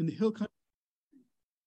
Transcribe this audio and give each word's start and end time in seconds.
in 0.00 0.06
the 0.06 0.12
hill 0.12 0.32
country, 0.32 0.48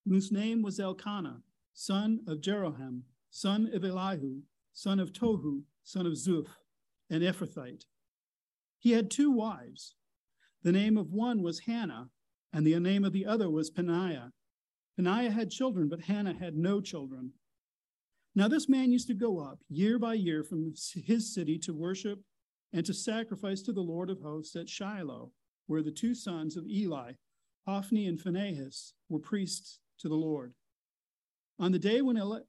whose 0.09 0.31
name 0.31 0.63
was 0.63 0.79
Elkanah, 0.79 1.43
son 1.71 2.19
of 2.27 2.41
Jeroham, 2.41 3.03
son 3.29 3.69
of 3.71 3.85
Elihu, 3.85 4.41
son 4.73 4.99
of 4.99 5.13
Tohu, 5.13 5.61
son 5.83 6.07
of 6.07 6.13
Zuph, 6.13 6.47
an 7.11 7.21
Ephrathite. 7.21 7.83
He 8.79 8.91
had 8.93 9.11
two 9.11 9.29
wives. 9.31 9.93
The 10.63 10.71
name 10.71 10.97
of 10.97 11.11
one 11.11 11.43
was 11.43 11.59
Hannah, 11.59 12.09
and 12.51 12.65
the 12.65 12.79
name 12.79 13.05
of 13.05 13.13
the 13.13 13.27
other 13.27 13.51
was 13.51 13.69
Peninnah. 13.69 14.31
Peninnah 14.95 15.29
had 15.29 15.51
children, 15.51 15.87
but 15.87 16.01
Hannah 16.01 16.33
had 16.33 16.55
no 16.55 16.81
children. 16.81 17.33
Now, 18.33 18.47
this 18.47 18.67
man 18.67 18.91
used 18.91 19.07
to 19.09 19.13
go 19.13 19.39
up 19.39 19.59
year 19.69 19.99
by 19.99 20.15
year 20.15 20.43
from 20.43 20.73
his 20.95 21.31
city 21.31 21.59
to 21.59 21.73
worship 21.73 22.19
and 22.73 22.83
to 22.87 22.95
sacrifice 22.95 23.61
to 23.61 23.73
the 23.73 23.81
Lord 23.81 24.09
of 24.09 24.21
hosts 24.21 24.55
at 24.55 24.69
Shiloh, 24.69 25.31
where 25.67 25.83
the 25.83 25.91
two 25.91 26.15
sons 26.15 26.57
of 26.57 26.65
Eli, 26.65 27.11
Hophni 27.65 28.07
and 28.07 28.19
Phinehas, 28.19 28.93
were 29.09 29.19
priests 29.19 29.79
to 29.99 30.09
the 30.09 30.15
Lord. 30.15 30.53
On 31.59 31.71
the 31.71 31.79
day 31.79 32.01
when 32.01 32.17
El- 32.17 32.45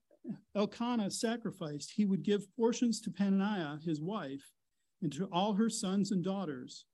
Elkanah 0.54 1.10
sacrificed, 1.10 1.92
he 1.96 2.04
would 2.04 2.22
give 2.22 2.54
portions 2.56 3.00
to 3.02 3.10
Peninnah, 3.10 3.80
his 3.84 4.00
wife, 4.00 4.52
and 5.02 5.12
to 5.12 5.26
all 5.26 5.54
her 5.54 5.68
sons 5.68 6.10
and 6.10 6.24
daughters. 6.24 6.86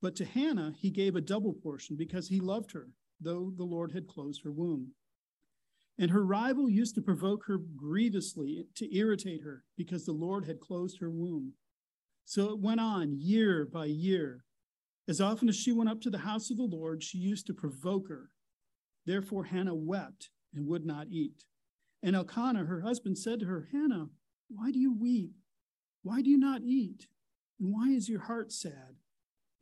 But 0.00 0.16
to 0.16 0.24
Hannah, 0.24 0.74
he 0.76 0.90
gave 0.90 1.14
a 1.14 1.20
double 1.20 1.54
portion 1.54 1.96
because 1.96 2.28
he 2.28 2.40
loved 2.40 2.72
her, 2.72 2.88
though 3.20 3.52
the 3.56 3.64
Lord 3.64 3.92
had 3.92 4.08
closed 4.08 4.42
her 4.42 4.50
womb. 4.50 4.92
And 5.98 6.10
her 6.10 6.24
rival 6.24 6.68
used 6.68 6.94
to 6.96 7.02
provoke 7.02 7.44
her 7.46 7.58
grievously 7.58 8.66
to 8.74 8.96
irritate 8.96 9.42
her 9.42 9.64
because 9.76 10.04
the 10.04 10.12
Lord 10.12 10.44
had 10.46 10.58
closed 10.58 10.98
her 11.00 11.10
womb. 11.10 11.52
So 12.24 12.50
it 12.50 12.58
went 12.58 12.80
on 12.80 13.20
year 13.20 13.64
by 13.64 13.86
year. 13.86 14.44
As 15.08 15.20
often 15.20 15.48
as 15.48 15.56
she 15.56 15.72
went 15.72 15.90
up 15.90 16.00
to 16.02 16.10
the 16.10 16.18
house 16.18 16.50
of 16.50 16.56
the 16.56 16.62
Lord, 16.62 17.02
she 17.02 17.18
used 17.18 17.46
to 17.46 17.54
provoke 17.54 18.08
her. 18.08 18.30
Therefore, 19.04 19.44
Hannah 19.44 19.74
wept 19.74 20.30
and 20.54 20.66
would 20.68 20.86
not 20.86 21.08
eat. 21.10 21.44
And 22.02 22.14
Elkanah, 22.14 22.66
her 22.66 22.82
husband, 22.82 23.18
said 23.18 23.40
to 23.40 23.46
her, 23.46 23.68
Hannah, 23.72 24.08
why 24.48 24.70
do 24.70 24.78
you 24.78 24.92
weep? 24.92 25.32
Why 26.02 26.22
do 26.22 26.30
you 26.30 26.38
not 26.38 26.62
eat? 26.62 27.08
And 27.60 27.72
why 27.72 27.88
is 27.88 28.08
your 28.08 28.22
heart 28.22 28.52
sad? 28.52 28.96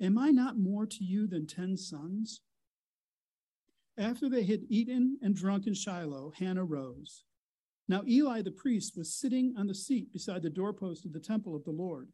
Am 0.01 0.19
I 0.19 0.31
not 0.31 0.59
more 0.59 0.87
to 0.87 1.05
you 1.05 1.27
than 1.27 1.47
ten 1.47 1.77
sons? 1.77 2.41
After 3.99 4.29
they 4.29 4.45
had 4.45 4.63
eaten 4.69 5.19
and 5.21 5.35
drunk 5.35 5.67
in 5.67 5.75
Shiloh, 5.75 6.33
Hannah 6.39 6.65
rose. 6.65 7.25
Now 7.89 8.03
Eli 8.07 8.41
the 8.41 8.51
priest 8.51 8.97
was 8.97 9.13
sitting 9.13 9.55
on 9.59 9.67
the 9.67 9.75
seat 9.75 10.13
beside 10.13 10.43
the 10.43 10.49
doorpost 10.49 11.05
of 11.05 11.13
the 11.13 11.21
temple 11.21 11.55
of 11.55 11.65
the 11.65 11.73
Lord. 11.73 12.09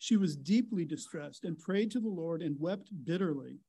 She 0.00 0.16
was 0.16 0.34
deeply 0.34 0.84
distressed 0.84 1.44
and 1.44 1.56
prayed 1.56 1.92
to 1.92 2.00
the 2.00 2.08
Lord 2.08 2.42
and 2.42 2.58
wept 2.58 2.90
bitterly. 3.04 3.60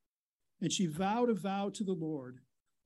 And 0.62 0.74
she 0.74 0.88
vowed 0.88 1.30
a 1.30 1.36
vow 1.36 1.70
to 1.70 1.84
the 1.84 1.94
Lord 1.94 2.40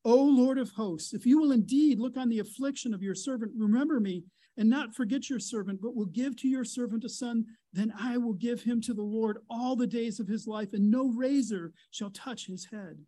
O 0.06 0.24
Lord 0.24 0.60
of 0.60 0.70
hosts, 0.70 1.16
if 1.16 1.26
you 1.26 1.40
will 1.40 1.52
indeed 1.52 2.00
look 2.00 2.16
on 2.16 2.30
the 2.30 2.38
affliction 2.38 2.94
of 2.94 3.02
your 3.02 3.16
servant, 3.16 3.52
remember 3.58 4.00
me 4.00 4.24
and 4.56 4.70
not 4.70 4.94
forget 4.94 5.32
your 5.32 5.40
servant, 5.40 5.82
but 5.82 5.96
will 5.96 6.06
give 6.06 6.38
to 6.38 6.48
your 6.48 6.64
servant 6.64 7.04
a 7.04 7.10
son, 7.10 7.44
then 7.74 7.92
I 8.00 8.18
will 8.18 8.34
give 8.34 8.62
him 8.62 8.82
to 8.82 8.94
the 8.94 9.02
Lord 9.02 9.40
all 9.50 9.76
the 9.76 9.88
days 9.88 10.20
of 10.20 10.28
his 10.28 10.46
life, 10.46 10.74
and 10.74 10.92
no 10.92 11.10
razor 11.10 11.74
shall 11.90 12.12
touch 12.12 12.46
his 12.46 12.68
head. 12.72 13.00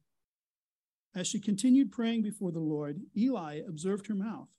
As 1.15 1.27
she 1.27 1.39
continued 1.39 1.91
praying 1.91 2.23
before 2.23 2.51
the 2.51 2.59
Lord, 2.59 2.99
Eli 3.15 3.61
observed 3.67 4.07
her 4.07 4.15
mouth. 4.15 4.49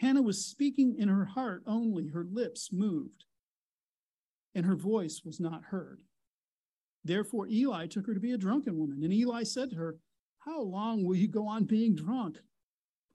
Hannah 0.00 0.22
was 0.22 0.46
speaking 0.46 0.96
in 0.98 1.08
her 1.08 1.26
heart 1.26 1.62
only, 1.66 2.08
her 2.08 2.24
lips 2.24 2.70
moved, 2.72 3.24
and 4.54 4.66
her 4.66 4.76
voice 4.76 5.22
was 5.24 5.40
not 5.40 5.64
heard. 5.64 6.00
Therefore, 7.04 7.48
Eli 7.48 7.86
took 7.86 8.06
her 8.06 8.14
to 8.14 8.20
be 8.20 8.32
a 8.32 8.38
drunken 8.38 8.78
woman, 8.78 9.02
and 9.02 9.12
Eli 9.12 9.42
said 9.42 9.70
to 9.70 9.76
her, 9.76 9.98
how 10.44 10.60
long 10.60 11.04
will 11.04 11.16
you 11.16 11.28
go 11.28 11.48
on 11.48 11.64
being 11.64 11.94
drunk? 11.94 12.38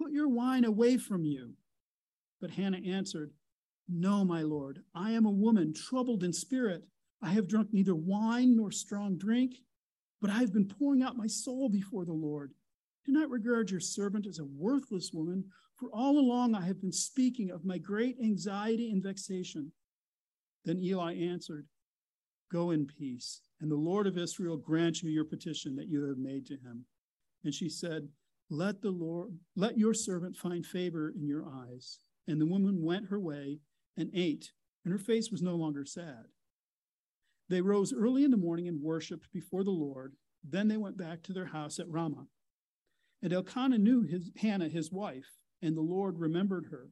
Put 0.01 0.11
your 0.11 0.27
wine 0.27 0.65
away 0.65 0.97
from 0.97 1.25
you. 1.25 1.53
But 2.41 2.49
Hannah 2.49 2.81
answered, 2.83 3.33
No, 3.87 4.25
my 4.25 4.41
lord, 4.41 4.79
I 4.95 5.11
am 5.11 5.27
a 5.27 5.31
woman 5.31 5.73
troubled 5.73 6.23
in 6.23 6.33
spirit. 6.33 6.85
I 7.21 7.29
have 7.29 7.47
drunk 7.47 7.69
neither 7.71 7.93
wine 7.93 8.55
nor 8.55 8.71
strong 8.71 9.15
drink, 9.17 9.57
but 10.21 10.31
I 10.31 10.39
have 10.39 10.53
been 10.53 10.67
pouring 10.67 11.03
out 11.03 11.17
my 11.17 11.27
soul 11.27 11.69
before 11.69 12.03
the 12.03 12.13
Lord. 12.13 12.53
Do 13.05 13.11
not 13.11 13.29
regard 13.29 13.69
your 13.69 13.79
servant 13.79 14.25
as 14.25 14.39
a 14.39 14.45
worthless 14.45 15.11
woman, 15.13 15.43
for 15.75 15.89
all 15.93 16.17
along 16.17 16.55
I 16.55 16.65
have 16.65 16.81
been 16.81 16.91
speaking 16.91 17.51
of 17.51 17.63
my 17.63 17.77
great 17.77 18.17
anxiety 18.23 18.89
and 18.89 19.03
vexation. 19.03 19.71
Then 20.65 20.79
Eli 20.79 21.15
answered, 21.15 21.67
Go 22.51 22.71
in 22.71 22.87
peace, 22.87 23.41
and 23.61 23.69
the 23.71 23.75
Lord 23.75 24.07
of 24.07 24.17
Israel 24.17 24.57
grant 24.57 25.01
you 25.01 25.09
your 25.09 25.25
petition 25.25 25.75
that 25.75 25.87
you 25.87 26.03
have 26.05 26.17
made 26.17 26.45
to 26.47 26.55
him. 26.55 26.85
And 27.43 27.53
she 27.53 27.69
said, 27.69 28.09
Let 28.49 28.81
the 28.81 28.91
Lord, 28.91 29.31
let 29.55 29.77
your 29.77 29.93
servant 29.93 30.35
find 30.35 30.65
favor 30.65 31.13
in 31.15 31.27
your 31.27 31.45
eyes. 31.47 31.99
And 32.27 32.39
the 32.39 32.47
woman 32.47 32.83
went 32.83 33.09
her 33.09 33.19
way 33.19 33.59
and 33.97 34.09
ate, 34.13 34.51
and 34.83 34.91
her 34.91 34.99
face 34.99 35.31
was 35.31 35.41
no 35.41 35.55
longer 35.55 35.85
sad. 35.85 36.25
They 37.49 37.61
rose 37.61 37.93
early 37.93 38.23
in 38.23 38.31
the 38.31 38.37
morning 38.37 38.67
and 38.67 38.81
worshiped 38.81 39.31
before 39.33 39.63
the 39.63 39.71
Lord. 39.71 40.13
Then 40.47 40.67
they 40.67 40.77
went 40.77 40.97
back 40.97 41.23
to 41.23 41.33
their 41.33 41.47
house 41.47 41.79
at 41.79 41.89
Ramah. 41.89 42.27
And 43.21 43.33
Elkanah 43.33 43.77
knew 43.77 44.03
his, 44.03 44.31
Hannah, 44.37 44.69
his 44.69 44.91
wife, 44.91 45.37
and 45.61 45.75
the 45.75 45.81
Lord 45.81 46.19
remembered 46.19 46.67
her. 46.71 46.89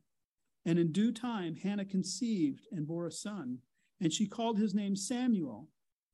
And 0.67 0.77
in 0.77 0.91
due 0.91 1.13
time, 1.13 1.55
Hannah 1.55 1.85
conceived 1.85 2.67
and 2.73 2.85
bore 2.85 3.07
a 3.07 3.11
son. 3.11 3.59
And 4.01 4.11
she 4.11 4.27
called 4.27 4.59
his 4.59 4.75
name 4.75 4.97
Samuel, 4.97 5.69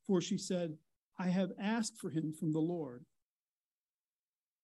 for 0.05 0.21
she 0.21 0.37
said, 0.37 0.77
I 1.17 1.29
have 1.29 1.51
asked 1.59 1.97
for 1.97 2.11
him 2.11 2.31
from 2.31 2.53
the 2.53 2.59
Lord. 2.59 3.03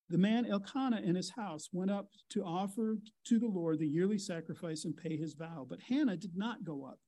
The 0.08 0.20
man 0.20 0.46
Elkanah 0.46 1.02
in 1.02 1.16
his 1.16 1.32
house 1.32 1.70
went 1.74 1.90
up 1.90 2.12
to 2.30 2.44
offer 2.44 3.00
to 3.26 3.40
the 3.40 3.48
Lord 3.48 3.80
the 3.80 3.88
yearly 3.88 4.20
sacrifice 4.20 4.86
and 4.86 4.96
pay 4.96 5.18
his 5.18 5.34
vow. 5.34 5.66
But 5.68 5.82
Hannah 5.90 6.18
did 6.18 6.36
not 6.36 6.64
go 6.64 6.86
up, 6.86 7.00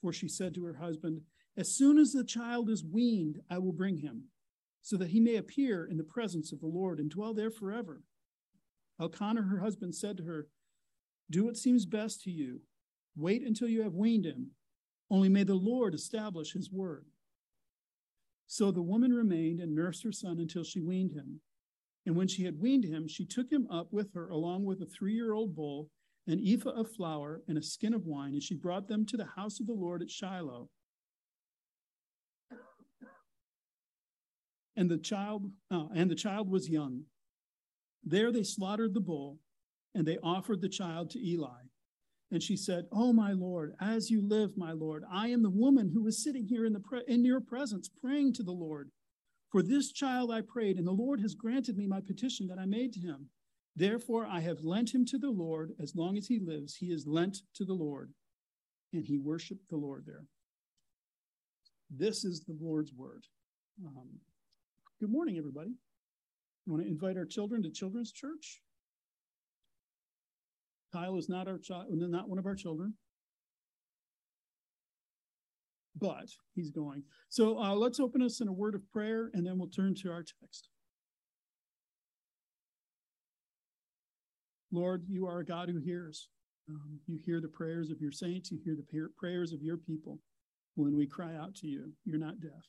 for 0.00 0.12
she 0.12 0.28
said 0.28 0.54
to 0.54 0.64
her 0.64 0.78
husband, 0.78 1.20
As 1.56 1.76
soon 1.76 1.98
as 1.98 2.12
the 2.12 2.24
child 2.24 2.68
is 2.68 2.84
weaned, 2.84 3.38
I 3.48 3.58
will 3.58 3.72
bring 3.72 3.98
him, 3.98 4.24
so 4.82 4.96
that 4.96 5.10
he 5.10 5.20
may 5.20 5.36
appear 5.36 5.84
in 5.84 5.98
the 5.98 6.04
presence 6.04 6.52
of 6.52 6.60
the 6.60 6.66
Lord 6.66 6.98
and 6.98 7.10
dwell 7.10 7.32
there 7.32 7.50
forever. 7.50 8.02
Elkanah, 9.00 9.42
her 9.42 9.60
husband, 9.60 9.94
said 9.94 10.16
to 10.16 10.24
her, 10.24 10.48
Do 11.30 11.44
what 11.44 11.56
seems 11.56 11.86
best 11.86 12.22
to 12.22 12.30
you. 12.30 12.60
Wait 13.16 13.42
until 13.42 13.68
you 13.68 13.82
have 13.82 13.94
weaned 13.94 14.26
him. 14.26 14.50
Only 15.10 15.28
may 15.28 15.44
the 15.44 15.54
Lord 15.54 15.94
establish 15.94 16.52
his 16.52 16.70
word. 16.70 17.06
So 18.46 18.70
the 18.70 18.82
woman 18.82 19.12
remained 19.12 19.60
and 19.60 19.74
nursed 19.74 20.04
her 20.04 20.12
son 20.12 20.38
until 20.38 20.64
she 20.64 20.80
weaned 20.80 21.12
him. 21.12 21.40
And 22.06 22.16
when 22.16 22.28
she 22.28 22.44
had 22.44 22.60
weaned 22.60 22.84
him, 22.84 23.08
she 23.08 23.24
took 23.24 23.50
him 23.50 23.66
up 23.70 23.92
with 23.92 24.12
her, 24.14 24.28
along 24.28 24.64
with 24.64 24.82
a 24.82 24.86
three 24.86 25.14
year 25.14 25.32
old 25.32 25.56
bull, 25.56 25.90
an 26.26 26.40
ephah 26.44 26.70
of 26.70 26.90
flour, 26.90 27.42
and 27.48 27.56
a 27.56 27.62
skin 27.62 27.94
of 27.94 28.06
wine, 28.06 28.32
and 28.32 28.42
she 28.42 28.54
brought 28.54 28.88
them 28.88 29.06
to 29.06 29.16
the 29.16 29.26
house 29.36 29.60
of 29.60 29.66
the 29.66 29.72
Lord 29.72 30.02
at 30.02 30.10
Shiloh. 30.10 30.68
And 34.76 34.90
the 34.90 34.98
child, 34.98 35.50
uh, 35.70 35.86
and 35.94 36.10
the 36.10 36.16
child 36.16 36.50
was 36.50 36.68
young. 36.68 37.04
There 38.02 38.32
they 38.32 38.42
slaughtered 38.42 38.92
the 38.92 39.00
bull, 39.00 39.38
and 39.94 40.06
they 40.06 40.18
offered 40.22 40.60
the 40.60 40.68
child 40.68 41.10
to 41.10 41.24
Eli. 41.24 41.62
And 42.30 42.42
she 42.42 42.56
said, 42.56 42.86
Oh, 42.90 43.12
my 43.12 43.32
Lord, 43.32 43.74
as 43.80 44.10
you 44.10 44.26
live, 44.26 44.56
my 44.56 44.72
Lord, 44.72 45.04
I 45.10 45.28
am 45.28 45.42
the 45.42 45.50
woman 45.50 45.90
who 45.92 46.02
was 46.02 46.22
sitting 46.22 46.46
here 46.46 46.64
in, 46.64 46.72
the 46.72 46.80
pre- 46.80 47.04
in 47.06 47.24
your 47.24 47.40
presence 47.40 47.88
praying 48.02 48.32
to 48.34 48.42
the 48.42 48.52
Lord. 48.52 48.90
For 49.52 49.62
this 49.62 49.92
child 49.92 50.32
I 50.32 50.40
prayed, 50.40 50.78
and 50.78 50.86
the 50.86 50.92
Lord 50.92 51.20
has 51.20 51.34
granted 51.34 51.76
me 51.76 51.86
my 51.86 52.00
petition 52.00 52.48
that 52.48 52.58
I 52.58 52.66
made 52.66 52.92
to 52.94 53.00
him. 53.00 53.28
Therefore 53.76 54.26
I 54.26 54.40
have 54.40 54.64
lent 54.64 54.92
him 54.92 55.04
to 55.06 55.18
the 55.18 55.30
Lord. 55.30 55.72
As 55.80 55.94
long 55.94 56.16
as 56.16 56.26
he 56.26 56.40
lives, 56.40 56.74
he 56.74 56.86
is 56.86 57.06
lent 57.06 57.38
to 57.54 57.64
the 57.64 57.74
Lord. 57.74 58.12
And 58.92 59.04
he 59.04 59.18
worshiped 59.18 59.68
the 59.70 59.76
Lord 59.76 60.04
there. 60.06 60.24
This 61.90 62.24
is 62.24 62.40
the 62.40 62.56
Lord's 62.60 62.92
word. 62.92 63.24
Um, 63.84 64.08
good 65.00 65.10
morning, 65.10 65.38
everybody. 65.38 65.70
I 66.66 66.70
want 66.70 66.82
to 66.82 66.88
invite 66.88 67.16
our 67.16 67.26
children 67.26 67.62
to 67.62 67.70
Children's 67.70 68.10
Church. 68.10 68.60
Kyle 70.94 71.18
is 71.18 71.28
not 71.28 71.48
our 71.48 71.58
child, 71.58 71.86
not 71.90 72.28
one 72.28 72.38
of 72.38 72.46
our 72.46 72.54
children 72.54 72.94
but 75.96 76.28
he's 76.54 76.70
going. 76.70 77.02
So 77.28 77.58
uh, 77.58 77.74
let's 77.74 78.00
open 78.00 78.22
us 78.22 78.40
in 78.40 78.48
a 78.48 78.52
word 78.52 78.74
of 78.74 78.90
prayer 78.90 79.30
and 79.32 79.46
then 79.46 79.58
we'll 79.58 79.68
turn 79.68 79.94
to 80.02 80.10
our 80.10 80.24
text. 80.24 80.68
Lord, 84.72 85.04
you 85.08 85.26
are 85.26 85.38
a 85.38 85.44
God 85.44 85.68
who 85.68 85.78
hears. 85.78 86.28
Um, 86.68 86.98
you 87.06 87.18
hear 87.24 87.40
the 87.40 87.48
prayers 87.48 87.90
of 87.90 88.00
your 88.00 88.10
saints, 88.10 88.50
you 88.50 88.58
hear 88.64 88.74
the 88.74 89.08
prayers 89.16 89.52
of 89.52 89.62
your 89.62 89.76
people 89.76 90.18
when 90.74 90.96
we 90.96 91.06
cry 91.06 91.36
out 91.36 91.54
to 91.56 91.68
you. 91.68 91.92
You're 92.04 92.18
not 92.18 92.40
deaf. 92.40 92.64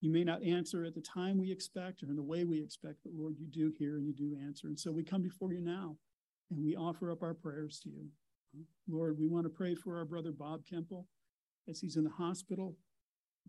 You 0.00 0.10
may 0.10 0.24
not 0.24 0.42
answer 0.42 0.84
at 0.84 0.94
the 0.94 1.02
time 1.02 1.38
we 1.38 1.52
expect 1.52 2.02
or 2.02 2.06
in 2.06 2.16
the 2.16 2.22
way 2.22 2.44
we 2.44 2.62
expect, 2.62 2.96
but 3.04 3.12
Lord, 3.14 3.34
you 3.38 3.46
do 3.46 3.72
hear 3.78 3.98
and 3.98 4.06
you 4.06 4.14
do 4.14 4.36
answer. 4.42 4.68
And 4.68 4.80
so 4.80 4.90
we 4.90 5.04
come 5.04 5.22
before 5.22 5.52
you 5.52 5.60
now 5.60 5.96
and 6.50 6.62
we 6.62 6.76
offer 6.76 7.10
up 7.10 7.22
our 7.22 7.34
prayers 7.34 7.80
to 7.84 7.90
you. 7.90 8.06
Lord, 8.88 9.18
we 9.18 9.28
want 9.28 9.44
to 9.44 9.50
pray 9.50 9.74
for 9.74 9.96
our 9.96 10.04
brother 10.04 10.32
Bob 10.32 10.62
Kemple 10.70 11.04
as 11.68 11.80
he's 11.80 11.96
in 11.96 12.04
the 12.04 12.10
hospital. 12.10 12.76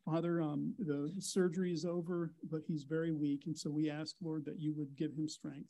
Father, 0.06 0.42
um, 0.42 0.74
the 0.80 1.12
surgery 1.19 1.71
is 1.71 1.86
over, 1.86 2.33
but 2.50 2.62
he's 2.68 2.83
very 2.83 3.12
weak. 3.12 3.44
And 3.45 3.57
so 3.57 3.69
we 3.69 3.89
ask, 3.89 4.15
Lord, 4.21 4.45
that 4.45 4.59
you 4.59 4.74
would 4.75 4.95
give 4.95 5.13
him 5.13 5.27
strength, 5.27 5.69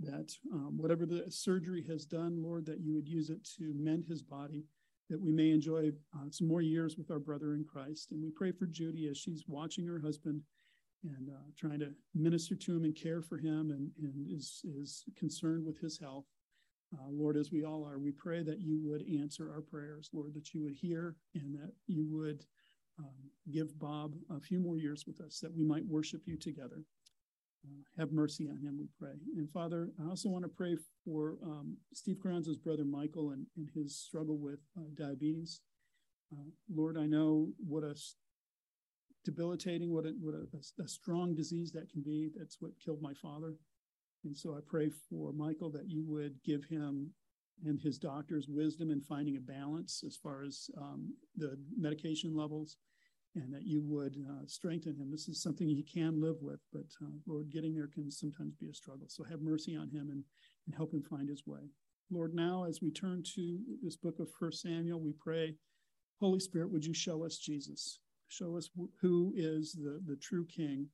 that 0.00 0.32
um, 0.52 0.76
whatever 0.76 1.06
the 1.06 1.24
surgery 1.28 1.84
has 1.88 2.04
done, 2.04 2.42
Lord, 2.42 2.66
that 2.66 2.80
you 2.80 2.94
would 2.94 3.08
use 3.08 3.30
it 3.30 3.44
to 3.58 3.72
mend 3.76 4.04
his 4.08 4.22
body, 4.22 4.64
that 5.10 5.20
we 5.20 5.32
may 5.32 5.50
enjoy 5.50 5.90
uh, 6.14 6.30
some 6.30 6.48
more 6.48 6.62
years 6.62 6.96
with 6.96 7.10
our 7.10 7.18
brother 7.18 7.54
in 7.54 7.64
Christ. 7.64 8.10
And 8.10 8.22
we 8.22 8.30
pray 8.30 8.52
for 8.52 8.66
Judy 8.66 9.08
as 9.08 9.16
she's 9.18 9.44
watching 9.46 9.86
her 9.86 10.00
husband 10.00 10.42
and 11.04 11.28
uh, 11.28 11.50
trying 11.56 11.80
to 11.80 11.90
minister 12.14 12.54
to 12.56 12.76
him 12.76 12.84
and 12.84 12.96
care 12.96 13.22
for 13.22 13.38
him 13.38 13.70
and, 13.70 13.90
and 14.02 14.30
is, 14.30 14.62
is 14.64 15.04
concerned 15.16 15.64
with 15.64 15.80
his 15.80 15.98
health. 15.98 16.24
Uh, 16.98 17.10
Lord, 17.10 17.36
as 17.36 17.52
we 17.52 17.64
all 17.64 17.84
are, 17.86 17.98
we 17.98 18.10
pray 18.10 18.42
that 18.42 18.60
you 18.60 18.80
would 18.82 19.04
answer 19.20 19.50
our 19.52 19.60
prayers, 19.60 20.10
Lord, 20.12 20.34
that 20.34 20.54
you 20.54 20.62
would 20.62 20.74
hear 20.74 21.14
and 21.34 21.54
that 21.54 21.72
you 21.86 22.06
would 22.10 22.44
um, 22.98 23.30
give 23.52 23.78
Bob 23.78 24.14
a 24.34 24.40
few 24.40 24.60
more 24.60 24.78
years 24.78 25.04
with 25.06 25.20
us, 25.20 25.38
that 25.40 25.54
we 25.54 25.64
might 25.64 25.84
worship 25.86 26.22
you 26.26 26.36
together. 26.36 26.84
Uh, 27.64 27.82
have 27.98 28.12
mercy 28.12 28.48
on 28.48 28.56
him, 28.58 28.78
we 28.78 28.86
pray. 28.98 29.14
And 29.36 29.50
Father, 29.50 29.90
I 30.02 30.08
also 30.08 30.28
want 30.28 30.44
to 30.44 30.48
pray 30.48 30.76
for 31.04 31.36
um, 31.42 31.76
Steve 31.92 32.18
Carranza's 32.22 32.56
brother 32.56 32.84
Michael 32.84 33.30
and, 33.32 33.46
and 33.56 33.68
his 33.74 33.98
struggle 33.98 34.38
with 34.38 34.60
uh, 34.78 34.84
diabetes. 34.94 35.60
Uh, 36.32 36.50
Lord, 36.74 36.96
I 36.96 37.06
know 37.06 37.48
what 37.58 37.82
a 37.82 37.94
debilitating, 39.24 39.92
what, 39.92 40.06
a, 40.06 40.14
what 40.20 40.34
a, 40.34 40.82
a 40.82 40.88
strong 40.88 41.34
disease 41.34 41.72
that 41.72 41.90
can 41.90 42.02
be. 42.02 42.30
That's 42.36 42.58
what 42.60 42.70
killed 42.82 43.02
my 43.02 43.12
father. 43.14 43.54
And 44.26 44.36
so 44.36 44.54
I 44.54 44.60
pray 44.66 44.90
for 45.08 45.32
Michael 45.32 45.70
that 45.70 45.88
you 45.88 46.04
would 46.06 46.34
give 46.44 46.64
him 46.64 47.10
and 47.64 47.80
his 47.80 47.96
doctors 47.96 48.48
wisdom 48.48 48.90
in 48.90 49.00
finding 49.00 49.36
a 49.36 49.40
balance 49.40 50.02
as 50.06 50.16
far 50.16 50.42
as 50.42 50.68
um, 50.76 51.14
the 51.36 51.56
medication 51.78 52.36
levels 52.36 52.76
and 53.34 53.52
that 53.52 53.66
you 53.66 53.82
would 53.82 54.16
uh, 54.28 54.44
strengthen 54.46 54.94
him. 54.96 55.10
This 55.10 55.28
is 55.28 55.42
something 55.42 55.68
he 55.68 55.82
can 55.82 56.20
live 56.20 56.36
with, 56.40 56.60
but 56.72 56.86
uh, 57.02 57.10
Lord, 57.26 57.50
getting 57.50 57.74
there 57.74 57.88
can 57.88 58.10
sometimes 58.10 58.54
be 58.56 58.68
a 58.68 58.74
struggle. 58.74 59.06
So 59.08 59.24
have 59.24 59.40
mercy 59.40 59.76
on 59.76 59.88
him 59.88 60.08
and, 60.10 60.22
and 60.66 60.74
help 60.74 60.92
him 60.92 61.02
find 61.02 61.28
his 61.28 61.46
way. 61.46 61.70
Lord, 62.10 62.34
now 62.34 62.64
as 62.64 62.80
we 62.82 62.90
turn 62.90 63.22
to 63.34 63.58
this 63.82 63.96
book 63.96 64.18
of 64.20 64.28
First 64.38 64.62
Samuel, 64.62 65.00
we 65.00 65.12
pray, 65.18 65.54
Holy 66.20 66.40
Spirit, 66.40 66.70
would 66.72 66.84
you 66.84 66.94
show 66.94 67.24
us 67.24 67.38
Jesus? 67.38 68.00
Show 68.28 68.56
us 68.56 68.70
who 69.00 69.32
is 69.36 69.72
the, 69.72 70.00
the 70.06 70.16
true 70.16 70.46
king 70.46 70.88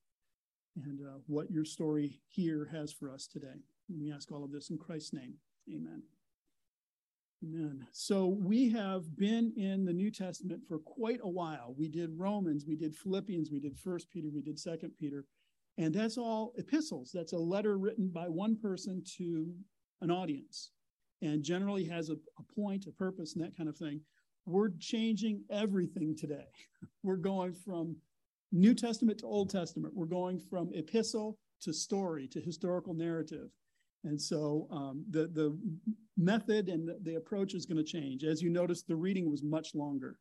and 0.77 1.01
uh, 1.01 1.19
what 1.27 1.51
your 1.51 1.65
story 1.65 2.21
here 2.29 2.69
has 2.73 2.93
for 2.93 3.11
us 3.11 3.27
today. 3.27 3.63
We 3.89 4.13
ask 4.13 4.33
all 4.33 4.45
of 4.45 4.53
this 4.53 4.71
in 4.71 4.79
Christ's 4.79 5.13
name. 5.13 5.35
Amen. 5.69 6.03
Amen. 7.45 7.87
So 7.91 8.27
we 8.27 8.71
have 8.71 9.17
been 9.17 9.53
in 9.57 9.85
the 9.85 9.93
New 9.93 10.11
Testament 10.11 10.63
for 10.67 10.79
quite 10.79 11.19
a 11.25 11.29
while. 11.29 11.75
We 11.77 11.89
did 11.89 12.11
Romans, 12.17 12.65
we 12.67 12.77
did 12.77 12.95
Philippians, 12.95 13.51
we 13.51 13.59
did 13.59 13.77
First 13.77 14.09
Peter, 14.11 14.29
we 14.33 14.43
did 14.43 14.59
Second 14.59 14.93
Peter, 14.99 15.25
and 15.77 15.93
that's 15.93 16.17
all 16.17 16.53
epistles. 16.57 17.11
That's 17.13 17.33
a 17.33 17.39
letter 17.39 17.79
written 17.79 18.09
by 18.09 18.29
one 18.29 18.57
person 18.57 19.03
to 19.17 19.53
an 20.03 20.11
audience, 20.11 20.71
and 21.21 21.43
generally 21.43 21.85
has 21.85 22.11
a, 22.11 22.17
a 22.39 22.55
point, 22.55 22.87
a 22.87 22.93
purpose, 22.93 23.35
and 23.35 23.45
that 23.45 23.57
kind 23.57 23.69
of 23.69 23.77
thing. 23.77 24.01
We're 24.47 24.71
changing 24.79 25.43
everything 25.51 26.17
today. 26.17 26.47
We're 27.03 27.17
going 27.17 27.55
from 27.55 27.97
New 28.53 28.75
Testament 28.75 29.19
to 29.19 29.27
Old 29.27 29.51
Testament. 29.51 29.95
We're 29.97 30.07
going 30.07 30.39
from 30.39 30.71
epistle 30.75 31.39
to 31.63 31.73
story 31.73 32.29
to 32.29 32.41
historical 32.41 32.95
narrative. 32.95 33.49
And 34.05 34.21
so 34.21 34.69
um, 34.71 35.05
the, 35.11 35.29
the 35.29 35.59
method 36.17 36.69
and 36.69 36.87
the, 36.87 36.99
the 37.03 37.15
approach 37.17 37.55
is 37.55 37.67
going 37.67 37.79
to 37.79 37.85
change. 37.85 38.25
As 38.25 38.43
you 38.43 38.51
notice, 38.51 38.83
the 38.83 38.97
reading 38.97 39.31
was 39.31 39.43
much 39.43 39.75
longer. 39.75 40.19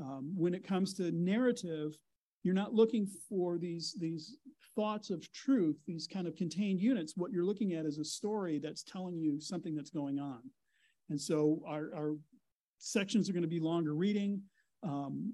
Um, 0.00 0.32
when 0.36 0.54
it 0.54 0.66
comes 0.66 0.92
to 0.94 1.12
narrative, 1.12 1.96
you're 2.42 2.54
not 2.54 2.74
looking 2.74 3.06
for 3.28 3.56
these, 3.56 3.96
these 3.98 4.36
thoughts 4.74 5.10
of 5.10 5.30
truth, 5.32 5.76
these 5.86 6.06
kind 6.06 6.26
of 6.26 6.34
contained 6.34 6.80
units. 6.80 7.14
What 7.16 7.30
you're 7.30 7.44
looking 7.44 7.72
at 7.72 7.86
is 7.86 7.98
a 7.98 8.04
story 8.04 8.58
that's 8.58 8.82
telling 8.82 9.18
you 9.18 9.40
something 9.40 9.74
that's 9.74 9.90
going 9.90 10.18
on. 10.18 10.40
And 11.08 11.20
so 11.20 11.62
our, 11.66 11.90
our 11.94 12.16
sections 12.78 13.30
are 13.30 13.32
going 13.32 13.42
to 13.42 13.48
be 13.48 13.60
longer 13.60 13.94
reading. 13.94 14.42
Um, 14.82 15.32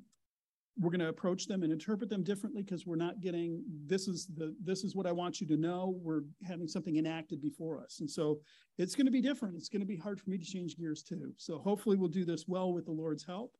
we're 0.80 0.90
going 0.90 1.00
to 1.00 1.08
approach 1.08 1.46
them 1.46 1.62
and 1.62 1.70
interpret 1.70 2.08
them 2.08 2.24
differently 2.24 2.62
because 2.62 2.86
we're 2.86 2.96
not 2.96 3.20
getting 3.20 3.62
this 3.86 4.08
is 4.08 4.26
the 4.34 4.54
this 4.64 4.82
is 4.82 4.96
what 4.96 5.06
I 5.06 5.12
want 5.12 5.40
you 5.40 5.46
to 5.48 5.56
know. 5.56 5.98
We're 6.02 6.22
having 6.42 6.66
something 6.66 6.96
enacted 6.96 7.42
before 7.42 7.80
us, 7.80 8.00
and 8.00 8.10
so 8.10 8.40
it's 8.78 8.94
going 8.94 9.06
to 9.06 9.12
be 9.12 9.20
different. 9.20 9.56
It's 9.56 9.68
going 9.68 9.80
to 9.80 9.86
be 9.86 9.96
hard 9.96 10.18
for 10.18 10.30
me 10.30 10.38
to 10.38 10.44
change 10.44 10.76
gears 10.76 11.02
too. 11.02 11.32
So 11.36 11.58
hopefully 11.58 11.96
we'll 11.96 12.08
do 12.08 12.24
this 12.24 12.46
well 12.48 12.72
with 12.72 12.86
the 12.86 12.92
Lord's 12.92 13.24
help. 13.24 13.54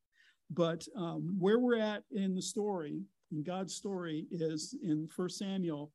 But 0.51 0.87
um, 0.97 1.37
where 1.39 1.59
we're 1.59 1.79
at 1.79 2.03
in 2.11 2.35
the 2.35 2.43
story, 2.43 3.03
in 3.31 3.43
God's 3.43 3.75
story, 3.75 4.27
is 4.31 4.75
in 4.83 5.07
First 5.07 5.39
Samuel. 5.39 5.93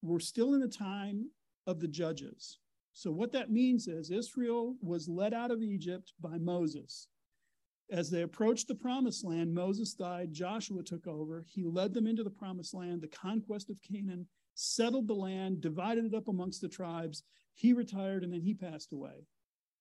We're 0.00 0.20
still 0.20 0.54
in 0.54 0.60
the 0.60 0.68
time 0.68 1.28
of 1.66 1.80
the 1.80 1.88
judges. 1.88 2.58
So 2.92 3.10
what 3.10 3.32
that 3.32 3.50
means 3.50 3.88
is 3.88 4.10
Israel 4.10 4.76
was 4.80 5.08
led 5.08 5.34
out 5.34 5.50
of 5.50 5.62
Egypt 5.62 6.12
by 6.20 6.38
Moses. 6.38 7.08
As 7.90 8.10
they 8.10 8.22
approached 8.22 8.68
the 8.68 8.74
promised 8.74 9.24
land, 9.24 9.54
Moses 9.54 9.94
died, 9.94 10.32
Joshua 10.32 10.82
took 10.82 11.06
over. 11.06 11.46
He 11.48 11.64
led 11.64 11.94
them 11.94 12.06
into 12.06 12.22
the 12.22 12.30
promised 12.30 12.74
land, 12.74 13.00
the 13.00 13.08
conquest 13.08 13.70
of 13.70 13.80
Canaan, 13.80 14.26
settled 14.54 15.08
the 15.08 15.14
land, 15.14 15.60
divided 15.60 16.04
it 16.04 16.14
up 16.14 16.28
amongst 16.28 16.60
the 16.60 16.68
tribes. 16.68 17.22
He 17.54 17.72
retired 17.72 18.24
and 18.24 18.32
then 18.32 18.42
he 18.42 18.52
passed 18.52 18.92
away. 18.92 19.26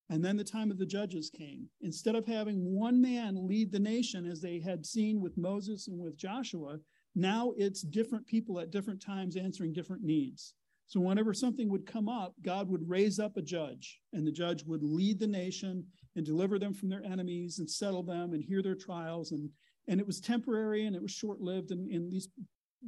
And 0.10 0.24
then 0.24 0.38
the 0.38 0.44
time 0.46 0.72
of 0.72 0.78
the 0.78 0.86
judges 0.86 1.30
came. 1.30 1.68
Instead 1.82 2.16
of 2.16 2.26
having 2.26 2.74
one 2.74 3.02
man 3.02 3.46
lead 3.46 3.74
the 3.74 3.80
nation 3.80 4.26
as 4.26 4.40
they 4.40 4.60
had 4.60 4.86
seen 4.86 5.20
with 5.20 5.38
Moses 5.38 5.90
and 5.90 6.00
with 6.00 6.18
Joshua, 6.18 6.80
now 7.14 7.52
it's 7.58 7.82
different 7.82 8.26
people 8.26 8.60
at 8.60 8.72
different 8.72 9.02
times 9.02 9.36
answering 9.36 9.74
different 9.74 10.04
needs. 10.04 10.54
So, 10.86 11.02
whenever 11.02 11.34
something 11.34 11.70
would 11.70 11.86
come 11.86 12.08
up, 12.08 12.34
God 12.42 12.70
would 12.70 12.88
raise 12.88 13.20
up 13.20 13.36
a 13.36 13.42
judge, 13.42 14.00
and 14.14 14.26
the 14.26 14.32
judge 14.32 14.64
would 14.64 14.84
lead 14.84 15.20
the 15.20 15.28
nation 15.28 15.86
and 16.18 16.26
deliver 16.26 16.60
them 16.60 16.74
from 16.74 16.90
their 16.90 17.04
enemies 17.04 17.60
and 17.60 17.70
settle 17.70 18.04
them 18.04 18.34
and 18.34 18.44
hear 18.44 18.62
their 18.62 18.76
trials. 18.76 19.32
And, 19.32 19.50
and 19.88 20.00
it 20.00 20.08
was 20.08 20.20
temporary 20.20 20.86
and 20.86 20.96
it 20.96 21.02
was 21.02 21.12
short 21.12 21.40
lived. 21.40 21.72
And, 21.72 21.90
and 21.90 22.12
these, 22.12 22.28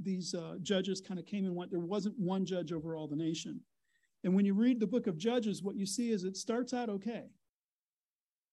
these 0.01 0.33
uh, 0.33 0.55
judges 0.61 0.99
kind 0.99 1.19
of 1.19 1.25
came 1.25 1.45
and 1.45 1.55
went. 1.55 1.71
There 1.71 1.79
wasn't 1.79 2.19
one 2.19 2.45
judge 2.45 2.71
over 2.71 2.95
all 2.95 3.07
the 3.07 3.15
nation. 3.15 3.61
And 4.23 4.35
when 4.35 4.45
you 4.45 4.53
read 4.53 4.79
the 4.79 4.87
book 4.87 5.07
of 5.07 5.17
Judges, 5.17 5.63
what 5.63 5.77
you 5.77 5.85
see 5.85 6.11
is 6.11 6.23
it 6.23 6.35
starts 6.35 6.73
out 6.73 6.89
okay. 6.89 7.27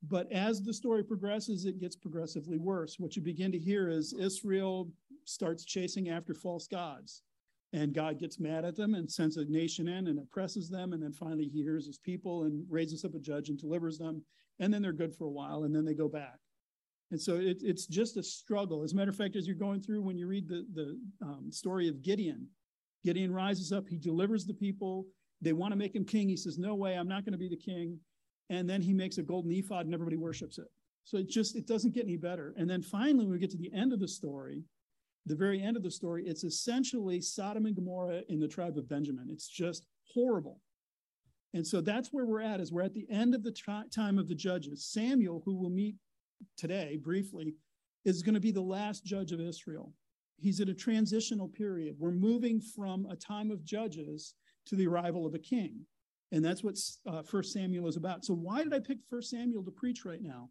But 0.02 0.30
as 0.30 0.62
the 0.62 0.72
story 0.72 1.02
progresses, 1.02 1.64
it 1.64 1.80
gets 1.80 1.96
progressively 1.96 2.58
worse. 2.58 2.96
What 2.98 3.16
you 3.16 3.22
begin 3.22 3.50
to 3.52 3.58
hear 3.58 3.88
is 3.88 4.12
Israel 4.12 4.92
starts 5.24 5.64
chasing 5.64 6.08
after 6.08 6.34
false 6.34 6.68
gods. 6.68 7.22
And 7.72 7.92
God 7.92 8.18
gets 8.18 8.38
mad 8.38 8.64
at 8.64 8.76
them 8.76 8.94
and 8.94 9.10
sends 9.10 9.36
a 9.36 9.44
nation 9.44 9.88
in 9.88 10.06
and 10.06 10.18
oppresses 10.18 10.70
them. 10.70 10.92
And 10.92 11.02
then 11.02 11.12
finally, 11.12 11.46
he 11.46 11.62
hears 11.62 11.86
his 11.86 11.98
people 11.98 12.44
and 12.44 12.64
raises 12.70 13.04
up 13.04 13.14
a 13.14 13.18
judge 13.18 13.48
and 13.48 13.58
delivers 13.58 13.98
them 13.98 14.22
and 14.58 14.72
then 14.72 14.82
they're 14.82 14.92
good 14.92 15.14
for 15.14 15.24
a 15.24 15.30
while, 15.30 15.64
and 15.64 15.74
then 15.74 15.84
they 15.84 15.94
go 15.94 16.08
back. 16.08 16.38
And 17.10 17.20
so 17.20 17.36
it, 17.36 17.58
it's 17.60 17.86
just 17.86 18.16
a 18.16 18.22
struggle. 18.22 18.82
As 18.82 18.92
a 18.92 18.96
matter 18.96 19.10
of 19.10 19.16
fact, 19.16 19.36
as 19.36 19.46
you're 19.46 19.54
going 19.54 19.80
through, 19.80 20.02
when 20.02 20.18
you 20.18 20.26
read 20.26 20.48
the, 20.48 20.66
the 20.74 20.98
um, 21.22 21.52
story 21.52 21.88
of 21.88 22.02
Gideon, 22.02 22.48
Gideon 23.04 23.32
rises 23.32 23.72
up, 23.72 23.88
he 23.88 23.96
delivers 23.96 24.44
the 24.44 24.54
people. 24.54 25.06
They 25.40 25.52
want 25.52 25.72
to 25.72 25.76
make 25.76 25.94
him 25.94 26.04
king. 26.04 26.28
He 26.28 26.36
says, 26.36 26.58
No 26.58 26.74
way, 26.74 26.94
I'm 26.94 27.06
not 27.06 27.24
going 27.24 27.32
to 27.32 27.38
be 27.38 27.48
the 27.48 27.56
king. 27.56 27.98
And 28.50 28.68
then 28.68 28.80
he 28.80 28.92
makes 28.92 29.18
a 29.18 29.22
golden 29.22 29.52
ephod 29.52 29.86
and 29.86 29.94
everybody 29.94 30.16
worships 30.16 30.58
it. 30.58 30.66
So 31.04 31.18
it 31.18 31.28
just 31.28 31.54
it 31.54 31.66
doesn't 31.66 31.94
get 31.94 32.04
any 32.04 32.16
better. 32.16 32.54
And 32.56 32.68
then 32.68 32.82
finally, 32.82 33.24
when 33.24 33.34
we 33.34 33.38
get 33.38 33.50
to 33.50 33.56
the 33.56 33.72
end 33.72 33.92
of 33.92 34.00
the 34.00 34.08
story, 34.08 34.62
the 35.26 35.36
very 35.36 35.60
end 35.60 35.76
of 35.76 35.82
the 35.82 35.90
story, 35.90 36.24
it's 36.26 36.44
essentially 36.44 37.20
Sodom 37.20 37.66
and 37.66 37.74
Gomorrah 37.74 38.22
in 38.28 38.40
the 38.40 38.48
tribe 38.48 38.78
of 38.78 38.88
Benjamin. 38.88 39.28
It's 39.30 39.48
just 39.48 39.86
horrible. 40.14 40.60
And 41.52 41.66
so 41.66 41.80
that's 41.80 42.12
where 42.12 42.26
we're 42.26 42.42
at 42.42 42.60
is 42.60 42.72
we're 42.72 42.82
at 42.82 42.94
the 42.94 43.06
end 43.10 43.34
of 43.34 43.42
the 43.42 43.52
time 43.90 44.18
of 44.18 44.28
the 44.28 44.34
judges. 44.34 44.84
Samuel, 44.84 45.42
who 45.44 45.54
we'll 45.54 45.70
meet 45.70 45.96
today 46.56 46.98
briefly, 47.02 47.54
is 48.04 48.22
going 48.22 48.34
to 48.34 48.40
be 48.40 48.52
the 48.52 48.60
last 48.60 49.04
judge 49.04 49.32
of 49.32 49.40
Israel. 49.40 49.92
He's 50.38 50.60
at 50.60 50.68
a 50.68 50.74
transitional 50.74 51.48
period. 51.48 51.96
We're 51.98 52.10
moving 52.10 52.60
from 52.60 53.06
a 53.06 53.16
time 53.16 53.50
of 53.50 53.64
judges 53.64 54.34
to 54.66 54.76
the 54.76 54.86
arrival 54.86 55.26
of 55.26 55.34
a 55.34 55.38
king. 55.38 55.80
And 56.32 56.44
that's 56.44 56.62
what 56.62 56.78
uh, 57.06 57.22
First 57.22 57.52
Samuel 57.52 57.88
is 57.88 57.96
about. 57.96 58.24
So 58.24 58.34
why 58.34 58.62
did 58.62 58.74
I 58.74 58.80
pick 58.80 58.98
First 59.08 59.30
Samuel 59.30 59.64
to 59.64 59.70
preach 59.70 60.04
right 60.04 60.22
now? 60.22 60.50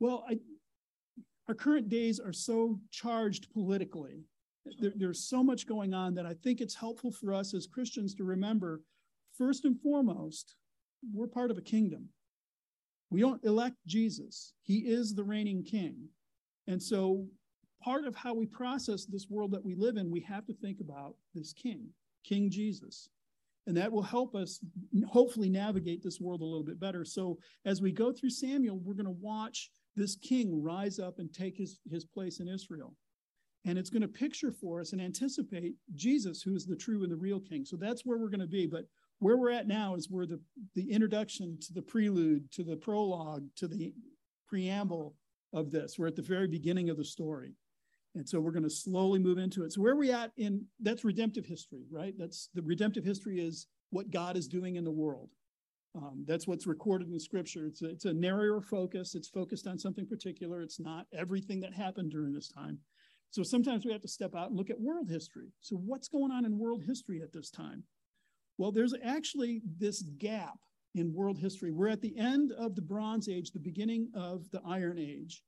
Well, 0.00 0.24
I, 0.28 0.38
our 1.48 1.54
current 1.54 1.88
days 1.88 2.20
are 2.20 2.32
so 2.32 2.80
charged 2.90 3.50
politically. 3.52 4.24
There, 4.78 4.92
there's 4.96 5.28
so 5.28 5.42
much 5.42 5.66
going 5.66 5.92
on 5.92 6.14
that 6.14 6.26
I 6.26 6.34
think 6.34 6.60
it's 6.60 6.74
helpful 6.74 7.10
for 7.10 7.34
us 7.34 7.52
as 7.52 7.66
Christians 7.66 8.14
to 8.14 8.24
remember 8.24 8.80
first 9.36 9.64
and 9.64 9.80
foremost, 9.80 10.54
we're 11.12 11.26
part 11.26 11.50
of 11.50 11.58
a 11.58 11.62
kingdom. 11.62 12.08
We 13.10 13.20
don't 13.20 13.44
elect 13.44 13.76
Jesus, 13.86 14.54
he 14.62 14.78
is 14.78 15.14
the 15.14 15.24
reigning 15.24 15.62
king. 15.62 16.08
And 16.66 16.82
so, 16.82 17.26
part 17.82 18.06
of 18.06 18.16
how 18.16 18.34
we 18.34 18.46
process 18.46 19.04
this 19.04 19.28
world 19.28 19.52
that 19.52 19.64
we 19.64 19.74
live 19.74 19.96
in, 19.96 20.10
we 20.10 20.20
have 20.20 20.46
to 20.46 20.54
think 20.54 20.80
about 20.80 21.14
this 21.34 21.52
king, 21.52 21.88
King 22.24 22.50
Jesus. 22.50 23.10
And 23.66 23.76
that 23.76 23.92
will 23.92 24.02
help 24.02 24.34
us 24.34 24.60
hopefully 25.06 25.48
navigate 25.48 26.02
this 26.02 26.20
world 26.20 26.42
a 26.42 26.44
little 26.44 26.64
bit 26.64 26.80
better. 26.80 27.04
So, 27.04 27.38
as 27.64 27.82
we 27.82 27.92
go 27.92 28.12
through 28.12 28.30
Samuel, 28.30 28.78
we're 28.78 28.94
going 28.94 29.04
to 29.04 29.10
watch 29.10 29.70
this 29.96 30.16
king 30.16 30.62
rise 30.62 30.98
up 30.98 31.18
and 31.18 31.32
take 31.32 31.56
his, 31.56 31.80
his 31.90 32.04
place 32.04 32.40
in 32.40 32.48
Israel. 32.48 32.94
and 33.66 33.78
it's 33.78 33.90
going 33.90 34.02
to 34.02 34.08
picture 34.08 34.52
for 34.52 34.80
us 34.80 34.92
and 34.92 35.00
anticipate 35.00 35.74
Jesus, 35.94 36.42
who 36.42 36.54
is 36.54 36.66
the 36.66 36.76
true 36.76 37.02
and 37.02 37.10
the 37.10 37.16
real 37.16 37.40
king. 37.40 37.64
So 37.64 37.76
that's 37.76 38.04
where 38.04 38.18
we're 38.18 38.28
going 38.28 38.40
to 38.40 38.46
be. 38.46 38.66
But 38.66 38.84
where 39.20 39.36
we're 39.36 39.50
at 39.50 39.66
now 39.66 39.94
is 39.94 40.10
where 40.10 40.26
the, 40.26 40.40
the 40.74 40.90
introduction 40.90 41.58
to 41.62 41.72
the 41.72 41.82
prelude, 41.82 42.50
to 42.52 42.62
the 42.62 42.76
prologue, 42.76 43.44
to 43.56 43.68
the 43.68 43.92
preamble 44.46 45.14
of 45.52 45.70
this. 45.70 45.98
We're 45.98 46.08
at 46.08 46.16
the 46.16 46.22
very 46.22 46.48
beginning 46.48 46.90
of 46.90 46.96
the 46.96 47.04
story. 47.04 47.54
And 48.16 48.28
so 48.28 48.38
we're 48.38 48.52
going 48.52 48.64
to 48.64 48.70
slowly 48.70 49.18
move 49.18 49.38
into 49.38 49.64
it. 49.64 49.72
So 49.72 49.80
where 49.80 49.92
are 49.92 49.96
we 49.96 50.12
at 50.12 50.30
in 50.36 50.66
that's 50.80 51.04
redemptive 51.04 51.46
history, 51.46 51.84
right? 51.90 52.14
That's 52.18 52.48
the 52.54 52.62
redemptive 52.62 53.04
history 53.04 53.40
is 53.40 53.66
what 53.90 54.10
God 54.10 54.36
is 54.36 54.46
doing 54.46 54.76
in 54.76 54.84
the 54.84 54.92
world. 54.92 55.30
Um, 55.96 56.24
that's 56.26 56.46
what's 56.48 56.66
recorded 56.66 57.08
in 57.08 57.20
scripture. 57.20 57.66
It's 57.66 57.82
a, 57.82 57.86
it's 57.86 58.04
a 58.04 58.12
narrower 58.12 58.60
focus. 58.60 59.14
It's 59.14 59.28
focused 59.28 59.66
on 59.66 59.78
something 59.78 60.06
particular. 60.06 60.60
It's 60.60 60.80
not 60.80 61.06
everything 61.12 61.60
that 61.60 61.72
happened 61.72 62.10
during 62.10 62.32
this 62.32 62.48
time. 62.48 62.78
So 63.30 63.42
sometimes 63.42 63.84
we 63.84 63.92
have 63.92 64.02
to 64.02 64.08
step 64.08 64.34
out 64.34 64.48
and 64.48 64.56
look 64.56 64.70
at 64.70 64.80
world 64.80 65.08
history. 65.08 65.52
So 65.60 65.76
what's 65.76 66.08
going 66.08 66.32
on 66.32 66.44
in 66.44 66.58
world 66.58 66.82
history 66.84 67.20
at 67.22 67.32
this 67.32 67.50
time? 67.50 67.84
Well, 68.58 68.72
there's 68.72 68.94
actually 69.04 69.62
this 69.78 70.02
gap 70.18 70.58
in 70.94 71.12
world 71.12 71.38
history. 71.38 71.72
We're 71.72 71.88
at 71.88 72.00
the 72.00 72.16
end 72.16 72.52
of 72.52 72.74
the 72.76 72.82
Bronze 72.82 73.28
Age, 73.28 73.50
the 73.50 73.58
beginning 73.58 74.08
of 74.14 74.48
the 74.50 74.62
Iron 74.66 74.98
Age. 74.98 75.42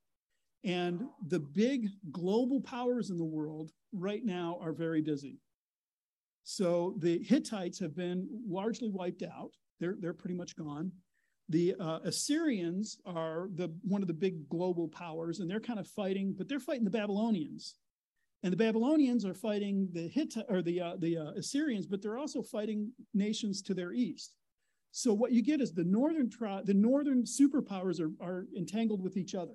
And 0.64 1.04
the 1.28 1.38
big 1.38 1.88
global 2.10 2.60
powers 2.60 3.10
in 3.10 3.18
the 3.18 3.24
world 3.24 3.70
right 3.92 4.24
now 4.24 4.58
are 4.60 4.72
very 4.72 5.00
busy. 5.00 5.38
So 6.42 6.96
the 6.98 7.22
Hittites 7.22 7.78
have 7.78 7.94
been 7.94 8.28
largely 8.48 8.88
wiped 8.88 9.22
out. 9.22 9.52
They're, 9.80 9.97
they're 9.99 10.12
pretty 10.14 10.35
much 10.35 10.56
gone. 10.56 10.92
The 11.49 11.76
uh, 11.78 12.00
Assyrians 12.04 12.99
are 13.06 13.49
the 13.54 13.73
one 13.83 14.02
of 14.02 14.09
the 14.09 14.14
big 14.14 14.49
global 14.49 14.88
powers, 14.88 15.38
and 15.38 15.49
they're 15.49 15.61
kind 15.61 15.78
of 15.78 15.87
fighting, 15.87 16.35
but 16.37 16.49
they're 16.49 16.59
fighting 16.59 16.85
the 16.85 16.90
Babylonians. 16.90 17.76
And 18.42 18.52
the 18.52 18.56
Babylonians 18.56 19.25
are 19.25 19.35
fighting 19.35 19.88
the 19.92 20.09
Hittite 20.09 20.47
or 20.49 20.61
the 20.61 20.80
uh, 20.80 20.97
the 20.99 21.18
uh, 21.18 21.30
Assyrians, 21.33 21.87
but 21.87 22.02
they're 22.02 22.18
also 22.18 22.42
fighting 22.42 22.90
nations 23.14 23.62
to 23.62 23.75
their 23.75 23.92
east. 23.92 24.35
So 24.90 25.12
what 25.12 25.33
you 25.33 25.42
get 25.42 25.61
is 25.61 25.73
the 25.73 25.85
northern 25.85 26.30
tri- 26.30 26.62
the 26.64 26.75
northern 26.75 27.23
superpowers 27.25 28.00
are, 28.00 28.12
are 28.21 28.47
entangled 28.56 29.02
with 29.02 29.16
each 29.16 29.35
other. 29.35 29.54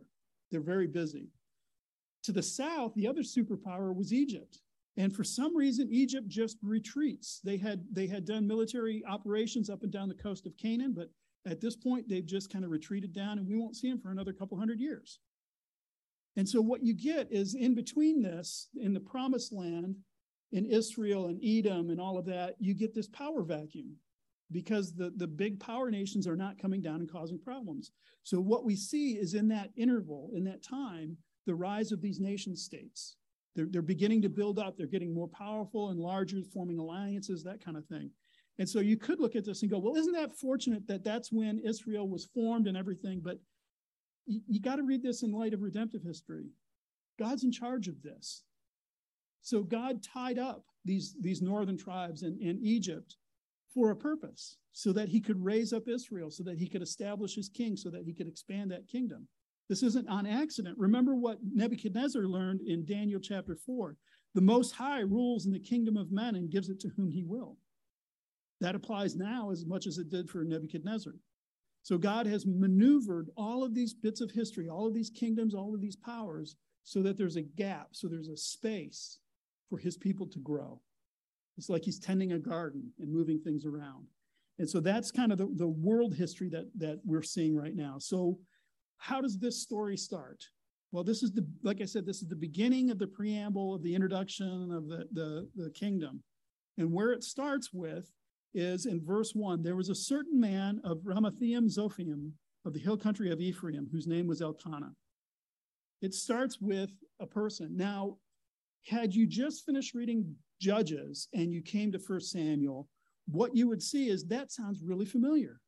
They're 0.52 0.62
very 0.62 0.88
busy. 0.88 1.30
To 2.24 2.32
the 2.32 2.44
south, 2.44 2.94
the 2.94 3.08
other 3.08 3.22
superpower 3.22 3.96
was 3.96 4.14
Egypt. 4.14 4.60
And 4.98 5.16
for 5.16 5.24
some 5.24 5.56
reason, 5.56 5.88
Egypt 5.90 6.28
just 6.28 6.58
retreats. 6.62 7.40
They 7.44 7.58
had 7.58 7.86
they 7.92 8.08
had 8.08 8.26
done 8.26 8.46
military 8.46 9.04
operations 9.08 9.70
up 9.70 9.84
and 9.84 9.92
down 9.92 10.10
the 10.10 10.16
coast 10.16 10.46
of 10.46 10.58
Canaan, 10.58 10.94
but 10.94 11.10
at 11.46 11.62
this 11.62 11.76
point, 11.76 12.08
they've 12.08 12.26
just 12.26 12.52
kind 12.52 12.64
of 12.64 12.72
retreated 12.72 13.14
down, 13.14 13.40
and 13.40 13.48
we 13.48 13.56
won't 13.56 13.76
see 13.76 13.90
them 13.90 14.00
for 14.00 14.12
another 14.12 14.34
couple 14.34 14.58
hundred 14.58 14.80
years. 14.80 15.20
And 16.36 16.48
so, 16.48 16.62
what 16.62 16.84
you 16.84 16.94
get 16.94 17.32
is 17.32 17.56
in 17.56 17.74
between 17.74 18.22
this, 18.22 18.70
in 18.76 18.94
the 18.94 19.00
promised 19.00 19.52
land, 19.52 19.96
in 20.52 20.66
Israel 20.66 21.28
and 21.28 21.42
Edom 21.44 21.90
and 21.90 22.00
all 22.00 22.18
of 22.18 22.26
that, 22.26 22.56
you 22.60 22.74
get 22.74 22.94
this 22.94 23.08
power 23.08 23.44
vacuum 23.44 23.96
because 24.52 24.94
the, 24.94 25.12
the 25.16 25.28
big 25.28 25.60
power 25.60 25.90
nations 25.90 26.28
are 26.28 26.36
not 26.36 26.62
coming 26.62 26.82
down 26.82 27.00
and 27.00 27.12
causing 27.12 27.40
problems. 27.40 27.92
So, 28.24 28.40
what 28.40 28.66
we 28.66 28.76
see 28.76 29.14
is 29.14 29.34
in 29.34 29.48
that 29.50 29.72
interval, 29.76 30.32
in 30.36 30.44
that 30.46 30.64
time, 30.64 31.18
the 31.46 31.56
rise 31.56 31.92
of 31.92 32.02
these 32.02 32.20
nation 32.20 32.56
states. 32.56 33.16
They're, 33.56 33.68
they're 33.70 33.82
beginning 33.82 34.22
to 34.22 34.30
build 34.30 34.60
up, 34.60 34.78
they're 34.78 34.88
getting 34.88 35.14
more 35.14 35.28
powerful 35.28 35.90
and 35.90 36.00
larger, 36.00 36.42
forming 36.54 36.80
alliances, 36.80 37.44
that 37.44 37.64
kind 37.64 37.78
of 37.78 37.86
thing. 37.86 38.12
And 38.60 38.68
so 38.68 38.80
you 38.80 38.98
could 38.98 39.20
look 39.20 39.36
at 39.36 39.46
this 39.46 39.62
and 39.62 39.72
go, 39.72 39.80
well, 39.80 39.96
isn't 39.96 40.14
that 40.14 40.38
fortunate 40.38 40.88
that 40.88 41.04
that's 41.04 41.32
when 41.32 41.60
Israel 41.60 42.08
was 42.08 42.30
formed 42.34 42.68
and 42.68 42.78
everything? 42.78 43.22
But 43.24 43.40
you, 44.26 44.42
you 44.48 44.62
got 44.62 44.76
to 44.76 44.84
read 44.84 45.04
this 45.04 45.24
in 45.24 45.32
light 45.32 45.54
of 45.54 45.62
redemptive 45.62 46.04
history. 46.04 46.46
God's 47.18 47.44
in 47.44 47.52
charge 47.52 47.88
of 47.88 48.02
this. 48.02 48.44
So 49.42 49.64
God 49.64 50.04
tied 50.04 50.38
up 50.38 50.64
these, 50.86 51.16
these 51.20 51.42
northern 51.42 51.78
tribes 51.78 52.24
in, 52.24 52.38
in 52.42 52.60
Egypt 52.62 53.18
for 53.74 53.92
a 53.92 53.96
purpose 53.96 54.58
so 54.74 54.94
that 54.94 55.10
he 55.10 55.20
could 55.20 55.44
raise 55.44 55.74
up 55.74 55.88
Israel, 55.88 56.30
so 56.30 56.44
that 56.44 56.58
he 56.58 56.68
could 56.68 56.82
establish 56.82 57.36
his 57.36 57.50
king, 57.50 57.76
so 57.76 57.90
that 57.90 58.04
he 58.04 58.14
could 58.14 58.28
expand 58.28 58.72
that 58.72 58.88
kingdom. 58.88 59.28
This 59.72 59.84
isn't 59.84 60.10
on 60.10 60.28
accident. 60.28 60.78
Remember 60.78 61.16
what 61.16 61.38
Nebuchadnezzar 61.42 62.24
learned 62.24 62.60
in 62.60 62.84
Daniel 62.84 63.22
chapter 63.22 63.56
4 63.56 63.96
the 64.34 64.42
Most 64.42 64.76
High 64.76 65.00
rules 65.00 65.46
in 65.46 65.54
the 65.54 65.62
kingdom 65.62 65.96
of 65.96 66.12
men 66.12 66.36
and 66.36 66.52
gives 66.52 66.68
it 66.68 66.78
to 66.82 66.90
whom 66.90 67.10
he 67.10 67.24
will. 67.24 67.56
That 68.60 68.76
applies 68.76 69.16
now 69.16 69.50
as 69.50 69.66
much 69.66 69.88
as 69.88 69.98
it 69.98 70.10
did 70.10 70.30
for 70.30 70.44
Nebuchadnezzar. 70.44 71.14
So 71.84 71.98
God 71.98 72.28
has 72.28 72.46
maneuvered 72.46 73.30
all 73.38 73.64
of 73.64 73.74
these 73.74 73.94
bits 73.94 74.20
of 74.20 74.30
history, 74.30 74.68
all 74.68 74.88
of 74.88 74.94
these 74.94 75.10
kingdoms, 75.10 75.56
all 75.56 75.74
of 75.74 75.80
these 75.80 75.96
powers, 75.96 76.58
so 76.84 77.02
that 77.04 77.18
there's 77.18 77.38
a 77.38 77.42
gap, 77.42 77.92
so 77.94 78.10
there's 78.10 78.28
a 78.28 78.36
space 78.36 79.20
for 79.70 79.78
his 79.78 79.96
people 79.96 80.28
to 80.28 80.40
grow. 80.40 80.82
It's 81.58 81.70
like 81.70 81.86
he's 81.86 82.00
tending 82.00 82.34
a 82.34 82.40
garden 82.40 82.92
and 83.00 83.10
moving 83.10 83.40
things 83.40 83.66
around. 83.66 84.08
And 84.60 84.70
so 84.70 84.82
that's 84.82 85.12
kind 85.12 85.32
of 85.32 85.38
the, 85.38 85.50
the 85.56 85.70
world 85.70 86.14
history 86.14 86.50
that, 86.50 86.70
that 86.76 87.00
we're 87.06 87.24
seeing 87.24 87.56
right 87.56 87.76
now. 87.76 88.00
So, 88.00 88.38
how 89.02 89.20
does 89.20 89.40
this 89.40 89.60
story 89.60 89.98
start? 89.98 90.44
Well, 90.92 91.04
this 91.04 91.24
is 91.24 91.32
the, 91.32 91.44
like 91.64 91.82
I 91.82 91.86
said, 91.86 92.06
this 92.06 92.22
is 92.22 92.28
the 92.28 92.36
beginning 92.36 92.92
of 92.92 93.00
the 93.00 93.08
preamble 93.08 93.74
of 93.74 93.82
the 93.82 93.96
introduction 93.96 94.72
of 94.72 94.88
the, 94.88 95.08
the, 95.12 95.50
the 95.56 95.72
kingdom. 95.72 96.22
And 96.78 96.94
where 96.94 97.12
it 97.12 97.24
starts 97.24 97.74
with 97.74 98.12
is 98.54 98.86
in 98.86 99.04
verse 99.04 99.34
one 99.34 99.64
there 99.64 99.76
was 99.76 99.90
a 99.90 99.96
certain 99.96 100.40
man 100.40 100.80
of 100.84 101.00
Ramathaim 101.00 101.66
Zophim 101.66 102.32
of 102.64 102.74
the 102.74 102.80
hill 102.80 102.96
country 102.96 103.32
of 103.32 103.42
Ephraim, 103.42 103.88
whose 103.92 104.06
name 104.06 104.28
was 104.28 104.42
Elkanah. 104.42 104.94
It 106.04 106.14
starts 106.14 106.62
with 106.62 106.92
a 107.20 107.26
person. 107.26 107.76
Now, 107.76 108.18
had 108.86 109.16
you 109.16 109.26
just 109.26 109.66
finished 109.66 109.96
reading 109.96 110.36
Judges 110.60 111.28
and 111.34 111.52
you 111.52 111.64
came 111.64 111.92
to 111.92 112.00
First 112.00 112.30
Samuel, 112.30 112.88
what 113.28 113.56
you 113.56 113.68
would 113.68 113.82
see 113.82 114.10
is 114.10 114.28
that 114.28 114.52
sounds 114.52 114.84
really 114.84 115.06
familiar. 115.06 115.60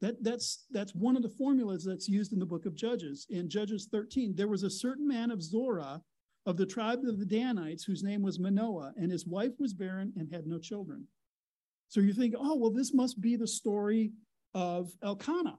That, 0.00 0.22
that's, 0.22 0.66
that's 0.70 0.94
one 0.94 1.16
of 1.16 1.22
the 1.22 1.28
formulas 1.28 1.84
that's 1.84 2.08
used 2.08 2.32
in 2.32 2.38
the 2.38 2.46
book 2.46 2.66
of 2.66 2.74
Judges. 2.74 3.26
In 3.30 3.48
Judges 3.48 3.88
13, 3.90 4.34
there 4.34 4.48
was 4.48 4.62
a 4.62 4.70
certain 4.70 5.06
man 5.06 5.30
of 5.30 5.42
Zorah 5.42 6.02
of 6.46 6.56
the 6.56 6.66
tribe 6.66 7.00
of 7.06 7.18
the 7.18 7.24
Danites 7.24 7.84
whose 7.84 8.02
name 8.02 8.22
was 8.22 8.38
Manoah, 8.38 8.92
and 8.96 9.10
his 9.10 9.26
wife 9.26 9.52
was 9.58 9.72
barren 9.72 10.12
and 10.16 10.28
had 10.30 10.46
no 10.46 10.58
children. 10.58 11.06
So 11.88 12.00
you 12.00 12.12
think, 12.12 12.34
oh, 12.38 12.56
well, 12.56 12.70
this 12.70 12.92
must 12.92 13.20
be 13.20 13.36
the 13.36 13.46
story 13.46 14.12
of 14.52 14.90
Elkanah. 15.02 15.58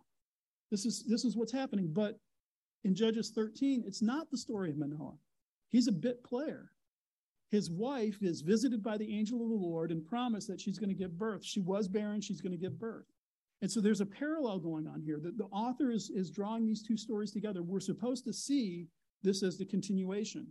This 0.69 0.85
is, 0.85 1.05
this 1.07 1.25
is 1.25 1.35
what's 1.35 1.53
happening. 1.53 1.89
But 1.91 2.19
in 2.83 2.93
Judges 2.93 3.31
13, 3.33 3.83
it's 3.87 4.01
not 4.01 4.29
the 4.29 4.37
story 4.37 4.69
of 4.69 4.77
Manoah. 4.77 5.17
He's 5.69 5.87
a 5.87 5.91
bit 5.91 6.23
player 6.23 6.71
his 7.55 7.69
wife 7.69 8.17
is 8.21 8.41
visited 8.41 8.83
by 8.83 8.97
the 8.97 9.17
angel 9.17 9.41
of 9.41 9.49
the 9.49 9.55
Lord 9.55 9.91
and 9.91 10.05
promised 10.05 10.47
that 10.47 10.59
she's 10.59 10.79
going 10.79 10.89
to 10.89 10.95
give 10.95 11.17
birth. 11.17 11.43
She 11.43 11.61
was 11.61 11.87
barren, 11.87 12.21
she's 12.21 12.41
going 12.41 12.51
to 12.51 12.57
give 12.57 12.79
birth. 12.79 13.05
And 13.61 13.71
so 13.71 13.81
there's 13.81 14.01
a 14.01 14.05
parallel 14.05 14.59
going 14.59 14.87
on 14.87 15.01
here. 15.01 15.19
The, 15.21 15.31
the 15.31 15.45
author 15.45 15.89
is, 15.91 16.09
is 16.09 16.29
drawing 16.29 16.65
these 16.65 16.83
two 16.83 16.97
stories 16.97 17.31
together. 17.31 17.63
We're 17.63 17.79
supposed 17.79 18.25
to 18.25 18.33
see 18.33 18.87
this 19.23 19.43
as 19.43 19.57
the 19.57 19.65
continuation. 19.65 20.47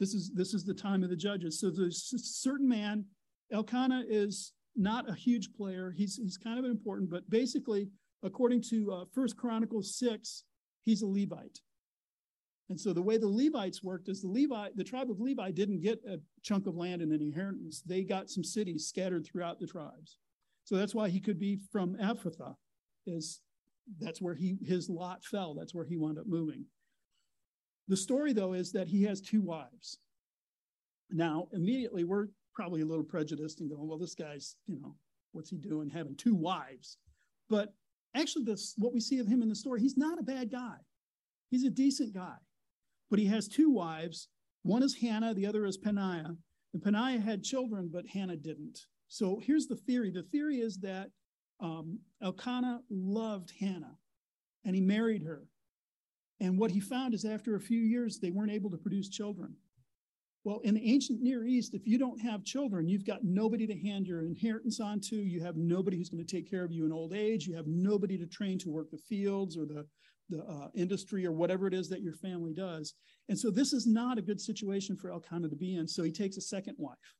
This 0.00 0.14
is 0.14 0.32
this 0.34 0.54
is 0.54 0.64
the 0.64 0.74
time 0.74 1.02
of 1.02 1.10
the 1.10 1.16
judges. 1.16 1.60
So 1.60 1.70
there's 1.70 2.12
a 2.14 2.18
certain 2.18 2.68
man, 2.68 3.04
Elkanah 3.52 4.04
is 4.08 4.52
not 4.74 5.08
a 5.08 5.14
huge 5.14 5.52
player. 5.52 5.92
He's 5.96 6.16
he's 6.16 6.36
kind 6.36 6.58
of 6.58 6.64
important, 6.64 7.10
but 7.10 7.28
basically, 7.30 7.88
according 8.22 8.62
to 8.70 8.92
uh, 8.92 9.04
First 9.14 9.36
Chronicles 9.36 9.96
six, 9.96 10.44
he's 10.82 11.02
a 11.02 11.06
Levite. 11.06 11.60
And 12.70 12.80
so 12.80 12.92
the 12.92 13.02
way 13.02 13.18
the 13.18 13.28
Levites 13.28 13.84
worked 13.84 14.08
is 14.08 14.22
the 14.22 14.28
Levi, 14.28 14.70
the 14.74 14.82
tribe 14.82 15.10
of 15.10 15.20
Levi 15.20 15.50
didn't 15.50 15.82
get 15.82 16.00
a 16.08 16.18
chunk 16.42 16.66
of 16.66 16.76
land 16.76 17.02
in 17.02 17.12
an 17.12 17.20
inheritance. 17.20 17.82
They 17.82 18.02
got 18.02 18.30
some 18.30 18.42
cities 18.42 18.86
scattered 18.86 19.26
throughout 19.26 19.60
the 19.60 19.66
tribes. 19.66 20.16
So 20.64 20.76
that's 20.76 20.94
why 20.94 21.08
he 21.10 21.20
could 21.20 21.38
be 21.38 21.58
from 21.70 21.96
Ephrathah, 21.96 22.56
is 23.06 23.40
that's 24.00 24.20
where 24.20 24.34
he 24.34 24.56
his 24.64 24.88
lot 24.88 25.22
fell. 25.24 25.54
That's 25.54 25.74
where 25.74 25.84
he 25.84 25.96
wound 25.96 26.18
up 26.18 26.26
moving. 26.26 26.64
The 27.88 27.96
story, 27.96 28.32
though, 28.32 28.54
is 28.54 28.72
that 28.72 28.88
he 28.88 29.02
has 29.04 29.20
two 29.20 29.42
wives. 29.42 29.98
Now, 31.10 31.48
immediately 31.52 32.04
we're 32.04 32.28
probably 32.54 32.80
a 32.80 32.86
little 32.86 33.04
prejudiced 33.04 33.60
and 33.60 33.68
going, 33.68 33.86
well, 33.86 33.98
this 33.98 34.14
guy's, 34.14 34.56
you 34.66 34.80
know, 34.80 34.96
what's 35.32 35.50
he 35.50 35.58
doing 35.58 35.90
having 35.90 36.16
two 36.16 36.34
wives? 36.34 36.96
But 37.50 37.74
actually, 38.14 38.44
this 38.44 38.74
what 38.78 38.94
we 38.94 39.00
see 39.00 39.18
of 39.18 39.26
him 39.26 39.42
in 39.42 39.50
the 39.50 39.54
story, 39.54 39.80
he's 39.80 39.98
not 39.98 40.18
a 40.18 40.22
bad 40.22 40.50
guy. 40.50 40.76
He's 41.50 41.64
a 41.64 41.70
decent 41.70 42.14
guy. 42.14 42.36
But 43.10 43.18
he 43.18 43.26
has 43.26 43.48
two 43.48 43.70
wives. 43.70 44.28
One 44.62 44.82
is 44.82 44.96
Hannah, 44.96 45.34
the 45.34 45.46
other 45.46 45.66
is 45.66 45.76
Peninnah. 45.76 46.36
And 46.72 46.82
Peninnah 46.82 47.20
had 47.20 47.44
children, 47.44 47.90
but 47.92 48.06
Hannah 48.08 48.36
didn't. 48.36 48.80
So 49.14 49.40
here's 49.40 49.68
the 49.68 49.76
theory 49.76 50.10
the 50.10 50.24
theory 50.24 50.56
is 50.56 50.78
that 50.78 51.08
um, 51.60 52.00
Elkanah 52.20 52.80
loved 52.90 53.52
Hannah 53.60 53.96
and 54.64 54.74
he 54.74 54.80
married 54.80 55.22
her. 55.22 55.44
And 56.40 56.58
what 56.58 56.72
he 56.72 56.80
found 56.80 57.14
is 57.14 57.24
after 57.24 57.54
a 57.54 57.60
few 57.60 57.78
years, 57.78 58.18
they 58.18 58.32
weren't 58.32 58.50
able 58.50 58.70
to 58.70 58.76
produce 58.76 59.08
children. 59.08 59.54
Well, 60.42 60.58
in 60.64 60.74
the 60.74 60.92
ancient 60.92 61.22
Near 61.22 61.44
East, 61.44 61.74
if 61.74 61.86
you 61.86 61.96
don't 61.96 62.20
have 62.22 62.42
children, 62.42 62.88
you've 62.88 63.06
got 63.06 63.22
nobody 63.22 63.68
to 63.68 63.78
hand 63.78 64.08
your 64.08 64.26
inheritance 64.26 64.80
on 64.80 64.98
to. 65.02 65.14
You 65.14 65.40
have 65.44 65.56
nobody 65.56 65.96
who's 65.96 66.08
going 66.08 66.26
to 66.26 66.36
take 66.36 66.50
care 66.50 66.64
of 66.64 66.72
you 66.72 66.84
in 66.84 66.92
old 66.92 67.14
age. 67.14 67.46
You 67.46 67.54
have 67.54 67.68
nobody 67.68 68.18
to 68.18 68.26
train 68.26 68.58
to 68.58 68.68
work 68.68 68.90
the 68.90 68.98
fields 68.98 69.56
or 69.56 69.64
the, 69.64 69.86
the 70.28 70.42
uh, 70.42 70.70
industry 70.74 71.24
or 71.24 71.30
whatever 71.30 71.68
it 71.68 71.72
is 71.72 71.88
that 71.90 72.02
your 72.02 72.14
family 72.14 72.52
does. 72.52 72.94
And 73.28 73.38
so 73.38 73.52
this 73.52 73.72
is 73.72 73.86
not 73.86 74.18
a 74.18 74.22
good 74.22 74.40
situation 74.40 74.96
for 74.96 75.12
Elkanah 75.12 75.50
to 75.50 75.56
be 75.56 75.76
in. 75.76 75.86
So 75.86 76.02
he 76.02 76.10
takes 76.10 76.36
a 76.36 76.40
second 76.40 76.74
wife, 76.78 77.14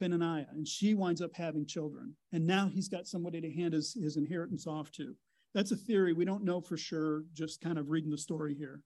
Peninnah, 0.00 0.46
and 0.50 0.66
she 0.66 0.94
winds 0.94 1.20
up 1.20 1.34
having 1.34 1.66
children. 1.66 2.14
And 2.32 2.46
now 2.46 2.68
he's 2.68 2.88
got 2.88 3.06
somebody 3.06 3.40
to 3.40 3.52
hand 3.52 3.74
his, 3.74 3.94
his 3.94 4.16
inheritance 4.16 4.66
off 4.66 4.90
to. 4.92 5.14
That's 5.54 5.70
a 5.70 5.76
theory. 5.76 6.12
We 6.12 6.24
don't 6.24 6.44
know 6.44 6.60
for 6.60 6.76
sure, 6.76 7.24
just 7.32 7.60
kind 7.60 7.78
of 7.78 7.90
reading 7.90 8.10
the 8.10 8.18
story 8.18 8.54
here. 8.54 8.82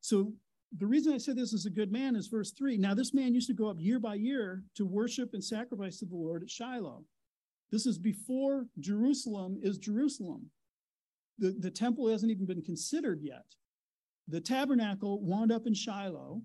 So 0.00 0.32
the 0.78 0.86
reason 0.86 1.12
I 1.12 1.18
said 1.18 1.36
this 1.36 1.52
is 1.52 1.66
a 1.66 1.70
good 1.70 1.92
man 1.92 2.16
is 2.16 2.28
verse 2.28 2.52
three. 2.52 2.76
Now, 2.78 2.94
this 2.94 3.12
man 3.12 3.34
used 3.34 3.48
to 3.48 3.54
go 3.54 3.68
up 3.68 3.76
year 3.78 3.98
by 3.98 4.14
year 4.14 4.62
to 4.76 4.86
worship 4.86 5.30
and 5.34 5.42
sacrifice 5.42 5.98
to 5.98 6.06
the 6.06 6.16
Lord 6.16 6.42
at 6.42 6.50
Shiloh. 6.50 7.04
This 7.70 7.86
is 7.86 7.98
before 7.98 8.66
Jerusalem 8.78 9.58
is 9.62 9.78
Jerusalem. 9.78 10.50
The, 11.38 11.56
the 11.58 11.70
temple 11.70 12.08
hasn't 12.08 12.30
even 12.30 12.46
been 12.46 12.62
considered 12.62 13.20
yet. 13.22 13.44
The 14.28 14.40
tabernacle 14.40 15.20
wound 15.20 15.50
up 15.50 15.66
in 15.66 15.74
Shiloh, 15.74 16.42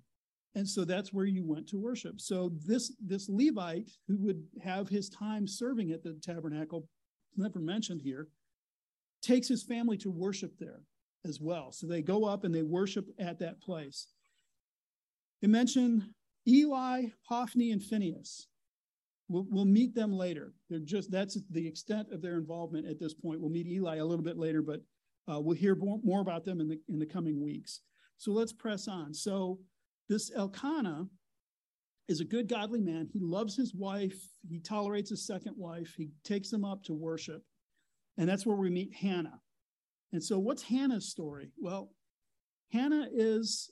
and 0.58 0.68
so 0.68 0.84
that's 0.84 1.14
where 1.14 1.26
you 1.26 1.46
went 1.46 1.68
to 1.68 1.78
worship. 1.78 2.20
So 2.20 2.52
this 2.66 2.92
this 3.00 3.30
Levite 3.30 3.92
who 4.08 4.18
would 4.22 4.44
have 4.64 4.90
his 4.90 5.08
time 5.08 5.48
serving 5.48 5.92
at 5.92 6.02
the 6.02 6.20
tabernacle, 6.20 6.90
never 7.36 7.60
mentioned 7.60 8.02
here, 8.02 8.30
takes 9.22 9.48
his 9.48 9.62
family 9.62 9.98
to 9.98 10.10
worship 10.10 10.54
there 10.60 10.82
as 11.26 11.40
well. 11.40 11.72
So 11.72 11.86
they 11.86 12.02
go 12.02 12.26
up 12.26 12.44
and 12.44 12.56
they 12.56 12.64
worship 12.64 13.06
at 13.20 13.38
that 13.38 13.62
place. 13.62 14.08
They 15.44 15.48
mention 15.48 16.16
Eli, 16.48 17.06
Hophni, 17.30 17.72
and 17.72 17.84
Phinehas. 17.84 18.48
We'll, 19.30 19.46
we'll 19.52 19.66
meet 19.66 19.94
them 19.94 20.12
later. 20.12 20.56
They're 20.72 20.80
just 20.80 21.12
that's 21.12 21.38
the 21.52 21.68
extent 21.68 22.08
of 22.12 22.24
their 22.24 22.38
involvement 22.38 22.88
at 22.88 23.00
this 23.00 23.14
point. 23.14 23.42
We'll 23.42 23.52
meet 23.52 23.68
Eli 23.68 23.98
a 23.98 24.06
little 24.06 24.26
bit 24.26 24.40
later, 24.40 24.64
but 24.64 24.82
uh, 25.32 25.40
we'll 25.40 25.56
hear 25.56 25.76
more 25.76 26.22
about 26.22 26.46
them 26.46 26.60
in 26.62 26.68
the 26.68 26.80
in 26.90 26.98
the 26.98 27.06
coming 27.06 27.44
weeks. 27.44 27.82
So 28.18 28.32
let's 28.32 28.54
press 28.54 28.88
on. 28.88 29.14
So 29.14 29.60
this 30.10 30.32
Elkanah 30.36 31.08
is 32.08 32.22
a 32.22 32.26
good 32.26 32.48
godly 32.48 32.80
man. 32.80 33.10
He 33.12 33.20
loves 33.20 33.56
his 33.56 33.74
wife. 33.74 34.18
He 34.48 34.60
tolerates 34.60 35.10
his 35.10 35.26
second 35.26 35.56
wife. 35.58 35.94
He 35.98 36.10
takes 36.24 36.50
them 36.50 36.64
up 36.64 36.84
to 36.86 36.94
worship. 36.94 37.44
And 38.18 38.28
that's 38.28 38.46
where 38.46 38.56
we 38.56 38.70
meet 38.70 38.94
Hannah. 38.94 39.42
And 40.14 40.24
so, 40.24 40.40
what's 40.40 40.64
Hannah's 40.64 41.10
story? 41.10 41.52
Well, 41.58 41.92
Hannah 42.72 43.08
is 43.14 43.70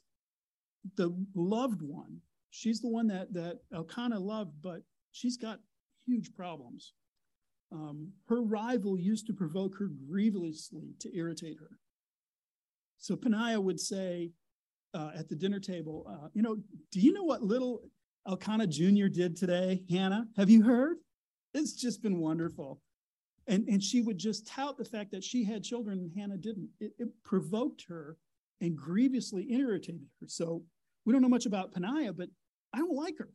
the 0.97 1.15
loved 1.33 1.81
one. 1.81 2.19
She's 2.49 2.81
the 2.81 2.89
one 2.89 3.07
that, 3.07 3.33
that 3.33 3.59
Elkanah 3.73 4.19
loved, 4.19 4.61
but 4.61 4.81
she's 5.11 5.37
got 5.37 5.59
huge 6.05 6.33
problems. 6.33 6.93
Um, 7.71 8.11
her 8.27 8.41
rival 8.41 8.97
used 8.97 9.27
to 9.27 9.33
provoke 9.33 9.77
her 9.79 9.89
grievously 10.07 10.95
to 10.99 11.15
irritate 11.15 11.57
her. 11.59 11.79
So 12.97 13.15
Peninnah 13.15 13.59
would 13.59 13.79
say 13.79 14.31
uh, 14.95 15.11
at 15.15 15.27
the 15.27 15.35
dinner 15.35 15.59
table, 15.59 16.05
uh, 16.09 16.29
You 16.33 16.41
know, 16.41 16.55
do 16.91 16.99
you 16.99 17.11
know 17.11 17.23
what 17.23 17.43
little 17.43 17.81
Elkanah 18.27 18.67
Jr. 18.67 19.07
did 19.07 19.35
today, 19.35 19.83
Hannah? 19.89 20.25
Have 20.37 20.49
you 20.49 20.63
heard? 20.63 20.97
It's 21.53 21.73
just 21.73 22.01
been 22.01 22.19
wonderful. 22.19 22.81
And, 23.47 23.67
and 23.67 23.83
she 23.83 24.01
would 24.01 24.17
just 24.17 24.47
tout 24.47 24.77
the 24.77 24.85
fact 24.85 25.11
that 25.11 25.23
she 25.23 25.43
had 25.43 25.63
children 25.63 25.99
and 25.99 26.11
Hannah 26.17 26.37
didn't. 26.37 26.69
It, 26.79 26.93
it 26.97 27.09
provoked 27.23 27.85
her 27.89 28.17
and 28.61 28.75
grievously 28.75 29.51
irritated 29.51 30.07
her. 30.21 30.27
So 30.27 30.63
we 31.05 31.13
don't 31.13 31.21
know 31.21 31.29
much 31.29 31.45
about 31.45 31.73
Peninnah, 31.73 32.13
but 32.13 32.29
I 32.73 32.79
don't 32.79 32.95
like 32.95 33.17
her. 33.19 33.29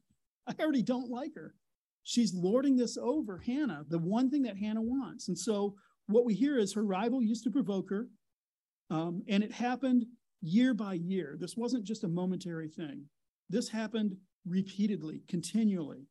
I 0.49 0.55
already 0.61 0.83
don't 0.83 1.11
like 1.11 1.35
her. 1.35 1.55
She's 2.03 2.35
lording 2.35 2.77
this 2.77 2.97
over 2.97 3.39
Hannah, 3.39 3.85
the 3.89 3.99
one 3.99 4.31
thing 4.31 4.43
that 4.43 4.57
Hannah 4.57 4.83
wants. 4.83 5.29
And 5.29 5.39
so 5.39 5.77
what 6.07 6.25
we 6.25 6.35
hear 6.35 6.59
is 6.59 6.73
her 6.73 6.85
rival 6.85 7.23
used 7.23 7.45
to 7.45 7.51
provoke 7.51 7.91
her, 7.91 8.09
um, 8.89 9.23
and 9.29 9.45
it 9.45 9.53
happened 9.53 10.07
year 10.41 10.75
by 10.75 10.95
year. 10.95 11.37
This 11.39 11.57
wasn't 11.57 11.85
just 11.85 12.05
a 12.05 12.09
momentary 12.09 12.69
thing. 12.69 13.05
This 13.49 13.69
happened 13.69 14.17
repeatedly, 14.47 15.23
continually. 15.29 16.07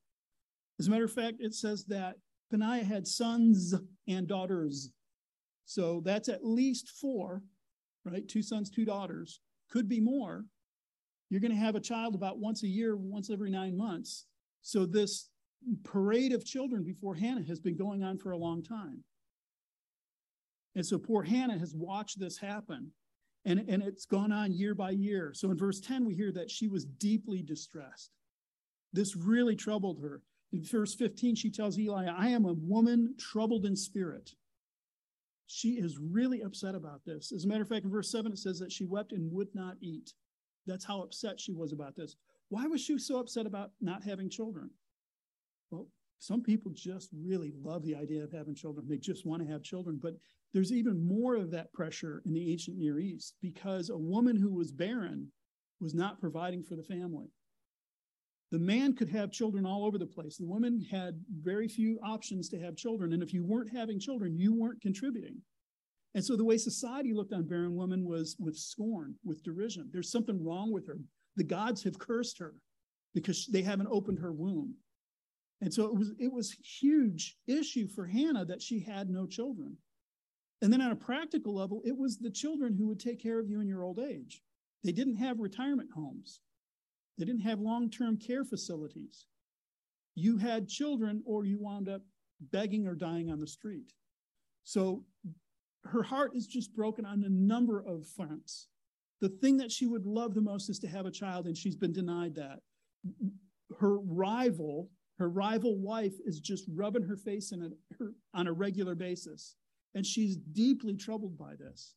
As 0.80 0.88
a 0.88 0.92
matter 0.92 1.06
of 1.06 1.14
fact, 1.14 1.38
it 1.40 1.54
says 1.54 1.86
that 1.86 2.16
Peninnah 2.52 2.84
had 2.84 3.08
sons 3.08 3.74
and 4.08 4.28
daughters. 4.28 4.92
So 5.66 6.02
that's 6.04 6.30
at 6.30 6.46
least 6.46 6.90
four, 6.90 7.44
right? 8.06 8.28
Two 8.28 8.42
sons, 8.42 8.70
two 8.70 8.86
daughters. 8.86 9.42
Could 9.70 9.88
be 9.88 10.00
more. 10.00 10.46
You're 11.30 11.42
going 11.42 11.52
to 11.52 11.58
have 11.58 11.76
a 11.76 11.80
child 11.80 12.16
about 12.16 12.40
once 12.40 12.64
a 12.64 12.68
year, 12.68 12.98
once 12.98 13.30
every 13.30 13.52
nine 13.52 13.78
months. 13.78 14.26
So 14.62 14.86
this 14.86 15.30
parade 15.84 16.34
of 16.34 16.46
children 16.46 16.84
before 16.84 17.14
Hannah 17.16 17.44
has 17.44 17.60
been 17.60 17.78
going 17.78 18.04
on 18.04 18.18
for 18.18 18.32
a 18.32 18.38
long 18.38 18.64
time. 18.64 19.04
And 20.76 20.86
so 20.86 20.98
poor 20.98 21.24
Hannah 21.24 21.60
has 21.60 21.76
watched 21.76 22.20
this 22.20 22.38
happen. 22.38 22.92
And, 23.46 23.60
and 23.70 23.82
it's 23.82 24.06
gone 24.06 24.32
on 24.32 24.52
year 24.52 24.76
by 24.76 24.92
year. 24.92 25.32
So 25.34 25.50
in 25.50 25.58
verse 25.58 25.80
10, 25.80 26.06
we 26.06 26.14
hear 26.14 26.32
that 26.34 26.52
she 26.52 26.68
was 26.68 26.86
deeply 26.86 27.42
distressed. 27.42 28.12
This 28.92 29.16
really 29.16 29.56
troubled 29.56 30.02
her. 30.02 30.22
In 30.52 30.64
verse 30.64 30.96
15, 30.96 31.36
she 31.36 31.52
tells 31.52 31.78
Eli, 31.78 32.08
I 32.08 32.30
am 32.30 32.46
a 32.46 32.54
woman 32.54 33.16
troubled 33.18 33.66
in 33.66 33.76
spirit. 33.76 34.32
She 35.48 35.74
is 35.74 35.98
really 35.98 36.42
upset 36.42 36.76
about 36.76 37.06
this. 37.06 37.32
As 37.32 37.46
a 37.46 37.48
matter 37.48 37.62
of 37.62 37.70
fact, 37.70 37.86
in 37.86 37.92
verse 37.92 38.12
7, 38.12 38.32
it 38.32 38.38
says 38.38 38.60
that 38.60 38.72
she 38.72 38.86
wept 38.86 39.14
and 39.14 39.32
would 39.32 39.54
not 39.54 39.78
eat. 39.82 40.14
That's 40.68 40.86
how 40.86 41.02
upset 41.02 41.40
she 41.40 41.54
was 41.54 41.72
about 41.72 41.96
this. 41.96 42.16
Why 42.50 42.68
was 42.68 42.82
she 42.82 42.98
so 42.98 43.20
upset 43.20 43.46
about 43.46 43.72
not 43.80 44.04
having 44.04 44.30
children? 44.30 44.72
Well, 45.72 45.88
some 46.20 46.44
people 46.44 46.72
just 46.74 47.10
really 47.14 47.54
love 47.62 47.84
the 47.84 47.96
idea 47.96 48.24
of 48.24 48.32
having 48.32 48.54
children. 48.54 48.86
They 48.88 48.98
just 48.98 49.26
want 49.26 49.42
to 49.42 49.52
have 49.52 49.64
children. 49.64 50.00
But 50.02 50.16
there's 50.54 50.74
even 50.74 51.08
more 51.08 51.36
of 51.36 51.52
that 51.52 51.72
pressure 51.74 52.22
in 52.26 52.34
the 52.34 52.52
ancient 52.52 52.78
Near 52.78 53.00
East 53.00 53.36
because 53.42 53.90
a 53.90 53.98
woman 53.98 54.36
who 54.36 54.54
was 54.54 54.72
barren 54.72 55.28
was 55.80 55.96
not 55.96 56.20
providing 56.20 56.64
for 56.64 56.76
the 56.76 56.84
family. 56.84 57.28
The 58.52 58.60
man 58.60 58.96
could 58.96 59.10
have 59.10 59.32
children 59.32 59.66
all 59.66 59.86
over 59.86 59.98
the 59.98 60.06
place. 60.06 60.38
The 60.38 60.46
woman 60.46 60.84
had 60.92 61.24
very 61.42 61.68
few 61.68 62.00
options 62.04 62.50
to 62.50 62.60
have 62.60 62.76
children. 62.76 63.14
And 63.14 63.24
if 63.24 63.34
you 63.34 63.46
weren't 63.46 63.72
having 63.72 64.00
children, 64.00 64.38
you 64.38 64.54
weren't 64.54 64.82
contributing. 64.82 65.38
And 66.16 66.26
so 66.26 66.36
the 66.36 66.44
way 66.44 66.58
society 66.58 67.14
looked 67.14 67.32
on 67.32 67.48
barren 67.48 67.76
women 67.76 68.04
was 68.04 68.36
with 68.40 68.58
scorn, 68.58 69.16
with 69.24 69.44
derision. 69.44 69.90
There's 69.94 70.12
something 70.12 70.44
wrong 70.44 70.72
with 70.74 70.88
her. 70.88 70.98
The 71.36 71.44
gods 71.44 71.84
have 71.84 72.00
cursed 72.00 72.40
her 72.40 72.56
because 73.14 73.46
they 73.46 73.62
haven't 73.62 73.90
opened 73.92 74.20
her 74.20 74.34
womb. 74.34 74.74
And 75.62 75.74
so 75.74 75.86
it 75.86 75.96
was 75.96 76.14
it 76.20 76.32
was 76.32 76.56
huge 76.82 77.38
issue 77.48 77.88
for 77.88 78.06
Hannah 78.06 78.46
that 78.46 78.62
she 78.62 78.80
had 78.80 79.10
no 79.10 79.26
children. 79.26 79.78
And 80.62 80.72
then 80.72 80.82
on 80.82 80.92
a 80.92 80.96
practical 80.96 81.56
level, 81.56 81.82
it 81.86 81.98
was 81.98 82.18
the 82.18 82.32
children 82.32 82.74
who 82.74 82.88
would 82.88 83.00
take 83.00 83.22
care 83.22 83.40
of 83.40 83.50
you 83.50 83.62
in 83.62 83.68
your 83.68 83.84
old 83.84 84.00
age. 84.00 84.42
They 84.84 84.92
didn't 84.92 85.16
have 85.16 85.40
retirement 85.40 85.90
homes. 85.94 86.42
They 87.18 87.26
didn't 87.26 87.42
have 87.42 87.60
long-term 87.60 88.18
care 88.18 88.46
facilities. 88.46 89.26
You 90.16 90.38
had 90.38 90.68
children 90.68 91.22
or 91.26 91.46
you 91.46 91.60
wound 91.60 91.90
up 91.90 92.02
begging 92.40 92.88
or 92.88 92.96
dying 92.96 93.30
on 93.30 93.40
the 93.40 93.48
street. 93.48 93.94
So 94.64 95.06
her 95.84 96.04
heart 96.04 96.32
is 96.36 96.48
just 96.48 96.76
broken 96.76 97.06
on 97.06 97.24
a 97.24 97.30
number 97.30 97.84
of 97.86 98.08
fronts. 98.08 98.68
The 99.22 99.30
thing 99.30 99.58
that 99.58 99.72
she 99.72 99.86
would 99.86 100.06
love 100.06 100.34
the 100.34 100.42
most 100.42 100.70
is 100.70 100.80
to 100.80 100.88
have 100.88 101.06
a 101.06 101.12
child, 101.12 101.46
and 101.46 101.58
she's 101.58 101.76
been 101.76 101.92
denied 101.92 102.36
that. 102.36 102.60
Her 103.80 103.98
rival 104.00 104.90
her 105.20 105.30
rival 105.30 105.78
wife 105.78 106.14
is 106.26 106.40
just 106.40 106.64
rubbing 106.74 107.04
her 107.04 107.18
face 107.18 107.52
in 107.52 107.62
a, 107.62 107.96
her, 107.98 108.14
on 108.34 108.48
a 108.48 108.54
regular 108.54 108.96
basis. 108.96 109.56
And 109.94 110.06
she's 110.06 110.38
deeply 110.38 110.96
troubled 110.96 111.38
by 111.38 111.56
this. 111.60 111.96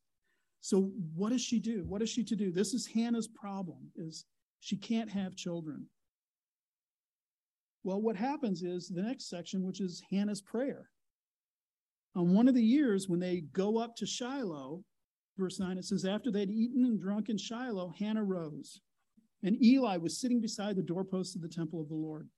So 0.60 0.90
what 1.14 1.30
does 1.30 1.40
she 1.40 1.60
do? 1.60 1.84
What 1.86 2.02
is 2.02 2.10
she 2.10 2.24
to 2.24 2.36
do? 2.36 2.50
This 2.50 2.74
is 2.74 2.86
Hannah's 2.86 3.28
problem 3.28 3.90
is 3.96 4.24
she 4.60 4.76
can't 4.76 5.10
have 5.10 5.36
children. 5.36 5.86
Well, 7.84 8.00
what 8.00 8.16
happens 8.16 8.62
is 8.62 8.88
the 8.88 9.02
next 9.02 9.28
section, 9.28 9.64
which 9.64 9.80
is 9.80 10.02
Hannah's 10.10 10.40
prayer. 10.40 10.88
On 12.16 12.34
one 12.34 12.48
of 12.48 12.54
the 12.54 12.62
years 12.62 13.08
when 13.08 13.20
they 13.20 13.42
go 13.52 13.78
up 13.78 13.94
to 13.96 14.06
Shiloh, 14.06 14.82
verse 15.38 15.60
9, 15.60 15.78
it 15.78 15.84
says, 15.84 16.04
After 16.04 16.30
they'd 16.30 16.50
eaten 16.50 16.84
and 16.84 17.00
drunk 17.00 17.28
in 17.28 17.38
Shiloh, 17.38 17.92
Hannah 17.98 18.24
rose. 18.24 18.80
And 19.44 19.62
Eli 19.62 19.96
was 19.96 20.20
sitting 20.20 20.40
beside 20.40 20.76
the 20.76 20.82
doorpost 20.82 21.36
of 21.36 21.42
the 21.42 21.48
temple 21.48 21.80
of 21.80 21.88
the 21.88 21.94
Lord 21.94 22.28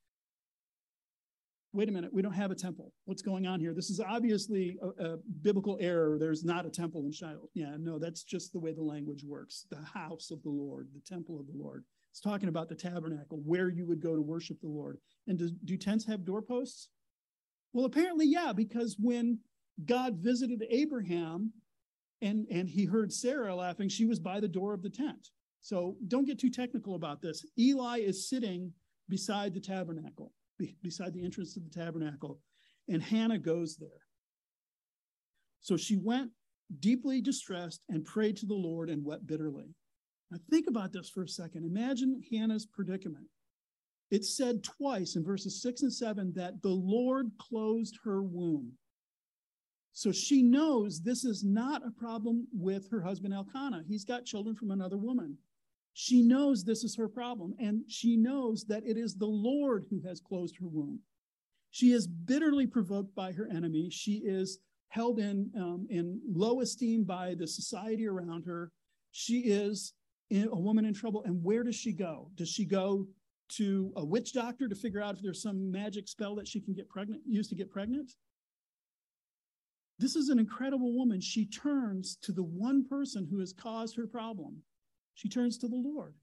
wait 1.74 1.88
a 1.88 1.92
minute, 1.92 2.14
we 2.14 2.22
don't 2.22 2.32
have 2.32 2.52
a 2.52 2.54
temple. 2.54 2.92
What's 3.04 3.20
going 3.20 3.46
on 3.46 3.58
here? 3.58 3.74
This 3.74 3.90
is 3.90 4.00
obviously 4.00 4.78
a, 4.80 5.04
a, 5.04 5.16
biblical 5.42 5.76
error. 5.80 6.16
There's 6.18 6.44
not 6.44 6.64
a 6.64 6.70
temple 6.70 7.04
in 7.04 7.12
Shiloh. 7.12 7.48
Yeah, 7.52 7.74
no, 7.80 7.98
that's 7.98 8.22
just 8.22 8.52
the 8.52 8.60
way 8.60 8.72
the 8.72 8.82
language 8.82 9.24
works. 9.24 9.66
The 9.70 9.82
house 9.82 10.30
of 10.30 10.40
the 10.44 10.50
Lord, 10.50 10.88
the 10.94 11.00
temple 11.00 11.40
of 11.40 11.46
the 11.46 11.60
Lord. 11.60 11.84
It's 12.12 12.20
talking 12.20 12.48
about 12.48 12.68
the 12.68 12.76
tabernacle, 12.76 13.42
where 13.44 13.68
you 13.68 13.86
would 13.88 14.00
go 14.00 14.14
to 14.14 14.22
worship 14.22 14.60
the 14.60 14.68
Lord. 14.68 14.98
And 15.26 15.36
do, 15.36 15.50
do 15.64 15.76
tents 15.76 16.06
have 16.06 16.24
doorposts? 16.24 16.90
Well, 17.72 17.86
apparently, 17.86 18.26
yeah, 18.26 18.52
because 18.52 18.96
when 19.00 19.40
God 19.84 20.18
visited 20.18 20.64
Abraham 20.70 21.52
and, 22.22 22.46
and 22.52 22.70
he 22.70 22.84
heard 22.84 23.12
Sarah 23.12 23.54
laughing, 23.56 23.88
she 23.88 24.04
was 24.04 24.20
by 24.20 24.38
the 24.38 24.46
door 24.46 24.74
of 24.74 24.82
the 24.82 24.90
tent. 24.90 25.30
So 25.60 25.96
don't 26.06 26.26
get 26.26 26.38
too 26.38 26.50
technical 26.50 26.94
about 26.94 27.20
this. 27.20 27.44
Eli 27.58 27.98
is 27.98 28.28
sitting 28.28 28.72
beside 29.08 29.54
the 29.54 29.60
tabernacle 29.60 30.32
beside 30.82 31.12
the 31.12 31.24
entrance 31.24 31.54
to 31.54 31.60
the 31.60 31.70
tabernacle, 31.70 32.40
and 32.88 33.02
Hannah 33.02 33.38
goes 33.38 33.76
there. 33.76 33.88
So 35.60 35.76
she 35.76 35.96
went 35.96 36.30
deeply 36.80 37.20
distressed, 37.20 37.82
and 37.88 38.04
prayed 38.04 38.36
to 38.38 38.46
the 38.46 38.54
Lord 38.54 38.90
and 38.90 39.04
wept 39.04 39.26
bitterly. 39.26 39.74
Now, 40.30 40.38
think 40.50 40.66
about 40.66 40.92
this 40.92 41.10
for 41.10 41.22
a 41.22 41.28
second. 41.28 41.64
Imagine 41.64 42.22
Hannah's 42.32 42.66
predicament. 42.66 43.26
It 44.10 44.24
said 44.24 44.62
twice 44.62 45.16
in 45.16 45.24
verses 45.24 45.60
six 45.62 45.82
and 45.82 45.92
seven 45.92 46.32
that 46.36 46.62
the 46.62 46.68
Lord 46.68 47.30
closed 47.38 47.98
her 48.04 48.22
womb. 48.22 48.72
So 49.92 50.10
she 50.12 50.42
knows 50.42 51.00
this 51.00 51.24
is 51.24 51.44
not 51.44 51.86
a 51.86 51.90
problem 51.90 52.46
with 52.52 52.90
her 52.90 53.00
husband 53.00 53.32
Elkanah. 53.32 53.84
He's 53.86 54.04
got 54.04 54.24
children 54.24 54.56
from 54.56 54.70
another 54.70 54.96
woman. 54.96 55.38
She 55.94 56.22
knows 56.22 56.64
this 56.64 56.82
is 56.82 56.96
her 56.96 57.08
problem, 57.08 57.54
and 57.58 57.82
she 57.88 58.16
knows 58.16 58.64
that 58.64 58.84
it 58.84 58.98
is 58.98 59.14
the 59.14 59.26
Lord 59.26 59.86
who 59.88 60.00
has 60.06 60.20
closed 60.20 60.56
her 60.58 60.66
womb. 60.66 60.98
She 61.70 61.92
is 61.92 62.06
bitterly 62.06 62.66
provoked 62.66 63.14
by 63.14 63.32
her 63.32 63.48
enemy. 63.48 63.90
She 63.90 64.16
is 64.24 64.58
held 64.88 65.18
in, 65.18 65.50
um, 65.56 65.86
in 65.90 66.20
low 66.28 66.60
esteem 66.60 67.04
by 67.04 67.34
the 67.34 67.46
society 67.46 68.06
around 68.06 68.44
her. 68.44 68.70
She 69.12 69.40
is 69.40 69.94
a 70.32 70.56
woman 70.56 70.84
in 70.84 70.94
trouble. 70.94 71.22
And 71.24 71.42
where 71.42 71.62
does 71.62 71.76
she 71.76 71.92
go? 71.92 72.30
Does 72.34 72.48
she 72.48 72.64
go 72.64 73.06
to 73.50 73.92
a 73.96 74.04
witch 74.04 74.32
doctor 74.32 74.68
to 74.68 74.74
figure 74.74 75.02
out 75.02 75.16
if 75.16 75.22
there's 75.22 75.42
some 75.42 75.70
magic 75.70 76.08
spell 76.08 76.34
that 76.36 76.48
she 76.48 76.60
can 76.60 76.74
get 76.74 76.88
pregnant, 76.88 77.22
use 77.26 77.48
to 77.48 77.54
get 77.54 77.70
pregnant? 77.70 78.12
This 79.98 80.16
is 80.16 80.28
an 80.28 80.40
incredible 80.40 80.96
woman. 80.96 81.20
She 81.20 81.46
turns 81.46 82.16
to 82.22 82.32
the 82.32 82.42
one 82.42 82.84
person 82.84 83.28
who 83.30 83.38
has 83.38 83.52
caused 83.52 83.96
her 83.96 84.06
problem. 84.06 84.62
She 85.14 85.28
turns 85.28 85.58
to 85.58 85.68
the 85.68 85.76
Lord. 85.76 86.14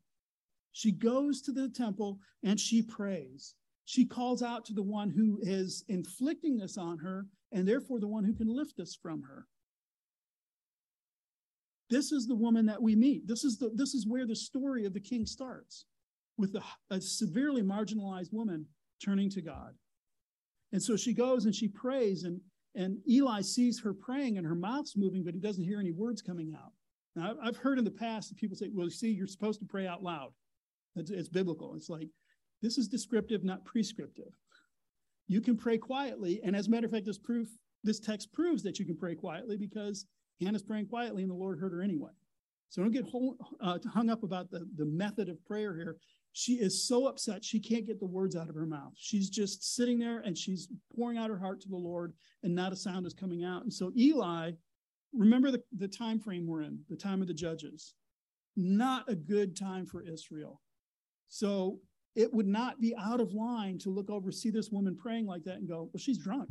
She 0.74 0.92
goes 0.92 1.42
to 1.44 1.52
the 1.52 1.70
temple 1.70 2.20
and 2.44 2.60
she 2.60 2.82
prays. 2.82 3.56
She 3.86 4.06
calls 4.06 4.42
out 4.42 4.64
to 4.66 4.74
the 4.74 4.84
one 4.84 5.10
who 5.10 5.40
is 5.42 5.84
inflicting 5.90 6.58
this 6.58 6.78
on 6.78 6.98
her 7.00 7.28
and 7.52 7.68
therefore 7.68 8.00
the 8.00 8.08
one 8.08 8.24
who 8.24 8.34
can 8.34 8.48
lift 8.48 8.78
this 8.78 8.96
from 8.96 9.22
her. 9.24 9.48
This 11.90 12.14
is 12.14 12.26
the 12.26 12.36
woman 12.36 12.66
that 12.68 12.82
we 12.82 12.96
meet. 12.96 13.28
This 13.28 13.44
is 13.44 13.58
the 13.58 13.70
this 13.76 13.94
is 13.94 14.08
where 14.08 14.26
the 14.26 14.36
story 14.36 14.86
of 14.86 14.94
the 14.94 15.00
king 15.00 15.26
starts 15.26 15.86
with 16.38 16.56
a, 16.56 16.64
a 16.90 17.02
severely 17.02 17.62
marginalized 17.62 18.32
woman 18.32 18.66
turning 19.04 19.30
to 19.32 19.42
God. 19.42 19.74
And 20.72 20.82
so 20.82 20.96
she 20.96 21.14
goes 21.14 21.46
and 21.46 21.54
she 21.54 21.68
prays 21.68 22.24
and 22.24 22.40
and 22.76 23.00
Eli 23.10 23.42
sees 23.42 23.82
her 23.82 23.94
praying 23.94 24.38
and 24.38 24.48
her 24.48 24.56
mouth's 24.56 24.96
moving, 24.96 25.26
but 25.26 25.34
he 25.34 25.42
doesn't 25.42 25.66
hear 25.66 25.82
any 25.82 25.92
words 25.92 26.22
coming 26.22 26.54
out. 26.58 26.72
Now, 27.16 27.36
I've 27.44 27.58
heard 27.58 27.78
in 27.78 27.86
the 27.86 27.92
past 27.92 28.30
that 28.30 28.38
people 28.38 28.56
say, 28.56 28.70
well, 28.74 28.86
you 28.86 28.92
see, 28.92 29.10
you're 29.10 29.28
supposed 29.28 29.60
to 29.60 29.66
pray 29.66 29.86
out 29.86 30.04
loud. 30.04 30.32
It's, 30.96 31.12
it's 31.12 31.30
biblical. 31.30 31.76
It's 31.76 31.90
like, 31.90 32.10
this 32.62 32.78
is 32.78 32.88
descriptive, 32.88 33.44
not 33.44 33.66
prescriptive. 33.66 34.34
You 35.28 35.42
can 35.42 35.58
pray 35.58 35.78
quietly. 35.78 36.42
And 36.44 36.56
as 36.56 36.68
a 36.68 36.70
matter 36.70 36.86
of 36.86 36.92
fact, 36.92 37.06
this 37.06 37.18
proof, 37.18 37.50
this 37.84 38.00
text 38.00 38.32
proves 38.32 38.64
that 38.64 38.80
you 38.80 38.86
can 38.86 38.98
pray 38.98 39.16
quietly 39.16 39.58
because 39.58 40.06
Hannah's 40.40 40.64
praying 40.64 40.88
quietly 40.88 41.24
and 41.24 41.32
the 41.32 41.36
Lord 41.36 41.60
heard 41.60 41.74
her 41.74 41.82
anyway. 41.82 42.12
So 42.70 42.82
don't 42.82 42.92
get 42.92 43.06
uh, 43.62 43.80
hung 43.94 44.10
up 44.10 44.24
about 44.24 44.50
the, 44.50 44.66
the 44.78 44.86
method 44.86 45.28
of 45.28 45.44
prayer 45.46 45.76
here. 45.76 45.98
She 46.34 46.54
is 46.54 46.88
so 46.88 47.08
upset 47.08 47.44
she 47.44 47.60
can't 47.60 47.86
get 47.86 48.00
the 48.00 48.06
words 48.06 48.36
out 48.38 48.48
of 48.48 48.56
her 48.56 48.66
mouth. 48.66 48.94
She's 48.96 49.30
just 49.30 49.76
sitting 49.76 50.00
there 50.00 50.20
and 50.20 50.38
she's 50.38 50.70
pouring 50.96 51.18
out 51.18 51.30
her 51.30 51.38
heart 51.38 51.60
to 51.62 51.68
the 51.70 51.76
Lord, 51.76 52.14
and 52.44 52.56
not 52.56 52.72
a 52.72 52.78
sound 52.78 53.06
is 53.06 53.14
coming 53.14 53.44
out. 53.44 53.64
And 53.64 53.74
so 53.74 53.92
Eli, 53.98 54.52
remember 55.14 55.52
the, 55.52 55.62
the 55.78 55.88
time 55.88 56.20
frame 56.20 56.48
we're 56.48 56.64
in, 56.64 56.80
the 56.90 56.96
time 56.96 57.22
of 57.22 57.28
the 57.28 57.34
judges. 57.34 57.96
Not 58.56 59.10
a 59.10 59.16
good 59.16 59.58
time 59.58 59.86
for 59.86 60.02
Israel. 60.02 60.62
So 61.28 61.80
it 62.16 62.34
would 62.34 62.48
not 62.48 62.82
be 62.82 62.96
out 62.96 63.22
of 63.22 63.34
line 63.34 63.78
to 63.80 63.90
look 63.90 64.10
over, 64.10 64.32
see 64.32 64.50
this 64.50 64.70
woman 64.70 64.98
praying 64.98 65.26
like 65.26 65.44
that, 65.46 65.56
and 65.56 65.68
go, 65.68 65.90
Well, 65.94 66.00
she's 66.00 66.18
drunk. 66.18 66.50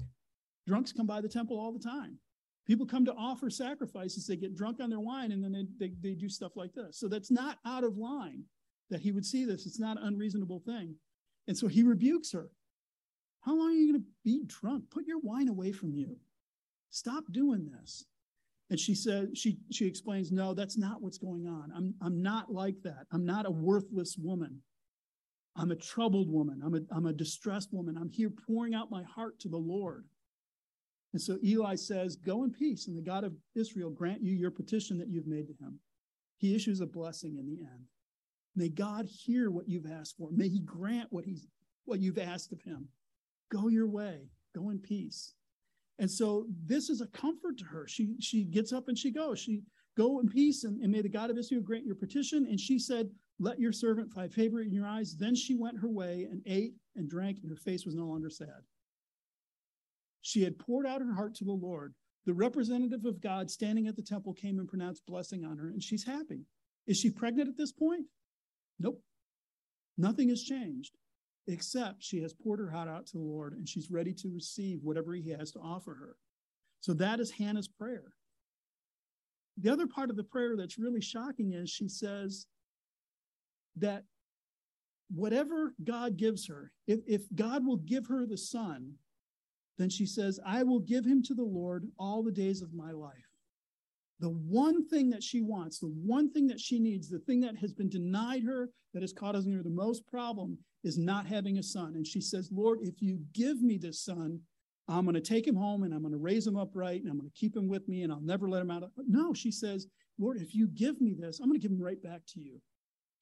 Drunks 0.66 0.92
come 0.92 1.06
by 1.06 1.20
the 1.20 1.28
temple 1.28 1.58
all 1.58 1.72
the 1.72 1.78
time. 1.78 2.18
People 2.66 2.86
come 2.86 3.04
to 3.04 3.14
offer 3.14 3.50
sacrifices, 3.50 4.26
they 4.26 4.36
get 4.36 4.56
drunk 4.56 4.80
on 4.80 4.90
their 4.90 5.00
wine, 5.00 5.32
and 5.32 5.42
then 5.42 5.52
they, 5.52 5.88
they, 5.88 5.92
they 6.00 6.14
do 6.14 6.28
stuff 6.28 6.52
like 6.56 6.72
this. 6.72 6.98
So 6.98 7.08
that's 7.08 7.30
not 7.30 7.58
out 7.66 7.84
of 7.84 7.96
line 7.96 8.44
that 8.90 9.00
he 9.00 9.12
would 9.12 9.24
see 9.24 9.44
this. 9.44 9.66
It's 9.66 9.80
not 9.80 9.98
an 9.98 10.06
unreasonable 10.06 10.60
thing. 10.60 10.94
And 11.48 11.56
so 11.56 11.66
he 11.66 11.82
rebukes 11.82 12.32
her. 12.32 12.50
How 13.40 13.56
long 13.56 13.70
are 13.70 13.74
you 13.74 13.92
going 13.92 14.02
to 14.02 14.08
be 14.24 14.42
drunk? 14.46 14.84
Put 14.90 15.06
your 15.06 15.18
wine 15.18 15.48
away 15.48 15.72
from 15.72 15.92
you. 15.94 16.16
Stop 16.90 17.24
doing 17.32 17.70
this. 17.70 18.04
And 18.70 18.78
she 18.78 18.94
said, 18.94 19.36
she 19.36 19.58
she 19.72 19.86
explains, 19.86 20.30
no, 20.30 20.54
that's 20.54 20.78
not 20.78 21.02
what's 21.02 21.18
going 21.18 21.46
on. 21.46 21.72
I'm 21.76 21.94
I'm 22.00 22.22
not 22.22 22.52
like 22.52 22.76
that. 22.84 23.06
I'm 23.12 23.26
not 23.26 23.46
a 23.46 23.50
worthless 23.50 24.16
woman. 24.16 24.62
I'm 25.56 25.72
a 25.72 25.76
troubled 25.76 26.30
woman. 26.30 26.62
I'm 26.64 26.74
a 26.74 26.80
I'm 26.94 27.06
a 27.06 27.12
distressed 27.12 27.72
woman. 27.72 27.96
I'm 27.96 28.10
here 28.10 28.30
pouring 28.30 28.74
out 28.74 28.90
my 28.90 29.02
heart 29.02 29.40
to 29.40 29.48
the 29.48 29.58
Lord. 29.58 30.06
And 31.12 31.20
so 31.20 31.38
Eli 31.44 31.74
says, 31.74 32.14
Go 32.14 32.44
in 32.44 32.52
peace, 32.52 32.86
and 32.86 32.96
the 32.96 33.02
God 33.02 33.24
of 33.24 33.34
Israel 33.56 33.90
grant 33.90 34.22
you 34.22 34.32
your 34.32 34.52
petition 34.52 34.96
that 34.98 35.08
you've 35.08 35.26
made 35.26 35.48
to 35.48 35.64
him. 35.64 35.80
He 36.38 36.54
issues 36.54 36.80
a 36.80 36.86
blessing 36.86 37.36
in 37.36 37.46
the 37.46 37.60
end. 37.60 37.84
May 38.54 38.68
God 38.68 39.06
hear 39.06 39.50
what 39.50 39.68
you've 39.68 39.90
asked 39.90 40.16
for. 40.16 40.30
May 40.30 40.48
he 40.48 40.60
grant 40.60 41.08
what 41.10 41.24
he's 41.24 41.46
what 41.84 42.00
you've 42.00 42.18
asked 42.18 42.52
of 42.52 42.62
him. 42.62 42.86
Go 43.50 43.68
your 43.68 43.88
way. 43.88 44.28
Go 44.54 44.70
in 44.70 44.78
peace. 44.78 45.34
And 46.00 46.10
so 46.10 46.46
this 46.66 46.88
is 46.88 47.02
a 47.02 47.06
comfort 47.08 47.58
to 47.58 47.64
her. 47.66 47.86
She 47.86 48.16
she 48.20 48.44
gets 48.44 48.72
up 48.72 48.88
and 48.88 48.98
she 48.98 49.10
goes. 49.10 49.38
She 49.38 49.62
go 49.98 50.18
in 50.20 50.28
peace 50.28 50.64
and, 50.64 50.80
and 50.80 50.90
may 50.90 51.02
the 51.02 51.10
God 51.10 51.28
of 51.30 51.36
Israel 51.36 51.60
grant 51.60 51.84
your 51.84 51.94
petition. 51.94 52.46
And 52.46 52.58
she 52.58 52.78
said, 52.78 53.10
Let 53.38 53.60
your 53.60 53.70
servant 53.70 54.10
find 54.10 54.32
favor 54.32 54.62
in 54.62 54.72
your 54.72 54.86
eyes. 54.86 55.14
Then 55.14 55.34
she 55.34 55.54
went 55.54 55.78
her 55.78 55.90
way 55.90 56.26
and 56.30 56.40
ate 56.46 56.72
and 56.96 57.08
drank, 57.08 57.40
and 57.42 57.50
her 57.50 57.56
face 57.56 57.84
was 57.84 57.94
no 57.94 58.06
longer 58.06 58.30
sad. 58.30 58.62
She 60.22 60.42
had 60.42 60.58
poured 60.58 60.86
out 60.86 61.02
her 61.02 61.14
heart 61.14 61.34
to 61.36 61.44
the 61.44 61.52
Lord. 61.52 61.94
The 62.24 62.34
representative 62.34 63.04
of 63.04 63.20
God 63.20 63.50
standing 63.50 63.86
at 63.86 63.96
the 63.96 64.02
temple 64.02 64.32
came 64.32 64.58
and 64.58 64.68
pronounced 64.68 65.06
blessing 65.06 65.44
on 65.44 65.58
her, 65.58 65.68
and 65.68 65.82
she's 65.82 66.04
happy. 66.04 66.46
Is 66.86 66.98
she 66.98 67.10
pregnant 67.10 67.48
at 67.48 67.56
this 67.58 67.72
point? 67.72 68.06
Nope. 68.78 69.02
Nothing 69.98 70.30
has 70.30 70.42
changed, 70.42 70.96
except 71.50 72.02
she 72.02 72.20
has 72.22 72.32
poured 72.32 72.60
her 72.60 72.70
heart 72.70 72.88
out 72.88 73.06
to 73.06 73.18
the 73.18 73.22
Lord 73.22 73.54
and 73.54 73.68
she's 73.68 73.90
ready 73.90 74.12
to 74.14 74.32
receive 74.32 74.80
whatever 74.82 75.14
he 75.14 75.30
has 75.30 75.50
to 75.52 75.58
offer 75.60 75.94
her. 75.94 76.16
So 76.80 76.94
that 76.94 77.20
is 77.20 77.30
Hannah's 77.30 77.68
prayer. 77.68 78.12
The 79.58 79.70
other 79.70 79.86
part 79.86 80.10
of 80.10 80.16
the 80.16 80.24
prayer 80.24 80.56
that's 80.56 80.78
really 80.78 81.00
shocking 81.00 81.52
is 81.52 81.68
she 81.68 81.88
says 81.88 82.46
that 83.76 84.04
whatever 85.14 85.74
God 85.84 86.16
gives 86.16 86.46
her, 86.46 86.72
if, 86.86 87.00
if 87.06 87.22
God 87.34 87.66
will 87.66 87.76
give 87.76 88.06
her 88.06 88.26
the 88.26 88.38
son, 88.38 88.94
then 89.78 89.90
she 89.90 90.06
says, 90.06 90.38
I 90.46 90.62
will 90.62 90.80
give 90.80 91.04
him 91.04 91.22
to 91.24 91.34
the 91.34 91.42
Lord 91.42 91.86
all 91.98 92.22
the 92.22 92.32
days 92.32 92.62
of 92.62 92.72
my 92.72 92.92
life. 92.92 93.14
The 94.20 94.28
one 94.28 94.86
thing 94.86 95.08
that 95.10 95.22
she 95.22 95.40
wants, 95.40 95.78
the 95.78 95.86
one 95.86 96.30
thing 96.30 96.46
that 96.48 96.60
she 96.60 96.78
needs, 96.78 97.08
the 97.08 97.18
thing 97.20 97.40
that 97.40 97.56
has 97.56 97.72
been 97.72 97.88
denied 97.88 98.44
her, 98.44 98.68
that 98.92 99.02
is 99.02 99.12
causing 99.12 99.52
her 99.52 99.62
the 99.62 99.70
most 99.70 100.06
problem, 100.06 100.58
is 100.82 100.98
not 100.98 101.26
having 101.26 101.58
a 101.58 101.62
son. 101.62 101.94
And 101.94 102.06
she 102.06 102.20
says, 102.20 102.50
Lord, 102.52 102.78
if 102.82 103.00
you 103.00 103.20
give 103.32 103.62
me 103.62 103.76
this 103.76 104.04
son, 104.04 104.40
I'm 104.88 105.04
going 105.04 105.14
to 105.14 105.20
take 105.20 105.46
him 105.46 105.56
home 105.56 105.82
and 105.82 105.94
I'm 105.94 106.00
going 106.00 106.12
to 106.12 106.18
raise 106.18 106.46
him 106.46 106.56
upright 106.56 107.02
and 107.02 107.10
I'm 107.10 107.18
going 107.18 107.30
to 107.30 107.38
keep 107.38 107.56
him 107.56 107.68
with 107.68 107.86
me 107.88 108.02
and 108.02 108.12
I'll 108.12 108.20
never 108.20 108.48
let 108.48 108.62
him 108.62 108.70
out. 108.70 108.82
Of... 108.82 108.90
No, 109.06 109.32
she 109.32 109.52
says, 109.52 109.86
Lord, 110.18 110.38
if 110.38 110.54
you 110.54 110.68
give 110.68 111.00
me 111.00 111.14
this, 111.18 111.38
I'm 111.38 111.48
going 111.48 111.60
to 111.60 111.62
give 111.62 111.72
him 111.72 111.82
right 111.82 112.02
back 112.02 112.22
to 112.34 112.40
you. 112.40 112.60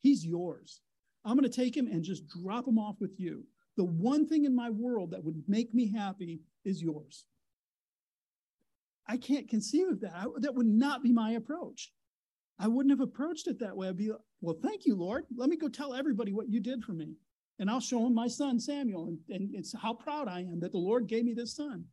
He's 0.01 0.25
yours. 0.25 0.81
I'm 1.25 1.37
going 1.37 1.51
to 1.51 1.57
take 1.57 1.77
him 1.77 1.87
and 1.87 2.03
just 2.03 2.29
drop 2.29 2.67
him 2.67 2.79
off 2.79 2.97
with 3.01 3.19
you. 3.19 3.45
The 3.77 3.85
one 3.85 4.27
thing 4.27 4.45
in 4.45 4.57
my 4.57 4.71
world 4.71 5.11
that 5.11 5.23
would 5.23 5.43
make 5.47 5.75
me 5.75 5.93
happy 5.93 6.41
is 6.65 6.83
yours. 6.83 7.27
I 9.07 9.17
can't 9.17 9.49
conceive 9.49 9.89
of 9.89 10.01
that. 10.01 10.15
I, 10.15 10.27
that 10.41 10.55
would 10.55 10.67
not 10.67 11.03
be 11.03 11.13
my 11.13 11.33
approach. 11.33 11.93
I 12.59 12.69
wouldn't 12.69 12.93
have 12.93 13.07
approached 13.07 13.47
it 13.47 13.61
that 13.61 13.77
way. 13.77 13.89
I'd 13.89 13.97
be, 13.97 14.11
well, 14.41 14.59
thank 14.63 14.85
you, 14.85 14.97
Lord. 14.97 15.25
Let 15.37 15.49
me 15.49 15.57
go 15.57 15.69
tell 15.69 15.95
everybody 15.95 16.33
what 16.33 16.49
you 16.49 16.61
did 16.61 16.83
for 16.83 16.93
me. 16.93 17.15
And 17.59 17.69
I'll 17.69 17.81
show 17.81 18.07
him 18.07 18.15
my 18.15 18.29
son, 18.29 18.61
Samuel, 18.61 19.09
and, 19.09 19.19
and 19.29 19.55
it's 19.55 19.75
how 19.77 19.95
proud 19.95 20.29
I 20.29 20.41
am 20.41 20.61
that 20.61 20.73
the 20.73 20.79
Lord 20.79 21.09
gave 21.09 21.25
me 21.25 21.35
this 21.35 21.57
son. 21.57 21.85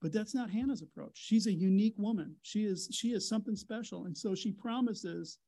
But 0.00 0.12
that's 0.12 0.34
not 0.34 0.50
Hannah's 0.50 0.82
approach. 0.82 1.12
She's 1.14 1.46
a 1.46 1.52
unique 1.52 1.94
woman. 1.96 2.34
She 2.42 2.64
is, 2.64 2.88
she 2.92 3.08
is 3.08 3.28
something 3.28 3.56
special. 3.56 4.06
And 4.06 4.16
so 4.16 4.34
she 4.34 4.52
promises, 4.52 5.38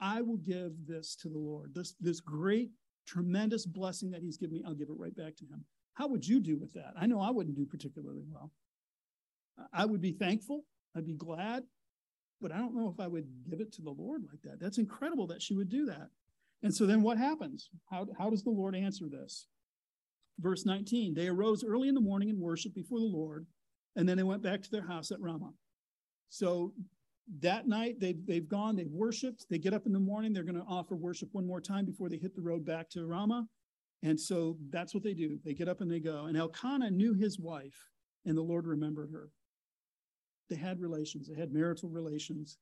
I 0.00 0.20
will 0.20 0.38
give 0.38 0.72
this 0.86 1.16
to 1.22 1.28
the 1.28 1.38
Lord. 1.38 1.74
This, 1.74 1.94
this 2.00 2.20
great 2.20 2.70
tremendous 3.06 3.66
blessing 3.66 4.10
that 4.10 4.22
he's 4.22 4.36
given 4.36 4.56
me, 4.56 4.64
I'll 4.66 4.74
give 4.74 4.88
it 4.88 4.96
right 4.96 5.14
back 5.14 5.36
to 5.36 5.44
him. 5.44 5.64
How 5.94 6.08
would 6.08 6.26
you 6.26 6.40
do 6.40 6.56
with 6.56 6.72
that? 6.72 6.94
I 6.98 7.06
know 7.06 7.20
I 7.20 7.30
wouldn't 7.30 7.56
do 7.56 7.66
particularly 7.66 8.24
well. 8.28 8.50
I 9.72 9.84
would 9.84 10.00
be 10.00 10.12
thankful, 10.12 10.64
I'd 10.96 11.06
be 11.06 11.14
glad, 11.14 11.62
but 12.40 12.50
I 12.50 12.58
don't 12.58 12.74
know 12.74 12.88
if 12.92 12.98
I 12.98 13.06
would 13.06 13.28
give 13.48 13.60
it 13.60 13.72
to 13.74 13.82
the 13.82 13.90
Lord 13.90 14.22
like 14.28 14.42
that. 14.42 14.58
That's 14.58 14.78
incredible 14.78 15.28
that 15.28 15.42
she 15.42 15.54
would 15.54 15.68
do 15.68 15.86
that. 15.86 16.08
And 16.64 16.74
so 16.74 16.86
then 16.86 17.02
what 17.02 17.18
happens? 17.18 17.68
How, 17.90 18.06
how 18.18 18.30
does 18.30 18.42
the 18.42 18.50
Lord 18.50 18.74
answer 18.74 19.04
this? 19.08 19.46
Verse 20.40 20.64
19 20.66 21.14
They 21.14 21.28
arose 21.28 21.62
early 21.62 21.88
in 21.88 21.94
the 21.94 22.00
morning 22.00 22.30
and 22.30 22.40
worshiped 22.40 22.74
before 22.74 22.98
the 22.98 23.04
Lord, 23.04 23.46
and 23.94 24.08
then 24.08 24.16
they 24.16 24.22
went 24.24 24.42
back 24.42 24.62
to 24.62 24.70
their 24.70 24.86
house 24.86 25.12
at 25.12 25.20
Ramah. 25.20 25.52
So 26.30 26.72
that 27.40 27.68
night 27.68 28.00
they've, 28.00 28.26
they've 28.26 28.48
gone, 28.48 28.76
they've 28.76 28.90
worshiped. 28.90 29.44
They 29.48 29.58
get 29.58 29.74
up 29.74 29.86
in 29.86 29.92
the 29.92 30.00
morning, 30.00 30.32
they're 30.32 30.42
going 30.42 30.56
to 30.56 30.66
offer 30.66 30.96
worship 30.96 31.28
one 31.32 31.46
more 31.46 31.60
time 31.60 31.84
before 31.84 32.08
they 32.08 32.16
hit 32.16 32.34
the 32.34 32.42
road 32.42 32.64
back 32.64 32.88
to 32.90 33.06
Ramah. 33.06 33.46
And 34.02 34.18
so 34.18 34.56
that's 34.70 34.94
what 34.94 35.02
they 35.02 35.14
do. 35.14 35.38
They 35.44 35.54
get 35.54 35.68
up 35.68 35.80
and 35.82 35.90
they 35.90 36.00
go. 36.00 36.24
And 36.26 36.36
Elkanah 36.36 36.90
knew 36.90 37.14
his 37.14 37.38
wife, 37.38 37.88
and 38.24 38.36
the 38.36 38.42
Lord 38.42 38.66
remembered 38.66 39.10
her. 39.12 39.28
They 40.48 40.56
had 40.56 40.80
relations, 40.80 41.28
they 41.28 41.38
had 41.38 41.52
marital 41.52 41.90
relations. 41.90 42.56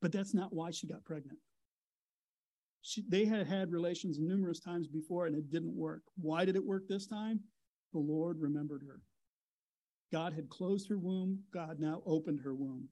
But 0.00 0.12
that's 0.12 0.32
not 0.32 0.54
why 0.54 0.70
she 0.70 0.86
got 0.86 1.04
pregnant. 1.04 1.38
She, 2.82 3.04
they 3.08 3.24
had 3.24 3.46
had 3.46 3.72
relations 3.72 4.18
numerous 4.18 4.60
times 4.60 4.88
before 4.88 5.26
and 5.26 5.36
it 5.36 5.50
didn't 5.50 5.76
work. 5.76 6.02
Why 6.16 6.44
did 6.44 6.56
it 6.56 6.64
work 6.64 6.88
this 6.88 7.06
time? 7.06 7.40
The 7.92 7.98
Lord 7.98 8.38
remembered 8.40 8.82
her. 8.86 9.00
God 10.12 10.32
had 10.32 10.48
closed 10.48 10.88
her 10.88 10.98
womb, 10.98 11.40
God 11.52 11.78
now 11.78 12.02
opened 12.06 12.40
her 12.40 12.54
womb. 12.54 12.88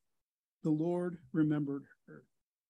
The 0.62 0.70
Lord 0.70 1.18
remembered 1.32 1.84
her. 2.06 2.24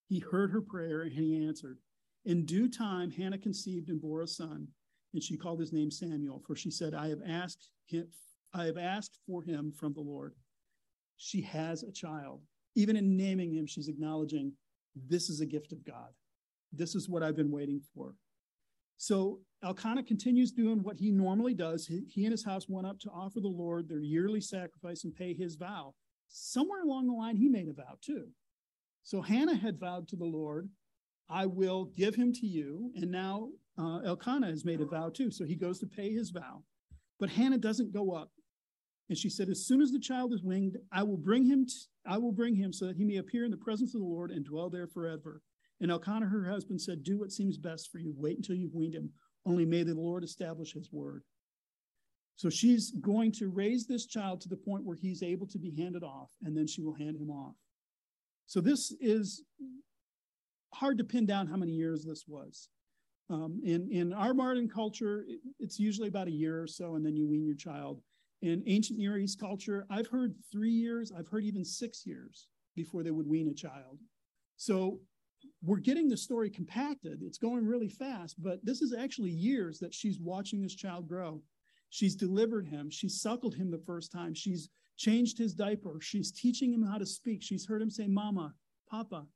He 0.08 0.20
heard 0.20 0.50
her 0.50 0.60
prayer 0.60 1.02
and 1.02 1.12
he 1.12 1.44
answered. 1.46 1.78
In 2.24 2.44
due 2.44 2.68
time, 2.68 3.10
Hannah 3.10 3.38
conceived 3.38 3.88
and 3.88 4.00
bore 4.00 4.22
a 4.22 4.26
son, 4.26 4.68
and 5.14 5.22
she 5.22 5.36
called 5.36 5.60
his 5.60 5.72
name 5.72 5.90
Samuel, 5.90 6.42
for 6.46 6.56
she 6.56 6.70
said, 6.70 6.92
I 6.92 7.08
have 7.08 7.20
asked 7.26 7.70
him, 7.86 8.08
I 8.52 8.64
have 8.64 8.76
asked 8.76 9.18
for 9.26 9.42
him 9.42 9.72
from 9.72 9.92
the 9.92 10.00
Lord. 10.00 10.34
She 11.16 11.40
has 11.42 11.82
a 11.82 11.92
child. 11.92 12.42
Even 12.74 12.96
in 12.96 13.16
naming 13.16 13.52
him, 13.52 13.66
she's 13.66 13.88
acknowledging 13.88 14.52
this 15.08 15.28
is 15.28 15.40
a 15.40 15.46
gift 15.46 15.72
of 15.72 15.84
God. 15.84 16.10
This 16.76 16.94
is 16.94 17.08
what 17.08 17.22
I've 17.22 17.36
been 17.36 17.50
waiting 17.50 17.80
for. 17.94 18.14
So 18.98 19.40
Elkanah 19.62 20.04
continues 20.04 20.52
doing 20.52 20.82
what 20.82 20.96
he 20.96 21.10
normally 21.10 21.54
does. 21.54 21.86
He, 21.86 22.24
and 22.24 22.32
his 22.32 22.44
house 22.44 22.66
went 22.68 22.86
up 22.86 22.98
to 23.00 23.10
offer 23.10 23.40
the 23.40 23.48
Lord 23.48 23.88
their 23.88 24.00
yearly 24.00 24.40
sacrifice 24.40 25.04
and 25.04 25.14
pay 25.14 25.34
his 25.34 25.56
vow. 25.56 25.94
Somewhere 26.28 26.82
along 26.82 27.06
the 27.06 27.14
line, 27.14 27.36
he 27.36 27.48
made 27.48 27.68
a 27.68 27.72
vow 27.72 27.98
too. 28.00 28.28
So 29.02 29.22
Hannah 29.22 29.56
had 29.56 29.78
vowed 29.78 30.08
to 30.08 30.16
the 30.16 30.24
Lord, 30.24 30.68
I 31.28 31.46
will 31.46 31.86
give 31.96 32.14
him 32.14 32.32
to 32.34 32.46
you. 32.46 32.90
And 32.96 33.10
now 33.10 33.50
uh, 33.78 33.98
Elkanah 34.04 34.48
has 34.48 34.64
made 34.64 34.80
a 34.80 34.86
vow 34.86 35.10
too. 35.10 35.30
So 35.30 35.44
he 35.44 35.56
goes 35.56 35.78
to 35.80 35.86
pay 35.86 36.12
his 36.12 36.30
vow. 36.30 36.62
But 37.18 37.30
Hannah 37.30 37.58
doesn't 37.58 37.92
go 37.92 38.12
up. 38.12 38.30
And 39.08 39.16
she 39.16 39.30
said, 39.30 39.48
As 39.48 39.66
soon 39.66 39.80
as 39.80 39.92
the 39.92 40.00
child 40.00 40.32
is 40.32 40.42
winged, 40.42 40.76
I 40.92 41.02
will 41.02 41.16
bring 41.16 41.46
him, 41.46 41.66
t- 41.66 41.74
I 42.06 42.18
will 42.18 42.32
bring 42.32 42.56
him 42.56 42.72
so 42.72 42.86
that 42.86 42.96
he 42.96 43.04
may 43.04 43.16
appear 43.16 43.44
in 43.44 43.50
the 43.50 43.56
presence 43.56 43.94
of 43.94 44.00
the 44.00 44.06
Lord 44.06 44.30
and 44.30 44.44
dwell 44.44 44.68
there 44.68 44.88
forever. 44.88 45.42
And 45.80 45.90
Elkanah, 45.90 46.26
her 46.26 46.44
husband, 46.44 46.80
said, 46.80 47.02
Do 47.02 47.18
what 47.18 47.32
seems 47.32 47.58
best 47.58 47.90
for 47.90 47.98
you. 47.98 48.14
Wait 48.16 48.36
until 48.36 48.56
you've 48.56 48.74
weaned 48.74 48.94
him. 48.94 49.10
Only 49.44 49.64
may 49.64 49.82
the 49.82 49.94
Lord 49.94 50.24
establish 50.24 50.72
his 50.72 50.90
word. 50.90 51.22
So 52.36 52.50
she's 52.50 52.90
going 53.00 53.32
to 53.32 53.48
raise 53.48 53.86
this 53.86 54.06
child 54.06 54.40
to 54.42 54.48
the 54.48 54.56
point 54.56 54.84
where 54.84 54.96
he's 54.96 55.22
able 55.22 55.46
to 55.48 55.58
be 55.58 55.74
handed 55.76 56.02
off, 56.02 56.30
and 56.42 56.56
then 56.56 56.66
she 56.66 56.82
will 56.82 56.94
hand 56.94 57.16
him 57.16 57.30
off. 57.30 57.54
So 58.46 58.60
this 58.60 58.94
is 59.00 59.42
hard 60.74 60.98
to 60.98 61.04
pin 61.04 61.26
down 61.26 61.46
how 61.46 61.56
many 61.56 61.72
years 61.72 62.04
this 62.04 62.24
was. 62.28 62.68
Um, 63.28 63.60
in, 63.64 63.88
in 63.90 64.12
our 64.12 64.34
modern 64.34 64.68
culture, 64.68 65.24
it, 65.26 65.40
it's 65.58 65.78
usually 65.78 66.08
about 66.08 66.28
a 66.28 66.32
year 66.32 66.62
or 66.62 66.66
so, 66.66 66.94
and 66.94 67.04
then 67.04 67.16
you 67.16 67.26
wean 67.26 67.44
your 67.44 67.56
child. 67.56 68.00
In 68.42 68.62
ancient 68.66 68.98
Near 68.98 69.16
East 69.16 69.40
culture, 69.40 69.86
I've 69.90 70.06
heard 70.08 70.34
three 70.52 70.70
years, 70.70 71.10
I've 71.16 71.28
heard 71.28 71.44
even 71.44 71.64
six 71.64 72.06
years 72.06 72.48
before 72.76 73.02
they 73.02 73.10
would 73.10 73.26
wean 73.26 73.48
a 73.48 73.54
child. 73.54 73.98
So 74.58 75.00
we're 75.62 75.78
getting 75.78 76.08
the 76.08 76.16
story 76.16 76.50
compacted. 76.50 77.20
It's 77.22 77.38
going 77.38 77.66
really 77.66 77.88
fast, 77.88 78.40
but 78.42 78.64
this 78.64 78.82
is 78.82 78.94
actually 78.94 79.30
years 79.30 79.78
that 79.80 79.94
she's 79.94 80.20
watching 80.20 80.62
this 80.62 80.74
child 80.74 81.08
grow. 81.08 81.42
She's 81.90 82.14
delivered 82.14 82.66
him. 82.66 82.90
She's 82.90 83.20
suckled 83.20 83.54
him 83.54 83.70
the 83.70 83.82
first 83.86 84.12
time. 84.12 84.34
She's 84.34 84.68
changed 84.96 85.38
his 85.38 85.54
diaper. 85.54 85.98
She's 86.00 86.32
teaching 86.32 86.72
him 86.72 86.82
how 86.82 86.98
to 86.98 87.06
speak. 87.06 87.42
She's 87.42 87.66
heard 87.66 87.82
him 87.82 87.90
say, 87.90 88.06
Mama, 88.06 88.54
Papa. 88.88 89.26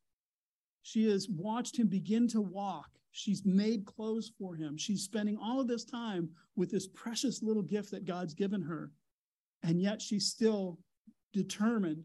She 0.82 1.08
has 1.10 1.28
watched 1.28 1.78
him 1.78 1.88
begin 1.88 2.28
to 2.28 2.40
walk. 2.40 2.88
She's 3.12 3.44
made 3.44 3.84
clothes 3.84 4.32
for 4.38 4.54
him. 4.54 4.76
She's 4.76 5.02
spending 5.02 5.36
all 5.36 5.60
of 5.60 5.68
this 5.68 5.84
time 5.84 6.30
with 6.56 6.70
this 6.70 6.86
precious 6.86 7.42
little 7.42 7.62
gift 7.62 7.90
that 7.90 8.04
God's 8.04 8.34
given 8.34 8.62
her. 8.62 8.92
And 9.62 9.80
yet 9.80 10.00
she's 10.00 10.28
still 10.28 10.78
determined 11.32 12.04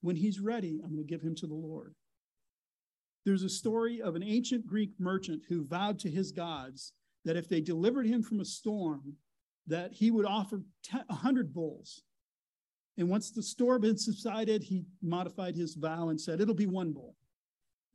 when 0.00 0.16
he's 0.16 0.40
ready, 0.40 0.80
I'm 0.82 0.94
going 0.94 1.06
to 1.06 1.10
give 1.10 1.22
him 1.22 1.34
to 1.36 1.46
the 1.46 1.54
Lord. 1.54 1.94
There's 3.28 3.42
a 3.42 3.48
story 3.50 4.00
of 4.00 4.16
an 4.16 4.22
ancient 4.22 4.66
Greek 4.66 4.92
merchant 4.98 5.42
who 5.50 5.66
vowed 5.66 5.98
to 5.98 6.08
his 6.08 6.32
gods 6.32 6.94
that 7.26 7.36
if 7.36 7.46
they 7.46 7.60
delivered 7.60 8.06
him 8.06 8.22
from 8.22 8.40
a 8.40 8.44
storm, 8.44 9.16
that 9.66 9.92
he 9.92 10.10
would 10.10 10.24
offer 10.24 10.62
100 10.90 11.52
bulls. 11.52 12.04
And 12.96 13.10
once 13.10 13.30
the 13.30 13.42
storm 13.42 13.82
had 13.82 14.00
subsided, 14.00 14.62
he 14.62 14.86
modified 15.02 15.56
his 15.56 15.74
vow 15.74 16.08
and 16.08 16.18
said, 16.18 16.40
it'll 16.40 16.54
be 16.54 16.66
one 16.66 16.90
bull. 16.90 17.16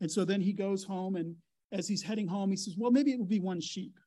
And 0.01 0.11
so 0.11 0.23
then 0.23 0.39
he 0.39 0.53
goes 0.53 0.83
home, 0.83 1.15
and 1.15 1.35
as 1.71 1.87
he's 1.87 2.03
heading 2.03 2.27
home, 2.27 2.51
he 2.51 2.55
says, 2.55 2.75
well, 2.77 2.91
maybe 2.91 3.11
it 3.11 3.17
will 3.17 3.25
be 3.25 3.39
one 3.39 3.59
sheep. 3.59 3.99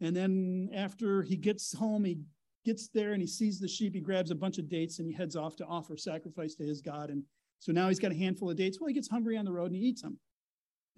And 0.00 0.16
then 0.16 0.68
after 0.74 1.22
he 1.22 1.36
gets 1.36 1.72
home, 1.72 2.04
he 2.04 2.18
gets 2.64 2.88
there 2.88 3.12
and 3.12 3.22
he 3.22 3.28
sees 3.28 3.60
the 3.60 3.68
sheep. 3.68 3.94
He 3.94 4.00
grabs 4.00 4.32
a 4.32 4.34
bunch 4.34 4.58
of 4.58 4.68
dates 4.68 4.98
and 4.98 5.06
he 5.06 5.14
heads 5.14 5.36
off 5.36 5.54
to 5.56 5.66
offer 5.66 5.96
sacrifice 5.96 6.56
to 6.56 6.64
his 6.64 6.80
God. 6.80 7.10
And 7.10 7.22
so 7.64 7.72
now 7.72 7.88
he's 7.88 7.98
got 7.98 8.12
a 8.12 8.14
handful 8.14 8.50
of 8.50 8.58
dates. 8.58 8.78
Well, 8.78 8.88
he 8.88 8.94
gets 8.94 9.08
hungry 9.08 9.38
on 9.38 9.46
the 9.46 9.52
road 9.52 9.72
and 9.72 9.76
he 9.76 9.80
eats 9.80 10.02
them. 10.02 10.18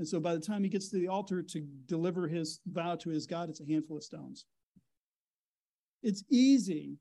And 0.01 0.09
so 0.09 0.19
by 0.19 0.35
the 0.35 0.41
time 0.41 0.65
he 0.65 0.69
gets 0.69 0.89
to 0.89 0.99
the 0.99 1.07
altar 1.07 1.41
to 1.41 1.61
deliver 1.87 2.27
his 2.27 2.59
vow 2.67 2.97
to 2.97 3.11
his 3.11 3.25
God, 3.25 3.49
it's 3.49 3.61
a 3.61 3.73
handful 3.73 3.99
of 3.99 4.03
stones. 4.03 4.47
It's 6.03 6.25
easy 6.29 6.99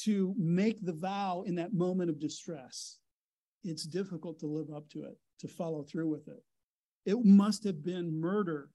to 0.00 0.34
make 0.36 0.84
the 0.84 0.92
vow 0.92 1.42
in 1.46 1.54
that 1.54 1.72
moment 1.72 2.10
of 2.10 2.20
distress. 2.20 2.98
It's 3.64 3.86
difficult 3.86 4.38
to 4.40 4.46
live 4.46 4.68
up 4.70 4.90
to 4.90 5.04
it, 5.04 5.16
to 5.38 5.48
follow 5.48 5.82
through 5.82 6.10
with 6.10 6.28
it. 6.28 6.44
It 7.06 7.24
must 7.24 7.64
have 7.64 7.82
been 7.82 8.20
murder 8.20 8.68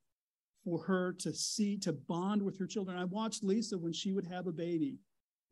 for 0.64 0.80
her 0.86 1.14
to 1.20 1.32
see, 1.32 1.78
to 1.78 1.94
bond 1.94 2.42
with 2.42 2.58
her 2.58 2.66
children. 2.66 2.98
I 2.98 3.06
watched 3.06 3.44
Lisa 3.44 3.78
when 3.78 3.94
she 3.94 4.14
would 4.14 4.26
have 4.26 4.48
a 4.48 4.52
baby 4.52 4.98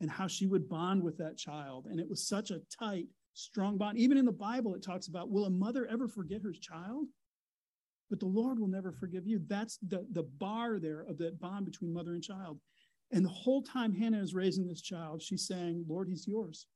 and 0.02 0.10
how 0.10 0.26
she 0.26 0.48
would 0.48 0.68
bond 0.68 1.04
with 1.04 1.20
that 1.20 1.38
child. 1.38 1.86
And 1.86 2.00
it 2.00 2.10
was 2.10 2.28
such 2.28 2.50
a 2.50 2.62
tight, 2.80 3.10
strong 3.34 3.78
bond. 3.78 3.98
Even 3.98 4.18
in 4.18 4.26
the 4.26 4.32
Bible, 4.32 4.76
it 4.76 4.84
talks 4.84 5.08
about 5.08 5.30
will 5.30 5.46
a 5.46 5.50
mother 5.50 5.88
ever 5.88 6.08
forget 6.08 6.42
her 6.42 6.54
child? 6.54 7.08
But 8.10 8.20
the 8.20 8.26
Lord 8.28 8.60
will 8.60 8.68
never 8.68 8.92
forgive 8.92 9.26
you. 9.26 9.42
That's 9.48 9.78
the, 9.88 10.06
the 10.12 10.24
bar 10.24 10.80
there 10.80 11.02
of 11.02 11.18
that 11.18 11.40
bond 11.40 11.66
between 11.66 11.94
mother 11.94 12.14
and 12.14 12.24
child. 12.24 12.60
And 13.12 13.26
the 13.26 13.30
whole 13.30 13.62
time 13.62 13.94
Hannah 13.94 14.22
is 14.22 14.36
raising 14.36 14.68
this 14.68 14.82
child, 14.82 15.22
she's 15.22 15.48
saying, 15.48 15.86
Lord, 15.88 16.08
he's 16.08 16.28
yours. 16.28 16.68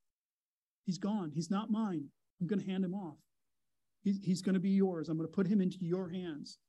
He's 0.85 0.97
gone. 0.97 1.31
He's 1.33 1.51
not 1.51 1.69
mine. 1.69 2.05
I'm 2.39 2.47
going 2.47 2.61
to 2.61 2.65
hand 2.65 2.85
him 2.85 2.93
off. 2.93 3.17
He's, 4.03 4.19
he's 4.23 4.41
going 4.41 4.53
to 4.53 4.59
be 4.59 4.69
yours. 4.69 5.09
I'm 5.09 5.17
going 5.17 5.27
to 5.29 5.35
put 5.35 5.47
him 5.47 5.61
into 5.61 5.77
your 5.81 6.09
hands. 6.09 6.59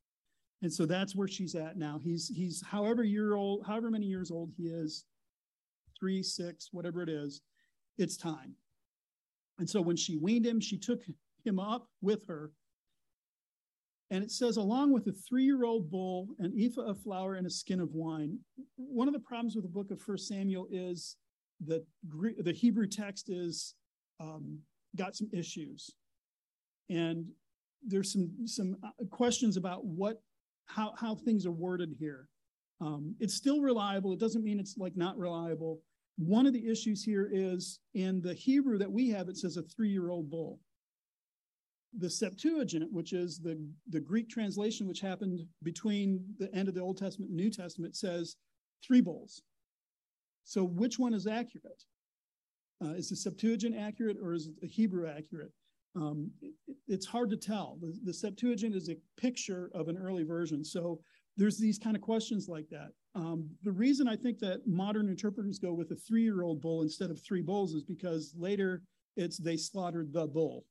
And 0.63 0.73
so 0.73 0.87
that's 0.87 1.15
where 1.15 1.29
she's 1.29 1.55
at 1.55 1.77
now. 1.77 2.01
He's 2.03 2.29
he's 2.29 2.65
however 2.67 3.05
year 3.05 3.37
old, 3.37 3.65
however 3.65 3.91
many 3.91 4.07
years 4.07 4.31
old 4.31 4.51
he 4.57 4.65
is, 4.65 5.05
three, 5.99 6.23
six, 6.23 6.71
whatever 6.73 7.01
it 7.03 7.09
is, 7.09 7.43
it's 7.97 8.17
time. 8.17 8.55
And 9.59 9.69
so 9.69 9.81
when 9.81 9.97
she 9.97 10.17
weaned 10.17 10.47
him, 10.47 10.61
she 10.61 10.79
took 10.79 11.03
him 11.45 11.59
up 11.59 11.89
with 12.01 12.27
her. 12.29 12.53
And 14.11 14.25
it 14.25 14.31
says, 14.31 14.57
along 14.57 14.93
with 14.93 15.07
a 15.07 15.13
three 15.13 15.45
year 15.45 15.65
old 15.65 15.91
bull, 15.91 16.29
an 16.39 16.55
ephah 16.59 16.83
of 16.83 17.03
flour, 17.03 17.35
and 17.35 17.47
a 17.47 17.51
skin 17.51 17.81
of 17.81 17.93
wine. 17.93 18.39
One 18.77 19.07
of 19.09 19.15
the 19.15 19.21
problems 19.21 19.55
with 19.55 19.65
the 19.65 19.71
book 19.71 19.91
of 19.91 20.01
First 20.01 20.29
Samuel 20.29 20.67
is 20.71 21.17
that 21.67 21.85
the 22.09 22.53
Hebrew 22.53 22.87
text 22.87 23.29
is 23.29 23.75
um, 24.21 24.59
got 24.97 25.15
some 25.15 25.29
issues. 25.33 25.91
And 26.89 27.27
there's 27.87 28.13
some 28.13 28.31
some 28.47 28.77
uh, 28.83 29.05
questions 29.11 29.57
about 29.57 29.85
what 29.85 30.23
how 30.67 30.95
how 30.97 31.15
things 31.15 31.45
are 31.47 31.53
worded 31.53 31.95
here. 31.99 32.29
Um, 32.81 33.15
it's 33.21 33.35
still 33.35 33.61
reliable. 33.61 34.13
It 34.13 34.21
doesn't 34.21 34.45
mean 34.45 34.59
it's 34.59 34.77
like 34.79 34.97
not 34.97 35.19
reliable. 35.19 35.81
One 36.19 36.47
of 36.47 36.53
the 36.53 36.69
issues 36.69 37.05
here 37.05 37.29
is 37.31 37.79
in 37.95 38.21
the 38.21 38.35
Hebrew 38.35 38.77
that 38.79 38.91
we 38.91 39.09
have, 39.11 39.29
it 39.29 39.37
says 39.37 39.57
a 39.57 39.63
three-year-old 39.63 40.29
bull. 40.29 40.59
The 41.97 42.11
Septuagint, 42.11 42.93
which 42.93 43.13
is 43.13 43.39
the, 43.39 43.57
the 43.89 44.01
Greek 44.01 44.29
translation, 44.29 44.89
which 44.89 45.01
happened 45.01 45.47
between 45.63 46.25
the 46.39 46.53
end 46.53 46.69
of 46.69 46.75
the 46.75 46.81
Old 46.81 46.99
Testament 46.99 47.31
and 47.31 47.37
New 47.37 47.51
Testament, 47.51 47.97
says 47.97 48.37
three 48.85 49.01
bulls. 49.01 49.43
So 50.45 50.65
which 50.65 50.99
one 50.99 51.15
is 51.15 51.27
accurate? 51.27 51.85
Uh, 52.85 52.95
is 52.95 53.11
the 53.11 53.17
Septuagint 53.17 53.77
accurate 53.77 54.17
or 54.21 54.35
is 54.35 54.51
the 54.61 54.67
Hebrew 54.67 55.09
accurate? 55.09 55.53
Um, 55.95 56.31
it, 56.43 56.55
it's 56.89 57.07
hard 57.07 57.31
to 57.31 57.37
tell. 57.37 57.79
The, 57.81 57.97
the, 58.05 58.13
Septuagint 58.13 58.75
is 58.75 58.89
a 58.89 58.97
picture 59.17 59.71
of 59.75 59.89
an 59.89 59.99
early 59.99 60.25
version. 60.25 60.65
So 60.65 61.01
there's 61.39 61.57
these 61.57 61.79
kind 61.79 61.97
of 61.97 62.03
questions 62.03 62.49
like 62.49 62.69
that. 62.71 62.89
Um, 63.15 63.49
the 63.63 63.73
reason 63.73 64.09
I 64.09 64.17
think 64.17 64.41
that 64.41 64.67
modern 64.67 65.09
interpreters 65.09 65.59
go 65.59 65.73
with 65.73 65.91
a 65.93 65.97
three 65.97 66.23
year 66.23 66.43
old 66.43 66.61
bull 66.61 66.83
instead 66.83 67.11
of 67.11 67.23
three 67.23 67.43
bulls 67.43 67.73
is 67.73 67.85
because 67.85 68.35
later 68.37 68.83
it's 69.17 69.39
they 69.39 69.57
slaughtered 69.57 70.13
the 70.13 70.27
bull. 70.27 70.65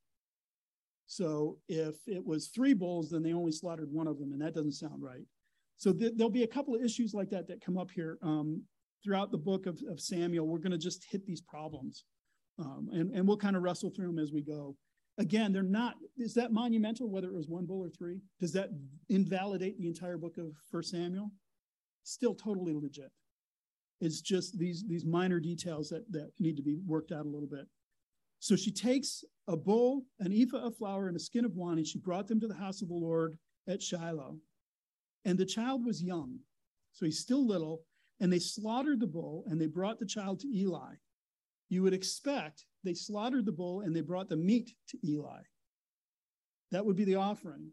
So 1.08 1.58
if 1.69 1.95
it 2.06 2.23
was 2.23 2.49
three 2.49 2.73
bulls, 2.73 3.10
then 3.10 3.23
they 3.23 3.34
only 3.34 3.53
slaughtered 3.53 3.91
one 3.91 4.08
of 4.08 4.19
them, 4.19 4.34
and 4.34 4.41
that 4.41 4.53
doesn't 4.53 4.73
sound 4.73 5.01
right. 5.01 5.23
So 5.77 5.93
th- 5.93 6.13
there'll 6.15 6.30
be 6.30 6.43
a 6.43 6.47
couple 6.47 6.75
of 6.75 6.84
issues 6.84 7.13
like 7.13 7.30
that 7.30 7.47
that 7.47 7.63
come 7.63 7.77
up 7.77 7.89
here 7.89 8.17
um, 8.21 8.62
throughout 9.01 9.32
the 9.32 9.38
book 9.38 9.67
of, 9.67 9.82
of 9.89 10.01
Samuel. 10.01 10.47
We're 10.47 10.58
going 10.58 10.71
to 10.71 10.77
just 10.77 11.06
hit 11.10 11.25
these 11.25 11.39
problems, 11.39 12.03
um, 12.60 12.89
and, 12.91 13.12
and 13.12 13.25
we'll 13.25 13.38
kind 13.38 13.56
of 13.56 13.63
wrestle 13.63 13.89
through 13.89 14.08
them 14.08 14.19
as 14.19 14.34
we 14.34 14.41
go. 14.41 14.75
Again, 15.17 15.51
they're 15.51 15.63
not, 15.63 15.95
is 16.17 16.34
that 16.36 16.51
monumental, 16.51 17.10
whether 17.10 17.27
it 17.27 17.34
was 17.34 17.47
one 17.47 17.65
bull 17.65 17.84
or 17.84 17.89
three? 17.89 18.21
Does 18.39 18.53
that 18.53 18.69
invalidate 19.10 19.77
the 19.77 19.88
entire 19.88 20.17
book 20.17 20.38
of 20.38 20.53
First 20.71 20.91
Samuel? 20.91 21.32
Still 22.03 22.36
totally 22.36 22.73
legit. 22.73 23.12
It's 23.99 24.21
just 24.21 24.60
these, 24.60 24.84
these 24.88 25.06
minor 25.06 25.39
details 25.39 25.89
that, 25.89 26.12
that 26.12 26.30
need 26.39 26.56
to 26.58 26.63
be 26.63 26.77
worked 26.86 27.12
out 27.12 27.25
a 27.25 27.30
little 27.30 27.47
bit. 27.47 27.65
So 28.39 28.56
she 28.56 28.71
takes 28.71 29.23
a 29.47 29.58
bull, 29.58 30.06
an 30.19 30.32
ephah 30.32 30.67
of 30.67 30.77
flour, 30.77 31.08
and 31.08 31.17
a 31.17 31.19
skin 31.19 31.45
of 31.45 31.56
wine, 31.56 31.80
and 31.80 31.88
she 31.88 31.97
brought 31.97 32.27
them 32.27 32.39
to 32.39 32.47
the 32.47 32.53
house 32.53 32.84
of 32.84 32.89
the 32.89 32.93
Lord 32.93 33.38
at 33.67 33.82
Shiloh. 33.82 34.38
And 35.25 35.38
the 35.38 35.45
child 35.45 35.84
was 35.84 36.03
young, 36.03 36.38
so 36.93 37.06
he's 37.06 37.19
still 37.19 37.45
little, 37.45 37.82
and 38.19 38.32
they 38.32 38.39
slaughtered 38.39 38.99
the 38.99 39.08
bull 39.08 39.43
and 39.47 39.60
they 39.60 39.67
brought 39.67 39.99
the 39.99 40.06
child 40.06 40.39
to 40.41 40.47
Eli. 40.47 40.95
You 41.69 41.84
would 41.84 41.93
expect 41.93 42.65
they 42.84 42.93
slaughtered 42.93 43.45
the 43.45 43.51
bull 43.51 43.82
and 43.82 43.95
they 43.95 44.01
brought 44.01 44.30
the 44.30 44.38
meat 44.38 44.71
to 44.89 44.97
Eli. 45.06 45.41
That 46.71 46.86
would 46.86 46.95
be 46.95 47.06
the 47.06 47.15
offering. 47.15 47.71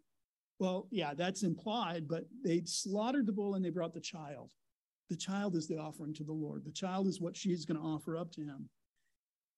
Well, 0.59 0.87
yeah, 0.91 1.15
that's 1.15 1.43
implied, 1.43 2.07
but 2.09 2.25
they 2.45 2.63
slaughtered 2.65 3.27
the 3.27 3.33
bull 3.33 3.55
and 3.55 3.65
they 3.65 3.71
brought 3.71 3.95
the 3.95 4.01
child. 4.01 4.53
The 5.11 5.17
child 5.17 5.57
is 5.57 5.69
the 5.69 5.79
offering 5.79 6.15
to 6.15 6.25
the 6.25 6.33
Lord. 6.33 6.65
The 6.65 6.73
child 6.73 7.07
is 7.07 7.21
what 7.21 7.37
she's 7.37 7.65
going 7.65 7.81
to 7.81 7.87
offer 7.87 8.17
up 8.17 8.31
to 8.33 8.41
him. 8.41 8.69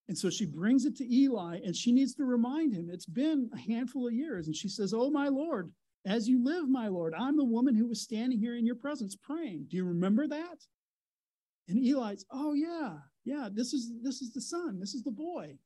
And 0.08 0.16
so 0.16 0.30
she 0.30 0.46
brings 0.46 0.84
it 0.84 0.96
to 0.96 1.14
Eli 1.14 1.60
and 1.64 1.74
she 1.74 1.92
needs 1.92 2.14
to 2.14 2.24
remind 2.24 2.72
him 2.72 2.88
it's 2.90 3.06
been 3.06 3.50
a 3.52 3.58
handful 3.58 4.06
of 4.06 4.14
years. 4.14 4.46
And 4.46 4.56
she 4.56 4.68
says, 4.68 4.94
Oh, 4.94 5.10
my 5.10 5.28
Lord, 5.28 5.72
as 6.06 6.28
you 6.28 6.42
live, 6.42 6.68
my 6.68 6.86
Lord, 6.86 7.14
I'm 7.18 7.36
the 7.36 7.44
woman 7.44 7.74
who 7.74 7.88
was 7.88 8.00
standing 8.00 8.38
here 8.38 8.56
in 8.56 8.64
your 8.64 8.76
presence 8.76 9.16
praying. 9.16 9.66
Do 9.68 9.76
you 9.76 9.84
remember 9.84 10.28
that? 10.28 10.58
And 11.68 11.84
Eli's, 11.84 12.24
oh 12.30 12.54
yeah, 12.54 12.98
yeah, 13.26 13.48
this 13.52 13.74
is 13.74 13.92
this 14.02 14.22
is 14.22 14.32
the 14.32 14.40
son, 14.40 14.78
this 14.78 14.94
is 14.94 15.02
the 15.02 15.10
boy. 15.10 15.58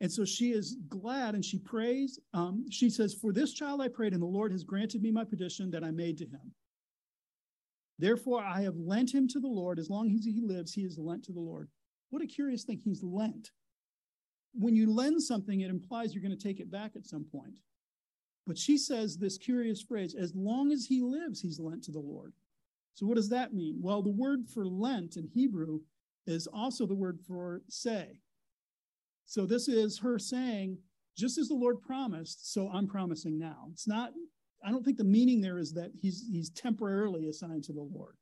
And 0.00 0.12
so 0.12 0.26
she 0.26 0.50
is 0.50 0.76
glad 0.88 1.34
and 1.34 1.42
she 1.42 1.58
prays. 1.58 2.20
Um, 2.34 2.66
she 2.70 2.90
says, 2.90 3.14
For 3.14 3.32
this 3.32 3.54
child 3.54 3.80
I 3.80 3.88
prayed, 3.88 4.12
and 4.12 4.20
the 4.20 4.26
Lord 4.26 4.52
has 4.52 4.62
granted 4.62 5.02
me 5.02 5.10
my 5.10 5.24
petition 5.24 5.70
that 5.70 5.82
I 5.82 5.90
made 5.90 6.18
to 6.18 6.24
him. 6.26 6.52
Therefore, 7.98 8.44
I 8.44 8.60
have 8.60 8.76
lent 8.76 9.14
him 9.14 9.26
to 9.28 9.40
the 9.40 9.48
Lord. 9.48 9.78
As 9.78 9.88
long 9.88 10.12
as 10.14 10.26
he 10.26 10.42
lives, 10.42 10.74
he 10.74 10.82
is 10.82 10.98
lent 10.98 11.24
to 11.24 11.32
the 11.32 11.40
Lord. 11.40 11.70
What 12.10 12.22
a 12.22 12.26
curious 12.26 12.64
thing. 12.64 12.82
He's 12.84 13.02
lent. 13.02 13.52
When 14.52 14.76
you 14.76 14.92
lend 14.92 15.22
something, 15.22 15.62
it 15.62 15.70
implies 15.70 16.14
you're 16.14 16.22
going 16.22 16.36
to 16.36 16.48
take 16.48 16.60
it 16.60 16.70
back 16.70 16.94
at 16.94 17.06
some 17.06 17.24
point. 17.24 17.58
But 18.46 18.58
she 18.58 18.76
says 18.76 19.16
this 19.16 19.38
curious 19.38 19.80
phrase 19.80 20.14
as 20.14 20.34
long 20.34 20.72
as 20.72 20.84
he 20.84 21.00
lives, 21.00 21.40
he's 21.40 21.58
lent 21.58 21.84
to 21.84 21.90
the 21.90 21.98
Lord. 21.98 22.34
So, 22.96 23.06
what 23.06 23.16
does 23.16 23.30
that 23.30 23.54
mean? 23.54 23.78
Well, 23.80 24.02
the 24.02 24.10
word 24.10 24.48
for 24.52 24.66
Lent 24.66 25.16
in 25.16 25.26
Hebrew 25.26 25.80
is 26.26 26.46
also 26.46 26.86
the 26.86 26.94
word 26.94 27.20
for 27.26 27.62
say. 27.68 28.20
So, 29.24 29.46
this 29.46 29.68
is 29.68 29.98
her 29.98 30.18
saying, 30.18 30.78
just 31.16 31.38
as 31.38 31.48
the 31.48 31.54
Lord 31.54 31.80
promised, 31.80 32.52
so 32.52 32.68
I'm 32.72 32.86
promising 32.86 33.38
now. 33.38 33.68
It's 33.72 33.88
not, 33.88 34.12
I 34.64 34.70
don't 34.70 34.84
think 34.84 34.98
the 34.98 35.04
meaning 35.04 35.40
there 35.40 35.58
is 35.58 35.72
that 35.72 35.90
he's, 36.00 36.24
he's 36.30 36.50
temporarily 36.50 37.28
assigned 37.28 37.64
to 37.64 37.72
the 37.72 37.88
Lord. 37.92 38.16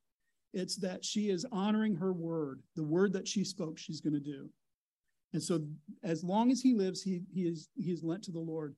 It's 0.53 0.77
that 0.77 1.05
she 1.05 1.31
is 1.31 1.45
honoring 1.51 1.97
her 1.97 2.13
word, 2.13 2.63
the 2.77 2.85
word 2.85 3.13
that 3.15 3.27
she 3.27 3.45
spoke 3.45 3.77
she's 3.77 4.01
going 4.01 4.15
to 4.15 4.21
do. 4.21 4.49
And 5.33 5.43
so, 5.43 5.67
as 6.05 6.23
long 6.23 6.51
as 6.53 6.61
he 6.61 6.75
lives, 6.75 7.03
he, 7.03 7.23
he, 7.33 7.43
is, 7.43 7.69
he 7.77 7.91
is 7.91 8.05
lent 8.05 8.23
to 8.25 8.33
the 8.33 8.39
Lord. 8.39 8.77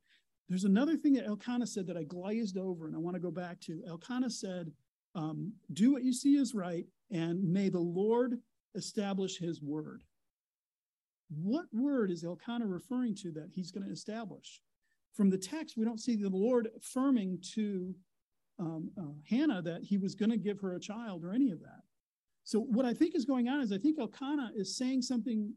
There's 0.48 0.64
another 0.64 0.96
thing 0.96 1.12
that 1.14 1.26
Elkanah 1.26 1.66
said 1.66 1.86
that 1.88 1.96
I 1.96 2.04
glazed 2.04 2.56
over, 2.56 2.86
and 2.86 2.96
I 2.96 2.98
want 2.98 3.14
to 3.14 3.20
go 3.20 3.30
back 3.30 3.60
to. 3.62 3.82
Elkanah 3.86 4.30
said, 4.30 4.72
um, 5.14 5.52
do 5.72 5.92
what 5.92 6.02
you 6.02 6.12
see 6.12 6.36
is 6.36 6.54
right, 6.54 6.86
and 7.10 7.42
may 7.42 7.68
the 7.68 7.78
Lord 7.78 8.38
establish 8.76 9.38
his 9.38 9.62
word. 9.62 10.02
What 11.28 11.66
word 11.72 12.10
is 12.10 12.24
Elkanah 12.24 12.66
referring 12.66 13.14
to 13.16 13.32
that 13.32 13.50
he's 13.52 13.72
going 13.72 13.86
to 13.86 13.92
establish? 13.92 14.60
From 15.14 15.30
the 15.30 15.38
text, 15.38 15.76
we 15.76 15.84
don't 15.84 16.00
see 16.00 16.16
the 16.16 16.28
Lord 16.28 16.68
affirming 16.76 17.38
to 17.54 17.94
um, 18.58 18.90
uh, 18.98 19.14
Hannah 19.28 19.62
that 19.62 19.82
he 19.82 19.98
was 19.98 20.14
going 20.14 20.30
to 20.30 20.36
give 20.36 20.60
her 20.60 20.74
a 20.74 20.80
child 20.80 21.24
or 21.24 21.32
any 21.32 21.50
of 21.50 21.60
that. 21.60 21.82
So, 22.44 22.60
what 22.60 22.86
I 22.86 22.94
think 22.94 23.14
is 23.14 23.24
going 23.24 23.48
on 23.48 23.60
is 23.60 23.72
I 23.72 23.78
think 23.78 23.98
Elkanah 23.98 24.52
is 24.54 24.76
saying 24.76 25.02
something 25.02 25.52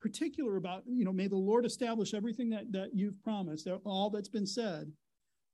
particular 0.00 0.56
about, 0.56 0.84
you 0.86 1.04
know, 1.04 1.12
may 1.12 1.26
the 1.26 1.36
Lord 1.36 1.66
establish 1.66 2.14
everything 2.14 2.48
that, 2.50 2.72
that 2.72 2.90
you've 2.94 3.22
promised, 3.22 3.68
all 3.84 4.10
that's 4.10 4.28
been 4.28 4.46
said. 4.46 4.90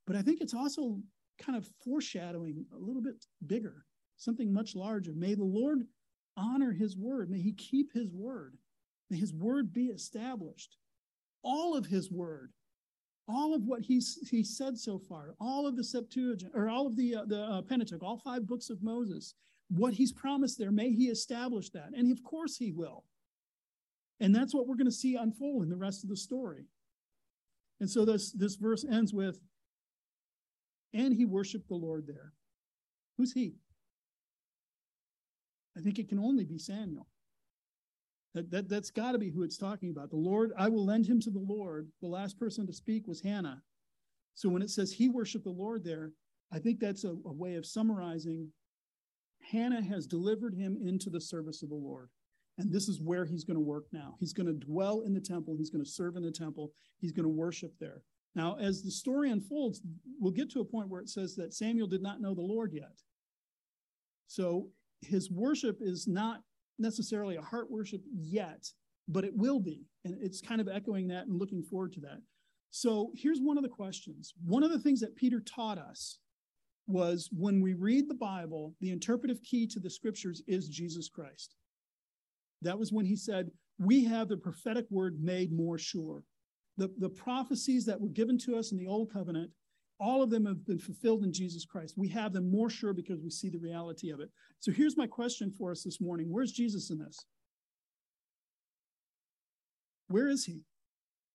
But 0.07 0.17
I 0.17 0.23
think 0.23 0.41
it's 0.41 0.55
also 0.55 0.99
kind 1.41 1.57
of 1.57 1.69
foreshadowing 1.85 2.65
a 2.75 2.79
little 2.79 3.03
bit 3.03 3.25
bigger, 3.47 3.85
something 4.17 4.53
much 4.53 4.75
larger. 4.75 5.13
May 5.15 5.35
the 5.35 5.45
Lord 5.45 5.87
honor 6.37 6.73
his 6.73 6.97
word. 6.97 7.31
May 7.31 7.41
he 7.41 7.53
keep 7.53 7.93
his 7.93 8.11
word. 8.13 8.57
May 9.11 9.19
his 9.19 9.33
word 9.33 9.73
be 9.73 9.87
established. 9.87 10.77
All 11.43 11.77
of 11.77 11.87
his 11.87 12.11
word, 12.11 12.53
all 13.29 13.55
of 13.55 13.65
what 13.65 13.83
he's 13.83 14.19
he 14.31 14.43
said 14.43 14.79
so 14.79 14.99
far, 14.99 15.35
all 15.41 15.67
of 15.67 15.77
the 15.77 15.85
Septuagint 15.85 16.53
or 16.55 16.69
all 16.69 16.87
of 16.87 16.97
the 16.97 17.17
uh, 17.17 17.25
the 17.27 17.43
uh, 17.43 17.63
Pentateuch, 17.63 18.03
all 18.03 18.19
five 18.19 18.47
books 18.47 18.71
of 18.71 18.83
Moses, 18.83 19.35
what 19.69 19.95
he's 19.95 20.13
promised 20.13 20.59
there, 20.59 20.73
may 20.73 20.91
he 20.91 21.09
establish 21.09 21.71
that. 21.71 21.91
And 21.95 22.11
of 22.11 22.23
course 22.23 22.57
he 22.57 22.73
will. 22.73 23.05
And 24.21 24.35
that's 24.35 24.55
what 24.55 24.67
we're 24.67 24.77
going 24.77 24.87
to 24.87 24.93
see 24.93 25.17
unfold 25.17 25.65
in 25.65 25.69
the 25.69 25.77
rest 25.77 26.03
of 26.03 26.09
the 26.09 26.17
story. 26.17 26.65
And 27.81 27.91
so 27.91 28.05
this 28.05 28.33
this 28.33 28.57
verse 28.57 28.85
ends 28.91 29.13
with 29.13 29.39
and 30.95 31.13
he 31.13 31.25
worshiped 31.25 31.69
the 31.69 31.75
Lord 31.75 32.07
there. 32.07 32.33
Who's 33.19 33.33
he? 33.33 33.57
I 35.77 35.81
think 35.81 35.99
it 35.99 36.09
can 36.09 36.19
only 36.19 36.45
be 36.45 36.59
Samuel. 36.59 37.09
That, 38.35 38.51
that, 38.51 38.69
that's 38.69 38.91
got 38.91 39.13
to 39.13 39.19
be 39.19 39.31
who 39.31 39.45
it's 39.45 39.57
talking 39.57 39.91
about. 39.91 40.11
The 40.11 40.17
Lord, 40.17 40.53
I 40.59 40.69
will 40.69 40.85
lend 40.85 41.07
him 41.07 41.21
to 41.21 41.31
the 41.31 41.39
Lord. 41.39 41.89
The 42.01 42.09
last 42.09 42.39
person 42.39 42.67
to 42.67 42.73
speak 42.73 43.07
was 43.07 43.21
Hannah. 43.21 43.63
So 44.35 44.49
when 44.49 44.63
it 44.63 44.71
says 44.71 44.93
he 44.93 45.09
worshiped 45.09 45.45
the 45.45 45.51
Lord 45.51 45.85
there, 45.85 46.11
I 46.53 46.59
think 46.59 46.81
that's 46.81 47.05
a, 47.05 47.11
a 47.11 47.33
way 47.33 47.55
of 47.55 47.65
summarizing 47.65 48.49
Hannah 49.51 49.83
has 49.83 50.07
delivered 50.07 50.55
him 50.55 50.77
into 50.81 51.11
the 51.11 51.21
service 51.21 51.63
of 51.63 51.69
the 51.69 51.75
Lord. 51.75 52.09
And 52.59 52.73
this 52.73 52.89
is 52.89 53.01
where 53.01 53.25
he's 53.25 53.45
going 53.45 53.57
to 53.57 53.61
work 53.61 53.87
now. 53.93 54.17
He's 54.21 54.33
going 54.33 54.47
to 54.47 54.53
dwell 54.53 55.03
in 55.03 55.13
the 55.13 55.21
temple. 55.21 55.57
He's 55.57 55.71
going 55.71 55.85
to 55.85 55.91
serve 55.91 56.17
in 56.17 56.23
the 56.23 56.31
temple. 56.31 56.73
He's 57.01 57.13
going 57.13 57.25
to 57.25 57.29
worship 57.29 57.73
there. 57.81 58.03
Now, 58.35 58.57
as 58.61 58.83
the 58.83 58.91
story 58.91 59.31
unfolds, 59.31 59.81
we'll 60.19 60.33
get 60.33 60.51
to 60.53 60.61
a 60.61 60.65
point 60.65 60.89
where 60.89 61.01
it 61.01 61.09
says 61.09 61.37
that 61.37 61.55
Samuel 61.55 61.87
did 61.87 62.03
not 62.03 62.21
know 62.21 62.35
the 62.35 62.41
Lord 62.41 62.73
yet. 62.73 63.01
So 64.27 64.69
his 65.05 65.31
worship 65.31 65.79
is 65.81 66.07
not 66.07 66.41
necessarily 66.79 67.37
a 67.37 67.43
heart 67.43 67.71
worship 67.71 68.03
yet, 68.13 68.67
but 69.09 69.25
it 69.25 69.37
will 69.37 69.61
be. 69.61 69.87
And 70.05 70.17
it's 70.21 70.41
kind 70.41 70.61
of 70.61 70.69
echoing 70.69 71.09
that 71.09 71.27
and 71.27 71.39
looking 71.39 71.63
forward 71.63 71.93
to 71.95 72.01
that. 72.01 72.21
So 72.71 73.13
here's 73.15 73.41
one 73.41 73.57
of 73.57 73.63
the 73.63 73.69
questions. 73.69 74.35
One 74.45 74.65
of 74.65 74.71
the 74.71 74.81
things 74.81 75.01
that 75.01 75.17
Peter 75.17 75.41
taught 75.41 75.79
us 75.79 76.19
was 76.87 77.31
when 77.33 77.61
we 77.61 77.75
read 77.75 78.09
the 78.09 78.15
Bible, 78.15 78.75
the 78.81 78.91
interpretive 78.91 79.43
key 79.43 79.67
to 79.69 79.81
the 79.81 79.89
scriptures 79.89 80.43
is 80.47 80.69
Jesus 80.69 81.09
Christ. 81.09 81.55
That 82.63 82.79
was 82.79 82.93
when 82.93 83.07
he 83.07 83.17
said, 83.17 83.51
We 83.79 84.05
have 84.05 84.29
the 84.29 84.37
prophetic 84.37 84.87
word 84.91 85.19
made 85.23 85.53
more 85.53 85.79
sure 85.79 86.25
the, 86.77 86.91
the 86.99 87.09
prophecies 87.09 87.85
that 87.87 88.01
were 88.01 88.09
given 88.09 88.39
to 88.39 88.57
us 88.57 88.73
in 88.73 88.79
the 88.79 88.87
old 88.87 89.13
covenant, 89.13 89.51
all 90.01 90.23
of 90.23 90.31
them 90.31 90.45
have 90.47 90.67
been 90.67 90.79
fulfilled 90.79 91.25
in 91.25 91.33
Jesus 91.33 91.65
Christ. 91.65 91.95
We 91.97 92.09
have 92.09 92.33
them 92.33 92.51
more 92.51 92.69
sure 92.69 92.93
because 92.93 93.21
we 93.21 93.31
see 93.31 93.49
the 93.49 93.59
reality 93.59 94.11
of 94.11 94.21
it. 94.21 94.31
So 94.59 94.73
here's 94.73 94.97
my 94.97 95.07
question 95.07 95.53
for 95.57 95.71
us 95.71 95.83
this 95.83 96.01
morning 96.01 96.27
Where's 96.31 96.53
Jesus 96.53 96.91
in 96.91 96.99
this? 96.99 97.27
Where 100.09 100.29
is 100.29 100.45
he? 100.45 100.63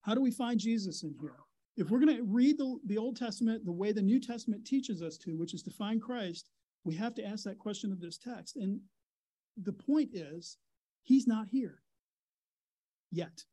How 0.02 0.14
do 0.14 0.22
we 0.22 0.32
find 0.32 0.60
Jesus 0.60 1.04
in 1.04 1.16
here? 1.20 1.36
If 1.78 1.90
we're 1.90 2.00
going 2.00 2.18
to 2.18 2.24
read 2.24 2.58
the, 2.58 2.78
the 2.86 2.98
Old 2.98 3.16
Testament 3.16 3.66
the 3.66 3.72
way 3.72 3.92
the 3.92 4.02
New 4.02 4.20
Testament 4.20 4.66
teaches 4.66 5.02
us 5.02 5.18
to, 5.20 5.38
which 5.38 5.54
is 5.54 5.64
to 5.64 5.72
find 5.72 6.02
Christ, 6.02 6.50
we 6.84 6.96
have 6.96 7.14
to 7.16 7.24
ask 7.24 7.44
that 7.46 7.60
question 7.60 7.92
of 7.92 8.02
this 8.02 8.18
text. 8.18 8.58
And 8.58 8.80
the 9.64 9.74
point 9.74 10.10
is, 10.14 10.58
he's 11.04 11.28
not 11.28 11.48
here 11.48 11.82
yet. 13.12 13.44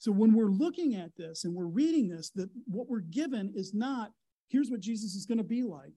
So 0.00 0.10
when 0.10 0.32
we're 0.32 0.50
looking 0.50 0.96
at 0.96 1.14
this 1.16 1.44
and 1.44 1.54
we're 1.54 1.66
reading 1.66 2.08
this, 2.08 2.30
that 2.30 2.48
what 2.66 2.88
we're 2.88 3.00
given 3.00 3.52
is 3.54 3.74
not 3.74 4.12
here's 4.48 4.70
what 4.70 4.80
Jesus 4.80 5.14
is 5.14 5.26
going 5.26 5.38
to 5.38 5.44
be 5.44 5.62
like. 5.62 5.92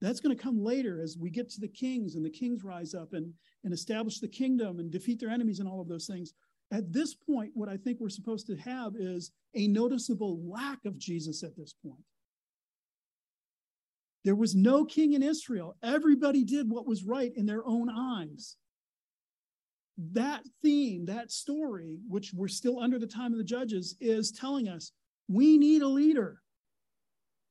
That's 0.00 0.20
going 0.20 0.36
to 0.36 0.42
come 0.42 0.62
later 0.62 1.02
as 1.02 1.18
we 1.18 1.28
get 1.28 1.50
to 1.50 1.60
the 1.60 1.68
kings 1.68 2.14
and 2.14 2.24
the 2.24 2.30
kings 2.30 2.62
rise 2.62 2.94
up 2.94 3.12
and, 3.12 3.32
and 3.64 3.74
establish 3.74 4.20
the 4.20 4.28
kingdom 4.28 4.78
and 4.78 4.90
defeat 4.90 5.18
their 5.18 5.28
enemies 5.28 5.58
and 5.58 5.68
all 5.68 5.80
of 5.80 5.88
those 5.88 6.06
things. 6.06 6.32
At 6.70 6.92
this 6.92 7.14
point, 7.14 7.50
what 7.54 7.68
I 7.68 7.76
think 7.76 7.98
we're 7.98 8.08
supposed 8.08 8.46
to 8.46 8.56
have 8.56 8.92
is 8.96 9.32
a 9.54 9.66
noticeable 9.66 10.40
lack 10.48 10.84
of 10.86 10.98
Jesus 10.98 11.42
at 11.42 11.56
this 11.56 11.74
point. 11.84 12.04
There 14.22 14.36
was 14.36 14.54
no 14.54 14.84
king 14.84 15.14
in 15.14 15.22
Israel. 15.22 15.76
Everybody 15.82 16.44
did 16.44 16.70
what 16.70 16.86
was 16.86 17.04
right 17.04 17.32
in 17.34 17.46
their 17.46 17.66
own 17.66 17.88
eyes 17.90 18.56
that 20.12 20.42
theme, 20.62 21.06
that 21.06 21.30
story, 21.30 21.98
which 22.08 22.32
we're 22.34 22.48
still 22.48 22.80
under 22.80 22.98
the 22.98 23.06
time 23.06 23.32
of 23.32 23.38
the 23.38 23.44
judges, 23.44 23.96
is 24.00 24.30
telling 24.30 24.68
us 24.68 24.92
we 25.28 25.58
need 25.58 25.82
a 25.82 25.88
leader. 25.88 26.40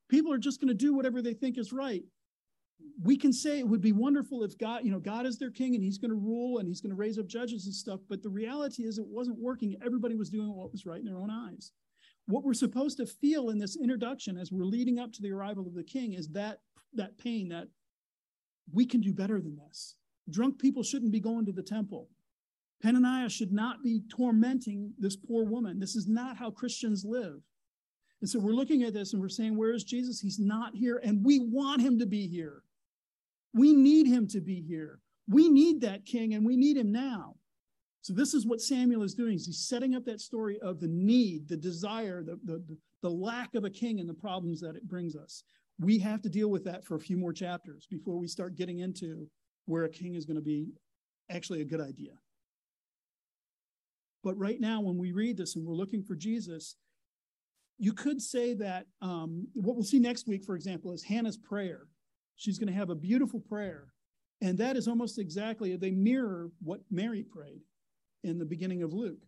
People 0.10 0.34
are 0.34 0.40
just 0.40 0.60
going 0.60 0.70
to 0.70 0.74
do 0.74 0.94
whatever 0.94 1.22
they 1.22 1.34
think 1.34 1.58
is 1.58 1.72
right. 1.72 2.04
We 3.04 3.18
can 3.18 3.34
say 3.34 3.60
it 3.60 3.68
would 3.68 3.82
be 3.82 3.92
wonderful 3.92 4.44
if 4.44 4.58
God, 4.58 4.84
you 4.84 4.92
know, 4.92 5.00
God 5.00 5.26
is 5.26 5.38
their 5.38 5.52
king 5.52 5.76
and 5.76 5.84
he's 5.84 5.98
going 5.98 6.12
to 6.12 6.16
rule 6.16 6.58
and 6.58 6.68
he's 6.68 6.82
going 6.82 6.92
to 6.92 6.96
raise 6.96 7.20
up 7.20 7.28
judges 7.28 7.66
and 7.66 7.76
stuff. 7.76 8.00
But 8.10 8.24
the 8.24 8.30
reality 8.30 8.84
is 8.84 8.98
it 8.98 9.06
wasn't 9.08 9.38
working. 9.38 9.76
Everybody 9.86 10.16
was 10.16 10.30
doing 10.30 10.56
what 10.56 10.72
was 10.72 10.86
right 10.86 11.00
in 11.00 11.06
their 11.06 11.20
own 11.20 11.30
eyes. 11.30 11.72
What 12.26 12.44
we're 12.44 12.54
supposed 12.54 12.98
to 12.98 13.06
feel 13.06 13.50
in 13.50 13.58
this 13.58 13.78
introduction 13.78 14.38
as 14.38 14.52
we're 14.52 14.64
leading 14.64 15.00
up 15.00 15.12
to 15.14 15.22
the 15.22 15.32
arrival 15.32 15.68
of 15.68 15.76
the 15.76 15.84
king 15.84 16.14
is 16.14 16.30
that 16.30 16.60
that 16.94 17.18
pain 17.18 17.50
that 17.50 17.68
we 18.72 18.86
can 18.86 19.02
do 19.02 19.14
better 19.14 19.40
than 19.40 19.56
this 19.56 19.96
Drunk 20.30 20.60
people 20.60 20.84
shouldn't 20.84 21.12
be 21.12 21.20
going 21.20 21.46
to 21.46 21.52
the 21.52 21.64
temple. 21.64 22.08
Peninnah 22.82 23.30
should 23.30 23.52
not 23.52 23.84
be 23.84 24.02
tormenting 24.10 24.94
this 24.98 25.16
poor 25.16 25.44
woman. 25.44 25.80
This 25.80 25.96
is 25.96 26.08
not 26.08 26.38
how 26.38 26.50
Christians 26.50 27.04
live. 27.06 27.42
And 28.22 28.30
so 28.30 28.40
we're 28.40 28.52
looking 28.52 28.84
at 28.84 28.94
this 28.94 29.14
and 29.14 29.22
we're 29.22 29.30
saying, 29.30 29.58
Where 29.58 29.74
is 29.74 29.84
Jesus? 29.84 30.20
He's 30.20 30.40
not 30.40 30.76
here, 30.76 31.02
and 31.04 31.24
we 31.24 31.40
want 31.40 31.82
him 31.82 32.00
to 32.00 32.06
be 32.06 32.28
here. 32.28 32.64
We 33.54 33.74
need 33.74 34.08
him 34.08 34.28
to 34.30 34.42
be 34.42 34.62
here. 34.62 35.00
We 35.28 35.50
need 35.50 35.82
that 35.82 36.06
king, 36.06 36.34
and 36.34 36.46
we 36.46 36.58
need 36.58 36.78
him 36.78 36.92
now. 36.92 37.36
So 38.02 38.14
this 38.14 38.34
is 38.34 38.46
what 38.46 38.62
Samuel 38.62 39.04
is 39.04 39.14
doing. 39.14 39.36
Is 39.36 39.46
he's 39.46 39.68
setting 39.68 39.96
up 39.96 40.06
that 40.06 40.22
story 40.22 40.60
of 40.62 40.80
the 40.80 40.88
need, 40.88 41.48
the 41.48 41.58
desire, 41.58 42.24
the, 42.24 42.40
the, 42.46 42.64
the 43.02 43.10
lack 43.10 43.56
of 43.56 43.66
a 43.66 43.70
king 43.70 44.00
and 44.00 44.08
the 44.08 44.14
problems 44.14 44.62
that 44.62 44.76
it 44.76 44.88
brings 44.88 45.16
us. 45.16 45.44
We 45.80 46.00
have 46.00 46.22
to 46.24 46.30
deal 46.30 46.50
with 46.50 46.66
that 46.66 46.86
for 46.86 46.96
a 46.96 47.00
few 47.00 47.18
more 47.18 47.34
chapters 47.34 47.88
before 47.90 48.18
we 48.18 48.28
start 48.28 48.56
getting 48.56 48.80
into 48.80 49.28
where 49.66 49.86
a 49.86 49.90
king 49.90 50.16
is 50.16 50.26
going 50.26 50.36
to 50.36 50.42
be 50.42 50.74
actually 51.30 51.62
a 51.62 51.66
good 51.66 51.82
idea. 51.82 52.12
But 54.24 54.38
right 54.38 54.60
now, 54.60 54.82
when 54.82 54.98
we 54.98 55.12
read 55.12 55.38
this 55.38 55.56
and 55.56 55.66
we're 55.66 55.76
looking 55.76 56.04
for 56.04 56.16
Jesus, 56.16 56.76
you 57.78 57.94
could 57.94 58.22
say 58.22 58.54
that 58.56 58.88
um, 59.02 59.48
what 59.54 59.76
we'll 59.76 59.84
see 59.84 60.00
next 60.00 60.28
week, 60.28 60.44
for 60.44 60.56
example, 60.56 60.92
is 60.92 61.04
Hannah's 61.04 61.38
prayer. 61.38 61.88
She's 62.36 62.60
going 62.60 62.68
to 62.68 62.78
have 62.78 62.90
a 62.90 62.96
beautiful 62.96 63.40
prayer. 63.40 63.94
And 64.42 64.58
that 64.58 64.76
is 64.76 64.88
almost 64.88 65.20
exactly, 65.20 65.76
they 65.76 65.92
mirror 65.92 66.52
what 66.62 66.82
Mary 66.92 67.24
prayed 67.24 67.62
in 68.24 68.38
the 68.38 68.46
beginning 68.46 68.84
of 68.84 68.94
Luke. 68.94 69.26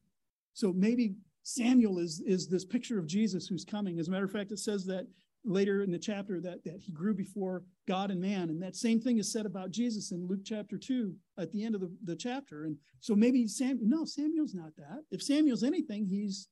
So 0.54 0.74
maybe 0.74 1.16
Samuel 1.44 2.00
is, 2.00 2.22
is 2.26 2.48
this 2.48 2.66
picture 2.66 3.00
of 3.00 3.08
Jesus 3.08 3.48
who's 3.48 3.66
coming. 3.66 4.00
As 4.00 4.08
a 4.08 4.12
matter 4.12 4.26
of 4.26 4.32
fact, 4.32 4.52
it 4.52 4.60
says 4.60 4.86
that 4.86 5.08
later 5.44 5.82
in 5.82 5.92
the 5.92 6.00
chapter 6.00 6.40
that, 6.42 6.64
that 6.64 6.80
he 6.80 6.92
grew 6.92 7.14
before 7.14 7.64
God 7.88 8.12
and 8.12 8.22
man. 8.22 8.50
And 8.50 8.62
that 8.62 8.76
same 8.76 9.02
thing 9.02 9.18
is 9.18 9.32
said 9.32 9.46
about 9.46 9.72
Jesus 9.72 10.12
in 10.12 10.28
Luke 10.28 10.42
chapter 10.46 10.78
2 10.78 11.14
at 11.40 11.52
the 11.52 11.64
end 11.64 11.76
of 11.76 11.82
the, 11.82 11.92
the 12.04 12.16
chapter. 12.16 12.66
And 12.66 12.78
so 13.00 13.16
maybe 13.16 13.48
Sam, 13.48 13.80
no, 13.82 14.06
Samuel's 14.06 14.54
not 14.54 14.76
that. 14.78 15.00
If 15.10 15.24
Samuel's 15.24 15.64
anything, 15.64 16.06
he's 16.06 16.48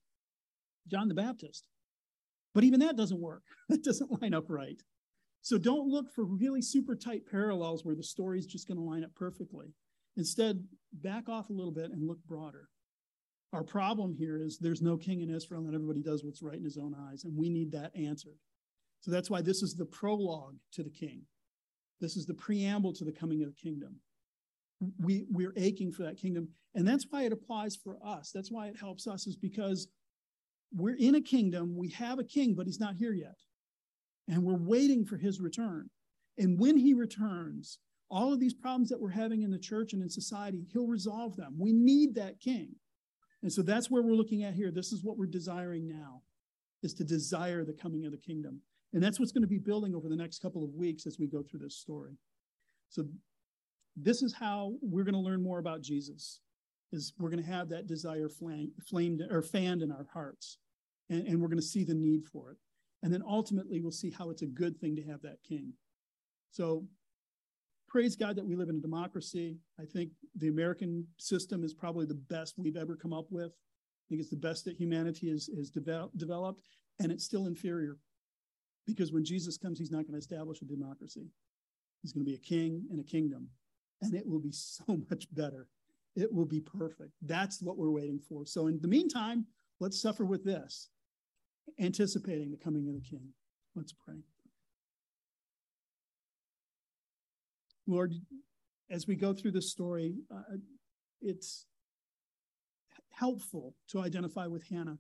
John 0.87 1.07
the 1.07 1.13
Baptist. 1.13 1.65
But 2.55 2.63
even 2.63 2.79
that 2.79 2.97
doesn't 2.97 3.21
work. 3.21 3.43
That 3.69 3.83
doesn't 3.83 4.21
line 4.21 4.33
up 4.33 4.45
right. 4.49 4.81
So 5.43 5.59
don't 5.59 5.87
look 5.87 6.11
for 6.11 6.25
really 6.25 6.61
super 6.61 6.95
tight 6.95 7.21
parallels 7.29 7.85
where 7.85 7.93
the 7.93 8.03
story's 8.03 8.47
just 8.47 8.67
going 8.67 8.79
to 8.79 8.83
line 8.83 9.03
up 9.03 9.13
perfectly. 9.15 9.75
Instead, 10.17 10.63
back 10.91 11.29
off 11.29 11.51
a 11.51 11.53
little 11.53 11.71
bit 11.71 11.91
and 11.91 12.07
look 12.07 12.17
broader. 12.25 12.69
Our 13.53 13.63
problem 13.63 14.15
here 14.15 14.41
is 14.41 14.57
there's 14.57 14.81
no 14.81 14.97
king 14.97 15.21
in 15.21 15.29
Israel 15.29 15.65
and 15.65 15.75
everybody 15.75 16.01
does 16.01 16.23
what's 16.23 16.41
right 16.41 16.57
in 16.57 16.63
his 16.63 16.77
own 16.77 16.95
eyes, 17.09 17.23
and 17.23 17.37
we 17.37 17.49
need 17.49 17.71
that 17.71 17.95
answered. 17.95 18.37
So 19.01 19.11
that's 19.11 19.29
why 19.29 19.41
this 19.41 19.63
is 19.63 19.75
the 19.75 19.85
prologue 19.85 20.55
to 20.73 20.83
the 20.83 20.89
king. 20.89 21.21
This 22.01 22.15
is 22.15 22.25
the 22.25 22.33
preamble 22.33 22.93
to 22.93 23.05
the 23.05 23.11
coming 23.11 23.41
of 23.43 23.49
the 23.49 23.61
kingdom. 23.61 23.95
We, 24.99 25.25
we're 25.29 25.53
aching 25.57 25.91
for 25.91 26.03
that 26.03 26.17
kingdom. 26.17 26.49
And 26.75 26.87
that's 26.87 27.05
why 27.09 27.23
it 27.23 27.33
applies 27.33 27.75
for 27.75 27.97
us. 28.03 28.31
That's 28.33 28.51
why 28.51 28.67
it 28.67 28.77
helps 28.77 29.07
us, 29.07 29.27
is 29.27 29.35
because 29.35 29.87
we're 30.73 30.95
in 30.95 31.15
a 31.15 31.21
kingdom, 31.21 31.75
we 31.75 31.89
have 31.89 32.19
a 32.19 32.23
king, 32.23 32.53
but 32.55 32.67
he's 32.67 32.79
not 32.79 32.95
here 32.95 33.13
yet. 33.13 33.35
And 34.27 34.43
we're 34.43 34.53
waiting 34.53 35.05
for 35.05 35.17
his 35.17 35.41
return. 35.41 35.89
And 36.37 36.59
when 36.59 36.77
he 36.77 36.93
returns, 36.93 37.79
all 38.09 38.31
of 38.31 38.39
these 38.39 38.53
problems 38.53 38.89
that 38.89 39.01
we're 39.01 39.09
having 39.09 39.41
in 39.41 39.51
the 39.51 39.59
church 39.59 39.93
and 39.93 40.01
in 40.01 40.09
society, 40.09 40.65
he'll 40.71 40.87
resolve 40.87 41.35
them. 41.35 41.55
We 41.57 41.73
need 41.73 42.15
that 42.15 42.39
king. 42.39 42.75
And 43.41 43.51
so 43.51 43.61
that's 43.61 43.89
where 43.89 44.01
we're 44.01 44.13
looking 44.13 44.43
at 44.43 44.53
here. 44.53 44.71
This 44.71 44.91
is 44.91 45.03
what 45.03 45.17
we're 45.17 45.25
desiring 45.25 45.87
now, 45.87 46.21
is 46.83 46.93
to 46.95 47.03
desire 47.03 47.63
the 47.65 47.73
coming 47.73 48.05
of 48.05 48.11
the 48.11 48.17
kingdom. 48.17 48.61
And 48.93 49.03
that's 49.03 49.19
what's 49.19 49.31
going 49.31 49.43
to 49.43 49.47
be 49.47 49.59
building 49.59 49.95
over 49.95 50.09
the 50.09 50.15
next 50.15 50.41
couple 50.41 50.63
of 50.63 50.73
weeks 50.73 51.05
as 51.05 51.17
we 51.19 51.27
go 51.27 51.43
through 51.43 51.59
this 51.59 51.77
story. 51.77 52.17
So 52.89 53.05
this 53.95 54.21
is 54.21 54.33
how 54.33 54.73
we're 54.81 55.03
going 55.03 55.13
to 55.13 55.19
learn 55.19 55.43
more 55.43 55.59
about 55.59 55.81
Jesus 55.81 56.39
is 56.91 57.13
we're 57.19 57.29
going 57.29 57.43
to 57.43 57.49
have 57.49 57.69
that 57.69 57.85
desire 57.85 58.29
flame, 58.29 58.71
flamed 58.87 59.21
or 59.29 59.41
fanned 59.41 59.83
in 59.83 59.91
our 59.91 60.07
hearts 60.11 60.57
and, 61.09 61.27
and 61.27 61.39
we're 61.39 61.47
going 61.47 61.59
to 61.59 61.63
see 61.65 61.83
the 61.83 61.93
need 61.93 62.25
for 62.25 62.51
it. 62.51 62.57
And 63.03 63.13
then 63.13 63.21
ultimately 63.25 63.79
we'll 63.79 63.91
see 63.91 64.09
how 64.09 64.29
it's 64.29 64.41
a 64.41 64.47
good 64.47 64.79
thing 64.79 64.95
to 64.95 65.03
have 65.03 65.21
that 65.21 65.37
king. 65.47 65.73
So 66.51 66.85
praise 67.87 68.15
god 68.15 68.35
that 68.35 68.45
we 68.45 68.55
live 68.55 68.69
in 68.69 68.77
a 68.77 68.81
democracy. 68.81 69.57
I 69.79 69.83
think 69.85 70.11
the 70.35 70.47
american 70.47 71.05
system 71.17 71.63
is 71.63 71.73
probably 71.73 72.05
the 72.05 72.21
best 72.29 72.55
we've 72.57 72.77
ever 72.77 72.95
come 72.95 73.13
up 73.13 73.27
with. 73.29 73.51
I 73.51 74.05
think 74.09 74.21
it's 74.21 74.29
the 74.31 74.37
best 74.37 74.65
that 74.65 74.77
humanity 74.77 75.29
has, 75.29 75.49
has 75.55 75.69
develop, 75.69 76.11
developed 76.17 76.63
and 76.99 77.11
it's 77.11 77.23
still 77.23 77.45
inferior 77.45 77.97
because 78.93 79.11
when 79.11 79.23
jesus 79.23 79.57
comes 79.57 79.79
he's 79.79 79.91
not 79.91 80.03
going 80.03 80.13
to 80.13 80.17
establish 80.17 80.61
a 80.61 80.65
democracy 80.65 81.27
he's 82.01 82.13
going 82.13 82.25
to 82.25 82.29
be 82.29 82.35
a 82.35 82.39
king 82.39 82.85
and 82.91 82.99
a 82.99 83.03
kingdom 83.03 83.47
and 84.01 84.13
it 84.13 84.25
will 84.27 84.39
be 84.39 84.51
so 84.51 84.83
much 85.09 85.33
better 85.33 85.67
it 86.15 86.33
will 86.33 86.45
be 86.45 86.59
perfect. 86.59 87.11
That's 87.21 87.61
what 87.61 87.77
we're 87.77 87.91
waiting 87.91 88.19
for. 88.19 88.45
So, 88.45 88.67
in 88.67 88.79
the 88.81 88.87
meantime, 88.87 89.45
let's 89.79 90.01
suffer 90.01 90.25
with 90.25 90.43
this, 90.43 90.89
anticipating 91.79 92.51
the 92.51 92.57
coming 92.57 92.87
of 92.87 92.95
the 92.95 93.01
King. 93.01 93.29
Let's 93.75 93.93
pray. 93.93 94.15
Lord, 97.87 98.13
as 98.89 99.07
we 99.07 99.15
go 99.15 99.33
through 99.33 99.51
this 99.51 99.71
story, 99.71 100.15
uh, 100.29 100.57
it's 101.21 101.65
helpful 103.11 103.75
to 103.89 104.01
identify 104.01 104.47
with 104.47 104.67
Hannah 104.67 104.97